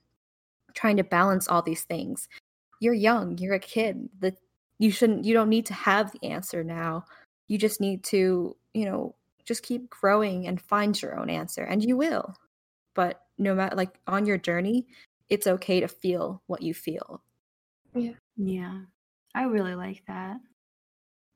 trying 0.73 0.97
to 0.97 1.03
balance 1.03 1.47
all 1.47 1.61
these 1.61 1.83
things. 1.83 2.27
You're 2.79 2.93
young, 2.93 3.37
you're 3.37 3.55
a 3.55 3.59
kid. 3.59 4.09
The 4.19 4.35
you 4.79 4.91
shouldn't 4.91 5.25
you 5.25 5.33
don't 5.33 5.49
need 5.49 5.65
to 5.67 5.73
have 5.73 6.11
the 6.11 6.27
answer 6.27 6.63
now. 6.63 7.05
You 7.47 7.57
just 7.57 7.79
need 7.79 8.03
to, 8.05 8.55
you 8.73 8.85
know, 8.85 9.15
just 9.45 9.63
keep 9.63 9.89
growing 9.89 10.47
and 10.47 10.59
find 10.59 10.99
your 11.01 11.19
own 11.19 11.29
answer 11.29 11.63
and 11.63 11.83
you 11.83 11.95
will. 11.97 12.35
But 12.93 13.21
no 13.37 13.55
matter 13.55 13.75
like 13.75 13.99
on 14.07 14.25
your 14.25 14.37
journey, 14.37 14.87
it's 15.29 15.47
okay 15.47 15.79
to 15.79 15.87
feel 15.87 16.41
what 16.47 16.61
you 16.61 16.73
feel. 16.73 17.23
Yeah. 17.95 18.13
Yeah. 18.37 18.81
I 19.35 19.43
really 19.43 19.75
like 19.75 20.03
that. 20.07 20.37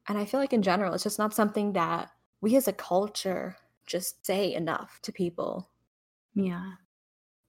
And 0.08 0.18
I 0.18 0.26
feel 0.26 0.40
like 0.40 0.54
in 0.54 0.62
general, 0.62 0.94
it's 0.94 1.04
just 1.04 1.20
not 1.20 1.34
something 1.34 1.74
that 1.74 2.10
we 2.42 2.56
as 2.56 2.68
a 2.68 2.74
culture 2.74 3.58
just 3.88 4.26
say 4.26 4.54
enough 4.54 5.00
to 5.04 5.12
people. 5.12 5.70
Yeah. 6.36 6.74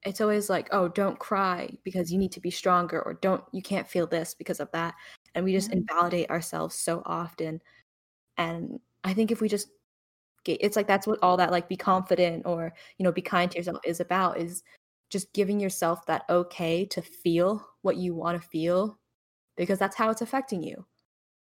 It's 0.04 0.20
always 0.20 0.48
like, 0.48 0.68
oh, 0.72 0.88
don't 0.88 1.18
cry 1.18 1.76
because 1.84 2.12
you 2.12 2.18
need 2.18 2.32
to 2.32 2.40
be 2.40 2.50
stronger, 2.50 3.02
or 3.02 3.14
don't, 3.14 3.42
you 3.52 3.62
can't 3.62 3.88
feel 3.88 4.06
this 4.06 4.34
because 4.34 4.60
of 4.60 4.70
that. 4.72 4.94
And 5.34 5.44
we 5.44 5.52
just 5.52 5.70
Yeah. 5.70 5.78
invalidate 5.78 6.30
ourselves 6.30 6.76
so 6.76 7.02
often. 7.04 7.60
And 8.36 8.80
I 9.04 9.12
think 9.14 9.30
if 9.30 9.40
we 9.40 9.48
just 9.48 9.68
it's 10.46 10.76
like 10.76 10.86
that's 10.86 11.06
what 11.06 11.18
all 11.22 11.36
that 11.36 11.50
like 11.50 11.68
be 11.68 11.76
confident 11.76 12.46
or 12.46 12.72
you 12.96 13.04
know 13.04 13.12
be 13.12 13.20
kind 13.20 13.50
to 13.50 13.58
yourself 13.58 13.78
is 13.84 14.00
about 14.00 14.38
is 14.38 14.62
just 15.10 15.32
giving 15.34 15.60
yourself 15.60 16.06
that 16.06 16.24
okay 16.30 16.84
to 16.86 17.02
feel 17.02 17.66
what 17.82 17.96
you 17.96 18.14
want 18.14 18.40
to 18.40 18.48
feel 18.48 18.98
because 19.56 19.78
that's 19.78 19.96
how 19.96 20.10
it's 20.10 20.22
affecting 20.22 20.62
you 20.62 20.86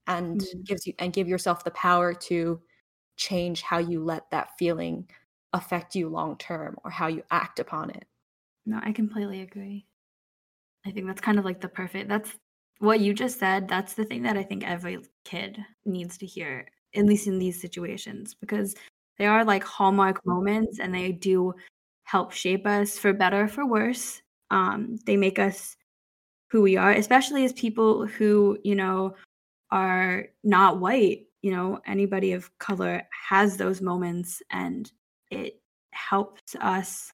and 0.07 0.41
mm-hmm. 0.41 0.61
gives 0.63 0.85
you 0.87 0.93
and 0.99 1.13
give 1.13 1.27
yourself 1.27 1.63
the 1.63 1.71
power 1.71 2.13
to 2.13 2.61
change 3.17 3.61
how 3.61 3.77
you 3.77 4.03
let 4.03 4.29
that 4.31 4.49
feeling 4.57 5.07
affect 5.53 5.95
you 5.95 6.09
long 6.09 6.37
term 6.37 6.75
or 6.83 6.91
how 6.91 7.07
you 7.07 7.23
act 7.31 7.59
upon 7.59 7.89
it. 7.91 8.05
No 8.65 8.79
i 8.83 8.91
completely 8.91 9.41
agree. 9.41 9.85
I 10.85 10.91
think 10.91 11.07
that's 11.07 11.21
kind 11.21 11.39
of 11.39 11.45
like 11.45 11.61
the 11.61 11.69
perfect 11.69 12.09
that's 12.09 12.31
what 12.79 12.99
you 12.99 13.13
just 13.13 13.39
said 13.39 13.67
that's 13.67 13.93
the 13.93 14.03
thing 14.03 14.23
that 14.23 14.35
i 14.35 14.43
think 14.43 14.67
every 14.67 14.97
kid 15.23 15.63
needs 15.85 16.17
to 16.17 16.25
hear 16.25 16.67
at 16.95 17.05
least 17.05 17.27
in 17.27 17.39
these 17.39 17.61
situations 17.61 18.35
because 18.39 18.75
they 19.17 19.25
are 19.25 19.45
like 19.45 19.63
hallmark 19.63 20.25
moments 20.25 20.79
and 20.79 20.93
they 20.93 21.11
do 21.11 21.53
help 22.03 22.31
shape 22.31 22.65
us 22.67 22.97
for 22.97 23.13
better 23.13 23.43
or 23.43 23.47
for 23.47 23.65
worse. 23.65 24.21
Um, 24.51 24.97
they 25.05 25.17
make 25.17 25.39
us 25.39 25.75
who 26.51 26.61
we 26.61 26.77
are 26.77 26.91
especially 26.91 27.43
as 27.45 27.53
people 27.53 28.05
who 28.05 28.59
you 28.63 28.75
know 28.75 29.15
are 29.71 30.27
not 30.43 30.79
white 30.79 31.25
you 31.43 31.51
know 31.51 31.79
anybody 31.85 32.33
of 32.33 32.49
color 32.57 33.03
has 33.29 33.57
those 33.57 33.81
moments 33.81 34.41
and 34.49 34.91
it 35.29 35.61
helps 35.91 36.55
us 36.55 37.11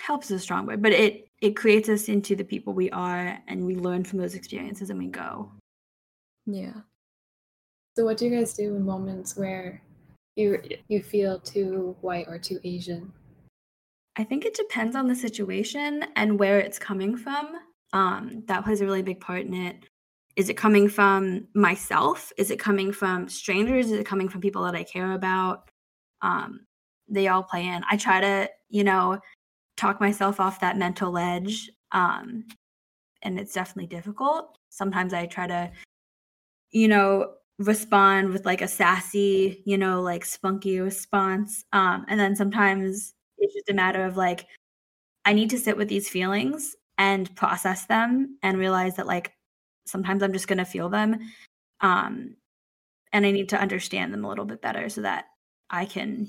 helps 0.00 0.30
a 0.30 0.38
strong 0.38 0.66
word 0.66 0.82
but 0.82 0.92
it 0.92 1.28
it 1.40 1.56
creates 1.56 1.88
us 1.88 2.08
into 2.08 2.36
the 2.36 2.44
people 2.44 2.74
we 2.74 2.90
are 2.90 3.38
and 3.48 3.64
we 3.64 3.74
learn 3.74 4.04
from 4.04 4.18
those 4.18 4.34
experiences 4.34 4.90
and 4.90 4.98
we 4.98 5.06
go 5.06 5.50
yeah 6.46 6.74
so 7.96 8.04
what 8.04 8.18
do 8.18 8.26
you 8.26 8.36
guys 8.36 8.52
do 8.52 8.76
in 8.76 8.84
moments 8.84 9.36
where 9.36 9.82
you 10.36 10.60
you 10.88 11.02
feel 11.02 11.40
too 11.40 11.96
white 12.00 12.26
or 12.28 12.38
too 12.38 12.60
asian 12.64 13.12
I 14.18 14.24
think 14.24 14.44
it 14.44 14.54
depends 14.54 14.96
on 14.96 15.06
the 15.06 15.14
situation 15.14 16.04
and 16.16 16.40
where 16.40 16.58
it's 16.58 16.78
coming 16.78 17.16
from. 17.16 17.54
Um, 17.92 18.42
that 18.48 18.64
plays 18.64 18.80
a 18.80 18.84
really 18.84 19.02
big 19.02 19.20
part 19.20 19.42
in 19.42 19.54
it. 19.54 19.87
Is 20.38 20.48
it 20.48 20.56
coming 20.56 20.88
from 20.88 21.48
myself? 21.52 22.32
Is 22.38 22.52
it 22.52 22.60
coming 22.60 22.92
from 22.92 23.28
strangers? 23.28 23.86
Is 23.86 23.98
it 23.98 24.06
coming 24.06 24.28
from 24.28 24.40
people 24.40 24.62
that 24.62 24.76
I 24.76 24.84
care 24.84 25.10
about? 25.10 25.68
Um, 26.22 26.60
they 27.08 27.26
all 27.26 27.42
play 27.42 27.66
in. 27.66 27.82
I 27.90 27.96
try 27.96 28.20
to, 28.20 28.48
you 28.68 28.84
know, 28.84 29.18
talk 29.76 30.00
myself 30.00 30.38
off 30.38 30.60
that 30.60 30.78
mental 30.78 31.18
edge. 31.18 31.68
Um, 31.90 32.44
and 33.22 33.40
it's 33.40 33.52
definitely 33.52 33.88
difficult. 33.88 34.56
Sometimes 34.68 35.12
I 35.12 35.26
try 35.26 35.48
to, 35.48 35.72
you 36.70 36.86
know, 36.86 37.32
respond 37.58 38.30
with 38.30 38.46
like 38.46 38.62
a 38.62 38.68
sassy, 38.68 39.64
you 39.66 39.76
know, 39.76 40.00
like 40.02 40.24
spunky 40.24 40.78
response. 40.78 41.64
Um, 41.72 42.06
and 42.06 42.20
then 42.20 42.36
sometimes 42.36 43.12
it's 43.38 43.54
just 43.54 43.70
a 43.70 43.74
matter 43.74 44.04
of 44.04 44.16
like, 44.16 44.46
I 45.24 45.32
need 45.32 45.50
to 45.50 45.58
sit 45.58 45.76
with 45.76 45.88
these 45.88 46.08
feelings 46.08 46.76
and 46.96 47.34
process 47.34 47.86
them 47.86 48.38
and 48.44 48.56
realize 48.56 48.94
that 48.96 49.08
like 49.08 49.32
sometimes 49.88 50.22
I'm 50.22 50.32
just 50.32 50.48
going 50.48 50.58
to 50.58 50.64
feel 50.64 50.88
them. 50.88 51.18
Um, 51.80 52.36
and 53.12 53.24
I 53.24 53.30
need 53.30 53.48
to 53.50 53.60
understand 53.60 54.12
them 54.12 54.24
a 54.24 54.28
little 54.28 54.44
bit 54.44 54.60
better 54.60 54.88
so 54.88 55.02
that 55.02 55.26
I 55.70 55.84
can 55.84 56.28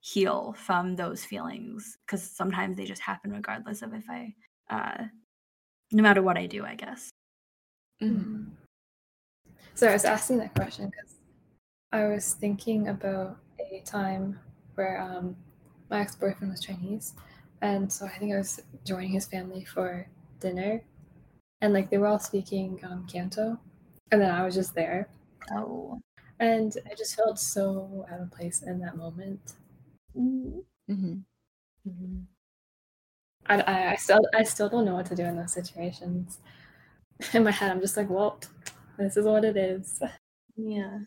heal 0.00 0.54
from 0.58 0.96
those 0.96 1.24
feelings 1.24 1.98
because 2.06 2.22
sometimes 2.22 2.76
they 2.76 2.84
just 2.84 3.02
happen 3.02 3.32
regardless 3.32 3.82
of 3.82 3.94
if 3.94 4.04
I, 4.08 4.34
uh, 4.70 5.04
no 5.92 6.02
matter 6.02 6.22
what 6.22 6.36
I 6.36 6.46
do, 6.46 6.64
I 6.64 6.74
guess. 6.74 7.10
Mm-hmm. 8.02 8.50
So 9.74 9.88
I 9.88 9.92
was 9.92 10.04
asking 10.04 10.38
that 10.38 10.54
question 10.54 10.90
because 10.90 11.16
I 11.92 12.06
was 12.06 12.34
thinking 12.34 12.88
about 12.88 13.38
a 13.58 13.80
time 13.84 14.38
where 14.74 15.00
um, 15.00 15.36
my 15.90 16.00
ex 16.00 16.16
boyfriend 16.16 16.52
was 16.52 16.60
Chinese, 16.60 17.14
and 17.62 17.90
so 17.92 18.06
I 18.06 18.18
think 18.18 18.32
I 18.32 18.38
was 18.38 18.60
joining 18.84 19.10
his 19.12 19.26
family 19.26 19.64
for 19.64 20.08
dinner, 20.40 20.82
and 21.60 21.72
like 21.72 21.90
they 21.90 21.98
were 21.98 22.06
all 22.06 22.18
speaking 22.18 22.80
um, 22.84 23.06
Canto, 23.10 23.58
and 24.12 24.20
then 24.20 24.30
I 24.30 24.44
was 24.44 24.54
just 24.54 24.74
there. 24.74 25.08
Oh. 25.52 26.00
And 26.38 26.76
I 26.90 26.94
just 26.94 27.16
felt 27.16 27.38
so 27.38 28.04
out 28.12 28.20
of 28.20 28.30
place 28.30 28.62
in 28.62 28.78
that 28.80 28.96
moment. 28.96 29.54
Mm-hmm. 30.16 30.60
Mm-hmm. 30.90 32.18
I, 33.46 33.60
I, 33.60 33.92
I 33.92 33.96
still 33.96 34.20
I 34.34 34.42
still 34.42 34.68
don't 34.68 34.84
know 34.84 34.94
what 34.94 35.06
to 35.06 35.16
do 35.16 35.24
in 35.24 35.36
those 35.36 35.52
situations. 35.52 36.40
In 37.32 37.44
my 37.44 37.50
head, 37.50 37.70
I'm 37.70 37.80
just 37.80 37.96
like, 37.96 38.10
well, 38.10 38.38
this 38.98 39.16
is 39.16 39.24
what 39.24 39.42
it 39.44 39.56
is. 39.56 40.02
Yeah. 40.56 40.98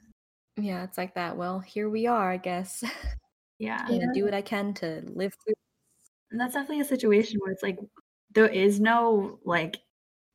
Yeah, 0.58 0.84
it's 0.84 0.98
like 0.98 1.14
that. 1.14 1.38
Well, 1.38 1.60
here 1.60 1.88
we 1.90 2.08
are, 2.08 2.32
I 2.32 2.38
guess. 2.38 2.84
Yeah. 3.62 3.84
I'm 3.86 4.00
gonna 4.00 4.14
do 4.14 4.24
what 4.24 4.34
I 4.34 4.42
can 4.42 4.74
to 4.76 5.04
live 5.06 5.34
through. 5.44 5.54
And 6.32 6.40
that's 6.40 6.54
definitely 6.54 6.80
a 6.80 6.86
situation 6.86 7.42
where 7.42 7.52
it's 7.52 7.62
like 7.62 7.78
there 8.34 8.48
is 8.48 8.80
no 8.80 9.38
like 9.44 9.82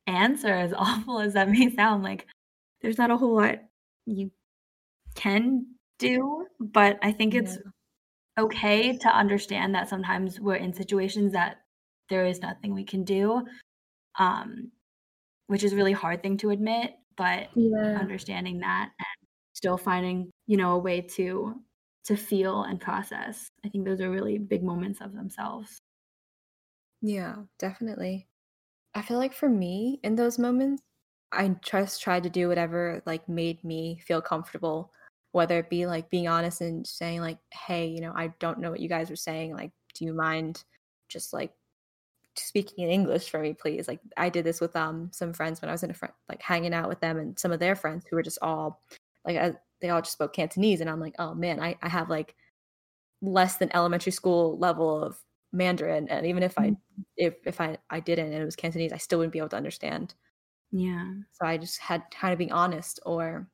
answer, 0.07 0.53
as 0.53 0.73
awful 0.77 1.19
as 1.19 1.33
that 1.33 1.49
may 1.49 1.73
sound. 1.73 2.03
Like 2.03 2.27
there's 2.81 2.97
not 2.97 3.11
a 3.11 3.17
whole 3.17 3.35
lot 3.35 3.59
you 4.05 4.31
can 5.15 5.65
do, 5.99 6.45
but 6.59 6.99
I 7.01 7.11
think 7.11 7.33
it's 7.33 7.57
yeah. 7.57 8.43
okay 8.43 8.97
to 8.97 9.09
understand 9.09 9.75
that 9.75 9.89
sometimes 9.89 10.39
we're 10.39 10.55
in 10.55 10.73
situations 10.73 11.33
that 11.33 11.57
there 12.09 12.25
is 12.25 12.41
nothing 12.41 12.73
we 12.73 12.83
can 12.83 13.03
do. 13.03 13.45
Um, 14.17 14.71
which 15.47 15.63
is 15.63 15.73
a 15.73 15.75
really 15.75 15.91
hard 15.91 16.23
thing 16.23 16.37
to 16.37 16.49
admit, 16.49 16.93
but 17.17 17.49
yeah. 17.55 17.97
understanding 17.99 18.59
that 18.59 18.89
and 18.97 19.27
still 19.53 19.77
finding, 19.77 20.31
you 20.47 20.57
know, 20.57 20.73
a 20.73 20.79
way 20.79 21.01
to 21.01 21.55
to 22.05 22.15
feel 22.15 22.63
and 22.63 22.79
process. 22.79 23.47
I 23.65 23.69
think 23.69 23.85
those 23.85 23.99
are 23.99 24.11
really 24.11 24.37
big 24.37 24.63
moments 24.63 25.01
of 25.01 25.13
themselves. 25.13 25.79
Yeah, 27.01 27.35
definitely. 27.57 28.27
I 28.95 29.01
feel 29.01 29.17
like 29.17 29.33
for 29.33 29.49
me 29.49 29.99
in 30.03 30.15
those 30.15 30.39
moments, 30.39 30.81
I 31.31 31.49
just 31.61 32.01
tried 32.01 32.23
to 32.23 32.29
do 32.29 32.47
whatever 32.47 33.01
like 33.05 33.27
made 33.27 33.63
me 33.63 33.99
feel 34.07 34.21
comfortable, 34.21 34.91
whether 35.33 35.59
it 35.59 35.69
be 35.69 35.85
like 35.85 36.09
being 36.09 36.27
honest 36.29 36.61
and 36.61 36.87
saying 36.87 37.21
like, 37.21 37.39
"Hey, 37.51 37.87
you 37.87 37.99
know, 38.01 38.13
I 38.15 38.33
don't 38.39 38.59
know 38.59 38.71
what 38.71 38.79
you 38.79 38.87
guys 38.89 39.11
are 39.11 39.15
saying. 39.17 39.53
Like, 39.53 39.71
do 39.95 40.05
you 40.05 40.13
mind 40.13 40.63
just 41.09 41.33
like 41.33 41.51
speaking 42.37 42.85
in 42.85 42.89
English 42.91 43.29
for 43.29 43.39
me, 43.39 43.53
please?" 43.53 43.87
Like 43.87 43.99
I 44.17 44.29
did 44.29 44.45
this 44.45 44.61
with 44.61 44.75
um 44.75 45.09
some 45.13 45.33
friends 45.33 45.61
when 45.61 45.69
I 45.69 45.73
was 45.73 45.83
in 45.83 45.91
a 45.91 45.93
friend 45.93 46.13
like 46.29 46.41
hanging 46.41 46.73
out 46.73 46.89
with 46.89 47.01
them 47.01 47.17
and 47.17 47.37
some 47.39 47.51
of 47.51 47.59
their 47.59 47.75
friends 47.75 48.05
who 48.09 48.15
were 48.15 48.23
just 48.23 48.39
all 48.41 48.81
like 49.25 49.55
they 49.81 49.89
all 49.89 50.01
just 50.01 50.13
spoke 50.13 50.33
Cantonese, 50.33 50.81
and 50.81 50.89
I'm 50.89 51.01
like, 51.01 51.15
oh 51.19 51.33
man, 51.35 51.59
I, 51.61 51.75
I 51.81 51.89
have 51.89 52.09
like 52.09 52.35
less 53.21 53.57
than 53.57 53.75
elementary 53.75 54.11
school 54.11 54.57
level 54.59 55.03
of 55.03 55.19
Mandarin, 55.55 56.07
and 56.09 56.25
even 56.25 56.43
if 56.43 56.57
I 56.57 56.69
mm-hmm. 56.69 57.01
if 57.17 57.35
if 57.45 57.61
I 57.61 57.77
I 57.89 57.99
didn't 57.99 58.33
and 58.33 58.41
it 58.41 58.45
was 58.45 58.55
Cantonese, 58.55 58.93
I 58.93 58.97
still 58.97 59.19
wouldn't 59.19 59.33
be 59.33 59.39
able 59.39 59.49
to 59.49 59.55
understand. 59.55 60.13
Yeah. 60.71 61.13
So 61.31 61.45
I 61.45 61.57
just 61.57 61.79
had 61.79 62.03
kind 62.11 62.33
of 62.33 62.37
being 62.37 62.51
honest, 62.51 62.99
or 63.05 63.47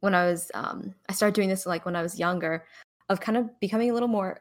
when 0.00 0.14
I 0.14 0.26
was 0.26 0.50
um 0.54 0.94
I 1.08 1.12
started 1.12 1.34
doing 1.34 1.48
this 1.48 1.66
like 1.66 1.84
when 1.84 1.96
I 1.96 2.02
was 2.02 2.18
younger, 2.18 2.64
of 3.08 3.20
kind 3.20 3.38
of 3.38 3.60
becoming 3.60 3.90
a 3.90 3.94
little 3.94 4.08
more 4.08 4.40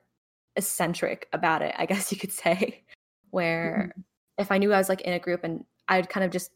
eccentric 0.55 1.27
about 1.33 1.61
it, 1.61 1.75
I 1.77 1.85
guess 1.91 2.11
you 2.11 2.17
could 2.17 2.31
say, 2.31 2.83
where 3.31 3.91
mm-hmm. 3.91 4.01
if 4.41 4.51
I 4.51 4.57
knew 4.57 4.73
I 4.73 4.77
was 4.77 4.89
like 4.89 5.01
in 5.01 5.13
a 5.13 5.19
group 5.19 5.43
and 5.43 5.65
I'd 5.87 6.09
kind 6.09 6.23
of 6.23 6.31
just 6.31 6.51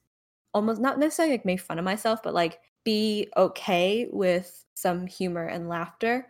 almost 0.54 0.80
not 0.82 1.00
necessarily 1.00 1.34
like 1.34 1.46
make 1.46 1.60
fun 1.60 1.80
of 1.80 1.86
myself, 1.86 2.24
but 2.24 2.34
like 2.34 2.60
be 2.86 3.30
okay 3.38 4.08
with 4.12 4.66
some 4.76 5.08
humor 5.08 5.46
and 5.46 5.70
laughter 5.70 6.28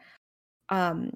um 0.70 1.12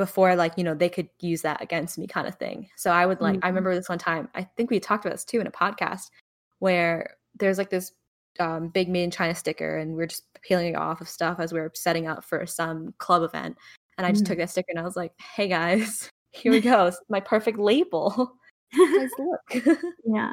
before 0.00 0.34
like 0.34 0.52
you 0.56 0.64
know 0.64 0.74
they 0.74 0.88
could 0.88 1.08
use 1.20 1.42
that 1.42 1.62
against 1.62 1.98
me 1.98 2.06
kind 2.06 2.26
of 2.26 2.34
thing 2.36 2.68
so 2.76 2.90
i 2.90 3.06
would 3.06 3.20
like 3.20 3.36
mm-hmm. 3.36 3.44
i 3.44 3.48
remember 3.48 3.74
this 3.74 3.88
one 3.88 3.98
time 3.98 4.28
i 4.34 4.42
think 4.56 4.70
we 4.70 4.80
talked 4.80 5.04
about 5.04 5.14
this 5.14 5.24
too 5.24 5.40
in 5.40 5.46
a 5.46 5.50
podcast 5.50 6.10
where 6.58 7.16
there's 7.38 7.58
like 7.58 7.70
this 7.70 7.92
um, 8.38 8.68
big 8.68 8.88
made 8.88 9.04
in 9.04 9.10
china 9.10 9.34
sticker 9.34 9.76
and 9.76 9.94
we 9.94 10.02
are 10.02 10.06
just 10.06 10.24
peeling 10.42 10.72
it 10.72 10.76
off 10.76 11.00
of 11.00 11.08
stuff 11.08 11.38
as 11.40 11.52
we 11.52 11.58
are 11.58 11.70
setting 11.74 12.06
up 12.06 12.24
for 12.24 12.46
some 12.46 12.94
club 12.98 13.22
event 13.22 13.56
and 13.98 14.06
i 14.06 14.10
just 14.10 14.24
mm-hmm. 14.24 14.32
took 14.32 14.38
that 14.38 14.50
sticker 14.50 14.70
and 14.70 14.78
i 14.78 14.84
was 14.84 14.96
like 14.96 15.12
hey 15.36 15.48
guys 15.48 16.08
here 16.32 16.52
we 16.52 16.60
go 16.60 16.90
my 17.08 17.20
perfect 17.20 17.58
label 17.58 18.32
guys 18.76 19.10
look 19.18 19.78
yeah 20.06 20.32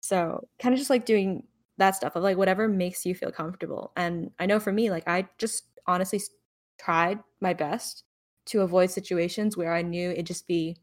so 0.00 0.48
kind 0.58 0.72
of 0.72 0.78
just 0.78 0.90
like 0.90 1.04
doing 1.04 1.44
that 1.78 1.96
stuff 1.96 2.16
of 2.16 2.22
like 2.22 2.36
whatever 2.36 2.68
makes 2.68 3.04
you 3.06 3.14
feel 3.14 3.32
comfortable. 3.32 3.92
And 3.96 4.30
I 4.38 4.46
know 4.46 4.60
for 4.60 4.72
me, 4.72 4.90
like 4.90 5.08
I 5.08 5.28
just 5.38 5.64
honestly 5.86 6.20
tried 6.78 7.18
my 7.40 7.54
best 7.54 8.04
to 8.46 8.62
avoid 8.62 8.90
situations 8.90 9.56
where 9.56 9.72
I 9.72 9.82
knew 9.82 10.10
it'd 10.10 10.26
just 10.26 10.46
be 10.46 10.76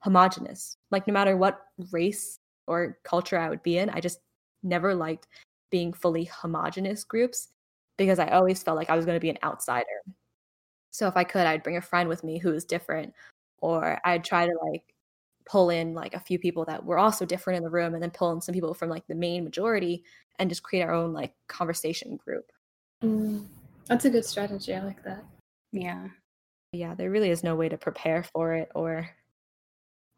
homogenous. 0.00 0.76
Like 0.90 1.06
no 1.06 1.12
matter 1.12 1.36
what 1.36 1.60
race 1.90 2.38
or 2.66 2.98
culture 3.04 3.38
I 3.38 3.48
would 3.48 3.62
be 3.62 3.78
in, 3.78 3.90
I 3.90 4.00
just 4.00 4.20
never 4.62 4.94
liked 4.94 5.28
being 5.70 5.92
fully 5.92 6.24
homogenous 6.24 7.04
groups 7.04 7.48
because 7.96 8.18
I 8.18 8.28
always 8.28 8.62
felt 8.62 8.76
like 8.76 8.90
I 8.90 8.96
was 8.96 9.04
going 9.04 9.16
to 9.16 9.20
be 9.20 9.30
an 9.30 9.38
outsider. 9.42 10.02
So 10.90 11.08
if 11.08 11.16
I 11.16 11.24
could, 11.24 11.46
I'd 11.46 11.62
bring 11.62 11.76
a 11.76 11.82
friend 11.82 12.08
with 12.08 12.22
me 12.22 12.38
who 12.38 12.50
was 12.50 12.64
different, 12.64 13.12
or 13.58 14.00
I'd 14.04 14.24
try 14.24 14.46
to 14.46 14.58
like 14.70 14.94
pull 15.46 15.70
in 15.70 15.94
like 15.94 16.14
a 16.14 16.20
few 16.20 16.38
people 16.38 16.64
that 16.64 16.84
were 16.84 16.98
also 16.98 17.26
different 17.26 17.58
in 17.58 17.62
the 17.62 17.70
room 17.70 17.94
and 17.94 18.02
then 18.02 18.10
pull 18.10 18.32
in 18.32 18.40
some 18.40 18.54
people 18.54 18.74
from 18.74 18.88
like 18.88 19.06
the 19.06 19.14
main 19.14 19.44
majority 19.44 20.04
and 20.38 20.48
just 20.48 20.62
create 20.62 20.82
our 20.82 20.92
own 20.92 21.12
like 21.12 21.34
conversation 21.48 22.16
group 22.16 22.50
mm, 23.02 23.44
that's 23.86 24.04
a 24.04 24.10
good 24.10 24.24
strategy 24.24 24.74
i 24.74 24.82
like 24.82 25.02
that 25.04 25.22
yeah 25.72 26.08
Yeah, 26.74 26.94
there 26.96 27.10
really 27.10 27.30
is 27.30 27.44
no 27.44 27.54
way 27.54 27.68
to 27.68 27.78
prepare 27.78 28.24
for 28.24 28.52
it 28.54 28.68
or 28.74 29.08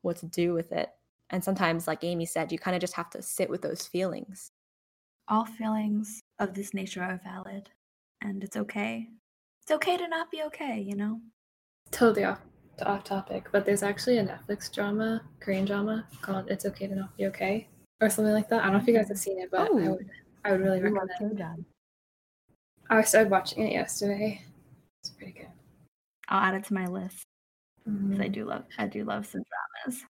what 0.01 0.17
to 0.19 0.27
do 0.27 0.55
with 0.55 0.73
it. 0.73 0.89
And 1.29 1.45
sometimes, 1.45 1.87
like 1.87 2.03
Amy 2.03 2.25
said, 2.25 2.51
you 2.51 2.59
kind 2.59 2.75
of 2.75 2.81
just 2.81 2.95
have 2.95 3.11
to 3.11 3.21
sit 3.21 3.51
with 3.51 3.61
those 3.61 3.87
feelings. 3.87 4.53
All 5.29 5.45
feelings 5.45 6.21
of 6.39 6.55
this 6.55 6.73
nature 6.73 7.03
are 7.03 7.21
valid, 7.23 7.69
and 8.23 8.43
it's 8.43 8.57
okay. 8.57 9.09
It's 9.63 9.71
okay 9.73 9.99
to 9.99 10.09
not 10.09 10.31
be 10.31 10.45
okay, 10.45 10.81
you 10.81 10.97
know? 10.97 11.21
Totally 11.91 12.25
off 12.25 12.41
off 12.83 13.05
topic, 13.05 13.49
but 13.53 13.65
there's 13.67 13.83
actually 13.83 14.19
a 14.19 14.25
Netflix 14.25 14.73
drama, 14.73 15.23
Korean 15.41 15.65
drama 15.65 16.07
called 16.23 16.51
"It's 16.51 16.65
Okay 16.67 16.87
to 16.87 16.95
Not 16.95 17.17
Be 17.17 17.27
Okay" 17.27 17.69
or 18.01 18.09
something 18.09 18.35
like 18.35 18.49
that. 18.51 18.61
I 18.61 18.65
don't 18.65 18.75
know 18.75 18.79
if 18.81 18.87
you 18.87 18.95
guys 18.95 19.09
have 19.09 19.19
seen 19.19 19.41
it, 19.41 19.51
but 19.51 19.61
I 19.63 19.69
Oh. 19.71 19.91
would 19.93 20.11
I 20.45 20.53
would 20.53 20.61
really 20.61 20.81
recommend. 20.81 21.11
it. 21.61 21.65
I 22.89 23.03
started 23.03 23.31
watching 23.31 23.67
it 23.67 23.73
yesterday. 23.73 24.43
It's 25.03 25.11
pretty 25.11 25.33
good. 25.33 25.49
I'll 26.29 26.41
add 26.43 26.55
it 26.55 26.65
to 26.65 26.75
my 26.75 26.87
list 26.87 27.25
because 27.85 28.21
I 28.21 28.29
Mhm. 28.29 28.33
do 28.33 28.45
love 28.45 28.65
I 28.79 28.87
do 28.87 29.05
love 29.05 29.27
some 29.27 29.43
dramas. 29.85 30.05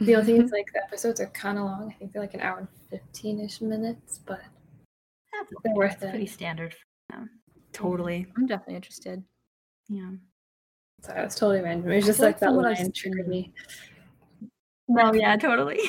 The 0.00 0.14
only 0.14 0.26
thing 0.26 0.42
is, 0.42 0.50
like, 0.52 0.72
the 0.72 0.82
episodes 0.84 1.20
are 1.20 1.26
kind 1.26 1.58
of 1.58 1.64
long. 1.64 1.90
I 1.90 1.94
think 1.98 2.12
they're 2.12 2.22
like 2.22 2.34
an 2.34 2.40
hour 2.40 2.58
and 2.58 2.68
fifteen-ish 2.88 3.60
minutes, 3.60 4.18
but 4.18 4.40
That's 5.32 5.52
they're 5.64 5.74
worth 5.74 5.98
pretty 6.00 6.24
it. 6.24 6.30
standard. 6.30 6.72
For 6.74 7.16
them. 7.16 7.30
Totally. 7.72 8.26
I'm 8.36 8.46
definitely 8.46 8.76
interested. 8.76 9.22
Yeah. 9.88 10.10
So 11.02 11.12
I 11.12 11.24
was 11.24 11.34
totally 11.34 11.60
random. 11.62 11.90
It 11.90 11.96
was 11.96 12.04
I 12.04 12.06
just 12.08 12.20
like 12.20 12.26
like 12.34 12.40
that 12.40 12.46
from 12.46 12.56
what 12.56 12.66
I've 12.66 12.78
line 12.78 12.92
triggered 12.92 13.28
me. 13.28 13.52
No, 14.88 15.12
yeah, 15.14 15.36
totally. 15.36 15.80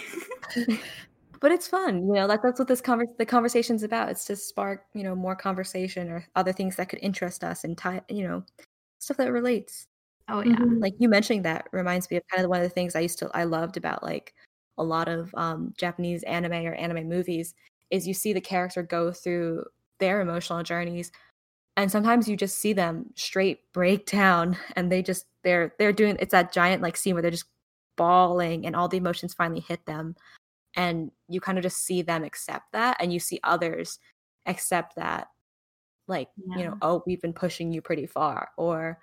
But 1.40 1.52
it's 1.52 1.68
fun, 1.68 2.06
you 2.06 2.14
know, 2.14 2.28
like 2.28 2.44
that's 2.44 2.60
what 2.60 2.68
this 2.68 2.84
conver- 2.84 3.18
the 3.18 3.26
conversation's 3.26 3.82
about. 3.82 4.10
It's 4.10 4.26
to 4.26 4.36
spark, 4.36 4.84
you 4.94 5.02
know, 5.02 5.16
more 5.16 5.36
conversation 5.36 6.08
or 6.12 6.24
other 6.36 6.54
things 6.54 6.76
that 6.76 6.88
could 6.88 7.00
interest 7.02 7.44
us 7.44 7.64
and 7.64 7.76
tie, 7.76 8.02
you 8.10 8.28
know, 8.28 8.44
stuff 9.02 9.18
that 9.18 9.32
relates. 9.32 9.88
oh 10.30 10.42
yeah. 10.42 10.56
Mhm. 10.58 10.82
Like 10.82 10.94
you 11.00 11.10
mentioning 11.10 11.44
that 11.44 11.68
reminds 11.72 12.10
me 12.12 12.18
of 12.18 12.24
kind 12.28 12.44
of 12.44 12.50
one 12.50 12.60
of 12.60 12.64
the 12.64 12.70
things 12.74 12.96
I 12.96 13.02
used 13.02 13.20
to 13.20 13.30
I 13.34 13.44
loved 13.46 13.78
about 13.78 14.04
like 14.04 14.34
a 14.78 14.84
lot 14.84 15.08
of 15.10 15.34
um, 15.36 15.74
Japanese 15.78 16.24
anime 16.24 16.66
or 16.66 16.74
anime 16.76 17.08
movies 17.10 17.54
is 17.92 18.08
you 18.08 18.14
see 18.14 18.34
the 18.34 18.42
character 18.42 18.84
go 18.84 19.12
through 19.12 19.66
their 20.00 20.22
emotional 20.22 20.64
journeys, 20.64 21.12
and 21.78 21.92
sometimes 21.92 22.28
you 22.30 22.38
just 22.38 22.60
see 22.60 22.74
them 22.74 23.08
straight 23.16 23.62
break 23.74 24.06
down, 24.12 24.58
and 24.76 24.92
they 24.92 25.02
just 25.04 25.26
they're 25.44 25.74
they're 25.80 25.94
doing 25.94 26.18
it's 26.20 26.32
that 26.34 26.54
giant 26.54 26.82
like 26.84 26.98
scene 26.98 27.14
where 27.16 27.22
they're 27.24 27.32
just 27.32 27.46
bawling, 27.98 28.66
and 28.66 28.76
all 28.76 28.88
the 28.90 28.98
emotions 28.98 29.34
finally 29.34 29.62
hit 29.62 29.86
them, 29.88 30.16
and 30.76 31.12
you 31.30 31.42
kind 31.42 31.58
of 31.58 31.64
just 31.64 31.80
see 31.86 32.02
them 32.02 32.24
accept 32.24 32.72
that, 32.74 32.98
and 33.02 33.14
you 33.14 33.20
see 33.20 33.40
others 33.44 34.00
accept 34.48 34.96
that, 34.98 35.28
like 36.12 36.30
you 36.58 36.64
know, 36.66 36.78
oh, 36.84 37.02
we've 37.08 37.22
been 37.22 37.34
pushing 37.34 37.72
you 37.74 37.82
pretty 37.82 38.06
far, 38.06 38.50
or 38.58 39.00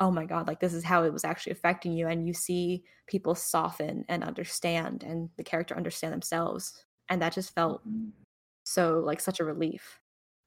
oh 0.00 0.10
my 0.10 0.24
god 0.24 0.48
like 0.48 0.58
this 0.58 0.74
is 0.74 0.82
how 0.82 1.04
it 1.04 1.12
was 1.12 1.22
actually 1.24 1.52
affecting 1.52 1.92
you 1.92 2.08
and 2.08 2.26
you 2.26 2.34
see 2.34 2.82
people 3.06 3.32
soften 3.32 4.04
and 4.08 4.24
understand 4.24 5.04
and 5.04 5.30
the 5.36 5.44
character 5.44 5.76
understand 5.76 6.12
themselves 6.12 6.84
and 7.10 7.22
that 7.22 7.32
just 7.32 7.54
felt 7.54 7.80
so 8.64 8.98
like 9.06 9.20
such 9.20 9.38
a 9.38 9.44
relief 9.44 10.00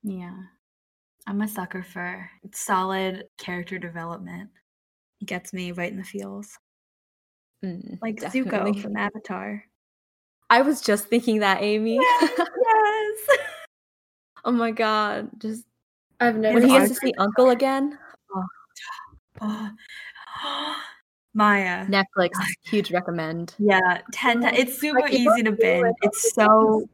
Yeah. 0.04 0.36
I'm 1.28 1.42
a 1.42 1.48
sucker 1.48 1.82
for 1.82 2.30
solid 2.54 3.24
character 3.38 3.78
development. 3.80 4.50
It 5.22 5.26
gets 5.28 5.54
me 5.54 5.72
right 5.72 5.92
in 5.92 5.98
the 5.98 6.04
feels. 6.04 6.58
Mm, 7.64 8.00
Like 8.02 8.20
definitely. 8.20 8.74
Zuko 8.74 8.82
from 8.82 8.98
Avatar. 8.98 9.64
i 10.50 10.62
was 10.62 10.82
just 10.82 11.06
thinking 11.08 11.40
that 11.40 11.62
amy 11.64 11.96
yes. 11.96 12.32
oh 14.46 14.52
my 14.52 14.72
god 14.72 15.30
just 15.40 15.64
I've 16.20 16.36
never 16.38 16.56
when 16.60 16.64
he 16.70 16.78
gets 16.78 16.90
to 16.90 16.96
see 16.96 17.14
uncle 17.18 17.50
again 17.52 17.98
Oh. 19.42 19.72
Maya. 21.34 21.86
netflix 21.86 22.32
huge 22.66 22.92
recommend 22.92 23.54
Yeah, 23.60 24.02
10 24.12 24.44
Oh, 24.44 24.50
ti- 24.50 24.58
It's 24.58 24.80
super 24.80 25.06
I 25.06 25.10
easy 25.10 25.44
to 25.44 25.52
binge. 25.52 25.84
like, 25.84 25.94
It's 26.02 26.34
so 26.34 26.88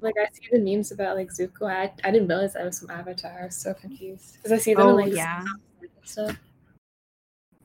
Like 0.00 0.14
I 0.18 0.26
see 0.32 0.48
the 0.52 0.60
memes 0.60 0.92
about 0.92 1.16
like 1.16 1.28
Zuko. 1.30 1.68
I 1.68 1.92
I 2.04 2.10
didn't 2.12 2.28
realize 2.28 2.54
that 2.54 2.64
was 2.64 2.78
from 2.80 2.90
Avatar. 2.90 3.36
I 3.42 3.44
was 3.46 3.56
so 3.56 3.74
confused 3.74 4.36
because 4.36 4.52
I 4.52 4.58
see 4.58 4.74
them 4.74 4.86
Oh, 4.86 4.98
in 4.98 5.06
like 5.06 5.14
yeah. 5.14 5.44
stuff. 6.04 6.36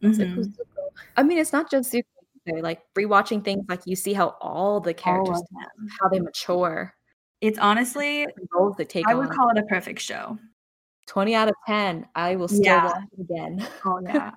I 0.03 0.07
was 0.07 0.19
like, 0.19 0.28
mm-hmm. 0.28 0.36
who's 0.36 0.47
Zuko? 0.49 0.89
i 1.17 1.24
mean 1.24 1.38
it's 1.38 1.53
not 1.53 1.69
just 1.71 1.93
Zuko 1.93 2.03
either. 2.47 2.61
like 2.61 2.82
rewatching 2.97 3.43
things 3.43 3.63
like 3.69 3.82
you 3.86 3.95
see 3.95 4.13
how 4.13 4.36
all 4.41 4.80
the 4.82 4.93
characters 4.93 5.39
of 5.39 5.47
them. 5.51 5.88
how 5.99 6.09
they 6.09 6.19
mature 6.19 6.93
It's 7.41 7.59
honestly, 7.59 8.26
the 8.26 8.47
roles 8.51 8.76
they 8.78 8.86
take 8.86 9.07
I 9.07 9.13
on 9.13 9.19
would 9.19 9.30
call 9.30 9.49
it 9.51 9.57
a 9.59 9.63
perfect 9.63 9.99
show. 10.01 10.38
20 11.07 11.35
out 11.35 11.49
of 11.49 11.55
10 11.67 12.07
i 12.15 12.35
will 12.35 12.47
still 12.47 12.61
Yeah. 12.63 12.85
watch 12.85 13.03
it 13.17 13.21
again 13.21 13.67
Oh 13.85 13.99
yeah. 14.03 14.31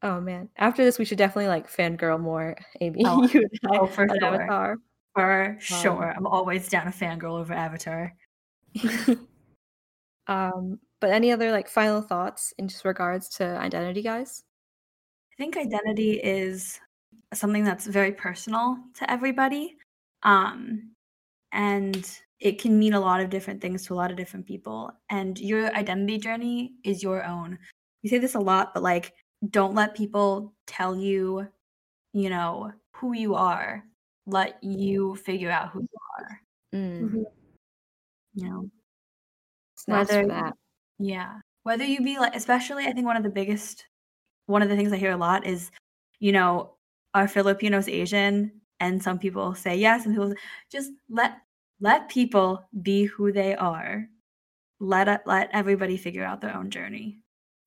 Oh 0.00 0.20
man! 0.20 0.48
After 0.56 0.84
this, 0.84 0.96
we 0.96 1.04
should 1.04 1.18
definitely 1.18 1.48
like 1.48 1.68
fangirl 1.68 2.20
more, 2.20 2.56
Amy. 2.80 3.02
Oh, 3.04 3.26
you 3.26 3.40
and 3.40 3.72
I 3.72 3.78
oh, 3.78 3.86
for 3.86 4.06
sure. 4.08 4.24
Avatar. 4.24 4.76
For 5.14 5.56
sure. 5.58 6.14
I'm 6.16 6.26
always 6.26 6.68
down 6.68 6.86
a 6.86 6.92
fangirl 6.92 7.40
over 7.40 7.52
Avatar. 7.52 8.14
um, 10.28 10.78
but 11.00 11.10
any 11.10 11.32
other 11.32 11.50
like 11.50 11.68
final 11.68 12.00
thoughts 12.00 12.54
in 12.58 12.68
just 12.68 12.84
regards 12.84 13.28
to 13.30 13.44
identity, 13.44 14.02
guys? 14.02 14.44
I 15.32 15.36
think 15.42 15.56
identity 15.56 16.12
is 16.12 16.78
something 17.34 17.64
that's 17.64 17.86
very 17.86 18.12
personal 18.12 18.78
to 18.98 19.10
everybody. 19.10 19.76
Um, 20.22 20.92
and 21.52 22.08
it 22.40 22.60
can 22.60 22.78
mean 22.78 22.94
a 22.94 23.00
lot 23.00 23.20
of 23.20 23.30
different 23.30 23.60
things 23.60 23.84
to 23.86 23.94
a 23.94 23.96
lot 23.96 24.10
of 24.10 24.16
different 24.16 24.46
people. 24.46 24.92
And 25.10 25.38
your 25.38 25.74
identity 25.74 26.18
journey 26.18 26.74
is 26.84 27.02
your 27.02 27.24
own. 27.24 27.58
We 28.02 28.08
say 28.08 28.18
this 28.18 28.34
a 28.36 28.40
lot, 28.40 28.74
but 28.74 28.82
like, 28.82 29.12
don't 29.50 29.74
let 29.74 29.94
people 29.96 30.54
tell 30.66 30.96
you, 30.96 31.48
you 32.12 32.30
know, 32.30 32.72
who 32.94 33.12
you 33.14 33.34
are. 33.34 33.84
Let 34.26 34.62
you 34.62 35.16
figure 35.16 35.50
out 35.50 35.70
who 35.70 35.80
you 35.80 35.98
are. 36.18 36.40
Mm, 36.74 37.10
Mhm. 37.10 37.24
You 38.34 38.48
know, 38.50 38.70
Whether- 39.86 40.26
that. 40.26 40.54
Yeah. 40.98 41.40
Whether 41.64 41.84
you 41.84 42.00
be 42.02 42.18
like, 42.18 42.34
especially, 42.36 42.86
I 42.86 42.92
think 42.92 43.06
one 43.06 43.16
of 43.16 43.22
the 43.22 43.30
biggest, 43.30 43.86
one 44.46 44.62
of 44.62 44.68
the 44.68 44.76
things 44.76 44.92
I 44.92 44.96
hear 44.96 45.12
a 45.12 45.16
lot 45.16 45.46
is, 45.46 45.70
you 46.18 46.32
know, 46.32 46.76
are 47.14 47.26
Filipinos 47.28 47.88
Asian? 47.88 48.60
And 48.80 49.02
some 49.02 49.18
people 49.18 49.54
say 49.54 49.76
yes, 49.76 50.06
and 50.06 50.14
people 50.14 50.30
say, 50.30 50.36
just 50.70 50.92
let 51.10 51.38
let 51.80 52.08
people 52.08 52.68
be 52.82 53.04
who 53.04 53.32
they 53.32 53.54
are. 53.54 54.08
Let 54.80 55.26
let 55.26 55.50
everybody 55.52 55.96
figure 55.96 56.24
out 56.24 56.40
their 56.40 56.56
own 56.56 56.70
journey. 56.70 57.18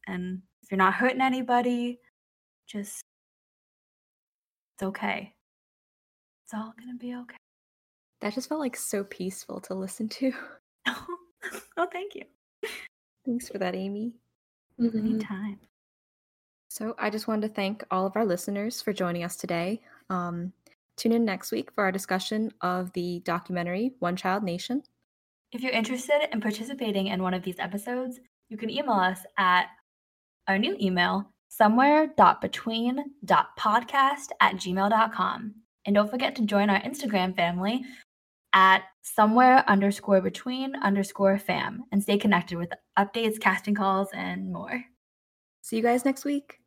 And 0.08 0.42
if 0.64 0.72
you're 0.72 0.78
not 0.78 0.94
hurting 0.94 1.22
anybody, 1.22 2.00
just 2.68 3.02
it's 4.76 4.84
okay. 4.84 5.34
It's 6.46 6.54
all 6.54 6.74
gonna 6.80 6.98
be 6.98 7.16
okay. 7.16 7.38
That 8.22 8.34
just 8.34 8.50
felt 8.50 8.62
like 8.62 8.76
so 8.78 9.04
peaceful 9.04 9.60
to 9.62 9.74
listen 9.74 10.08
to. 10.10 10.32
oh, 10.88 11.88
thank 11.92 12.16
you. 12.16 12.24
Thanks 13.26 13.50
for 13.50 13.58
that, 13.58 13.76
Amy. 13.76 14.14
Mhm. 14.80 14.96
Anytime. 14.98 15.60
So 16.70 16.96
I 16.98 17.10
just 17.10 17.28
wanted 17.28 17.48
to 17.50 17.54
thank 17.54 17.84
all 17.92 18.06
of 18.06 18.16
our 18.16 18.26
listeners 18.26 18.82
for 18.82 18.94
joining 18.94 19.24
us 19.24 19.36
today. 19.36 19.82
Um, 20.10 20.54
tune 21.02 21.12
in 21.12 21.26
next 21.26 21.52
week 21.52 21.70
for 21.74 21.84
our 21.84 21.92
discussion 21.92 22.54
of 22.62 22.94
the 22.94 23.20
documentary 23.26 23.96
One 24.00 24.16
Child 24.16 24.44
Nation. 24.44 24.84
If 25.52 25.62
you're 25.62 25.72
interested 25.72 26.30
in 26.32 26.40
participating 26.40 27.08
in 27.08 27.24
one 27.24 27.34
of 27.34 27.42
these 27.44 27.60
episodes, 27.60 28.20
you 28.50 28.58
can 28.58 28.70
email 28.70 28.94
us 28.94 29.20
at 29.38 29.66
our 30.48 30.60
new 30.60 30.78
email, 30.80 31.30
somewhere.between.podcast 31.50 34.28
at 34.40 34.56
gmail.com. 34.56 35.56
And 35.86 35.96
don't 35.96 36.12
forget 36.12 36.36
to 36.36 36.46
join 36.46 36.70
our 36.70 36.80
Instagram 36.82 37.36
family 37.36 37.84
at 38.54 38.84
somewhere 39.02 39.68
underscore 39.68 40.22
between 40.22 40.76
underscore 40.78 41.40
fam 41.40 41.84
and 41.92 42.02
stay 42.04 42.18
connected 42.18 42.58
with 42.58 42.72
updates, 43.00 43.40
casting 43.40 43.74
calls, 43.74 44.10
and 44.14 44.54
more. 44.54 44.84
See 45.62 45.78
you 45.78 45.84
guys 45.84 46.06
next 46.06 46.26
week. 46.26 46.61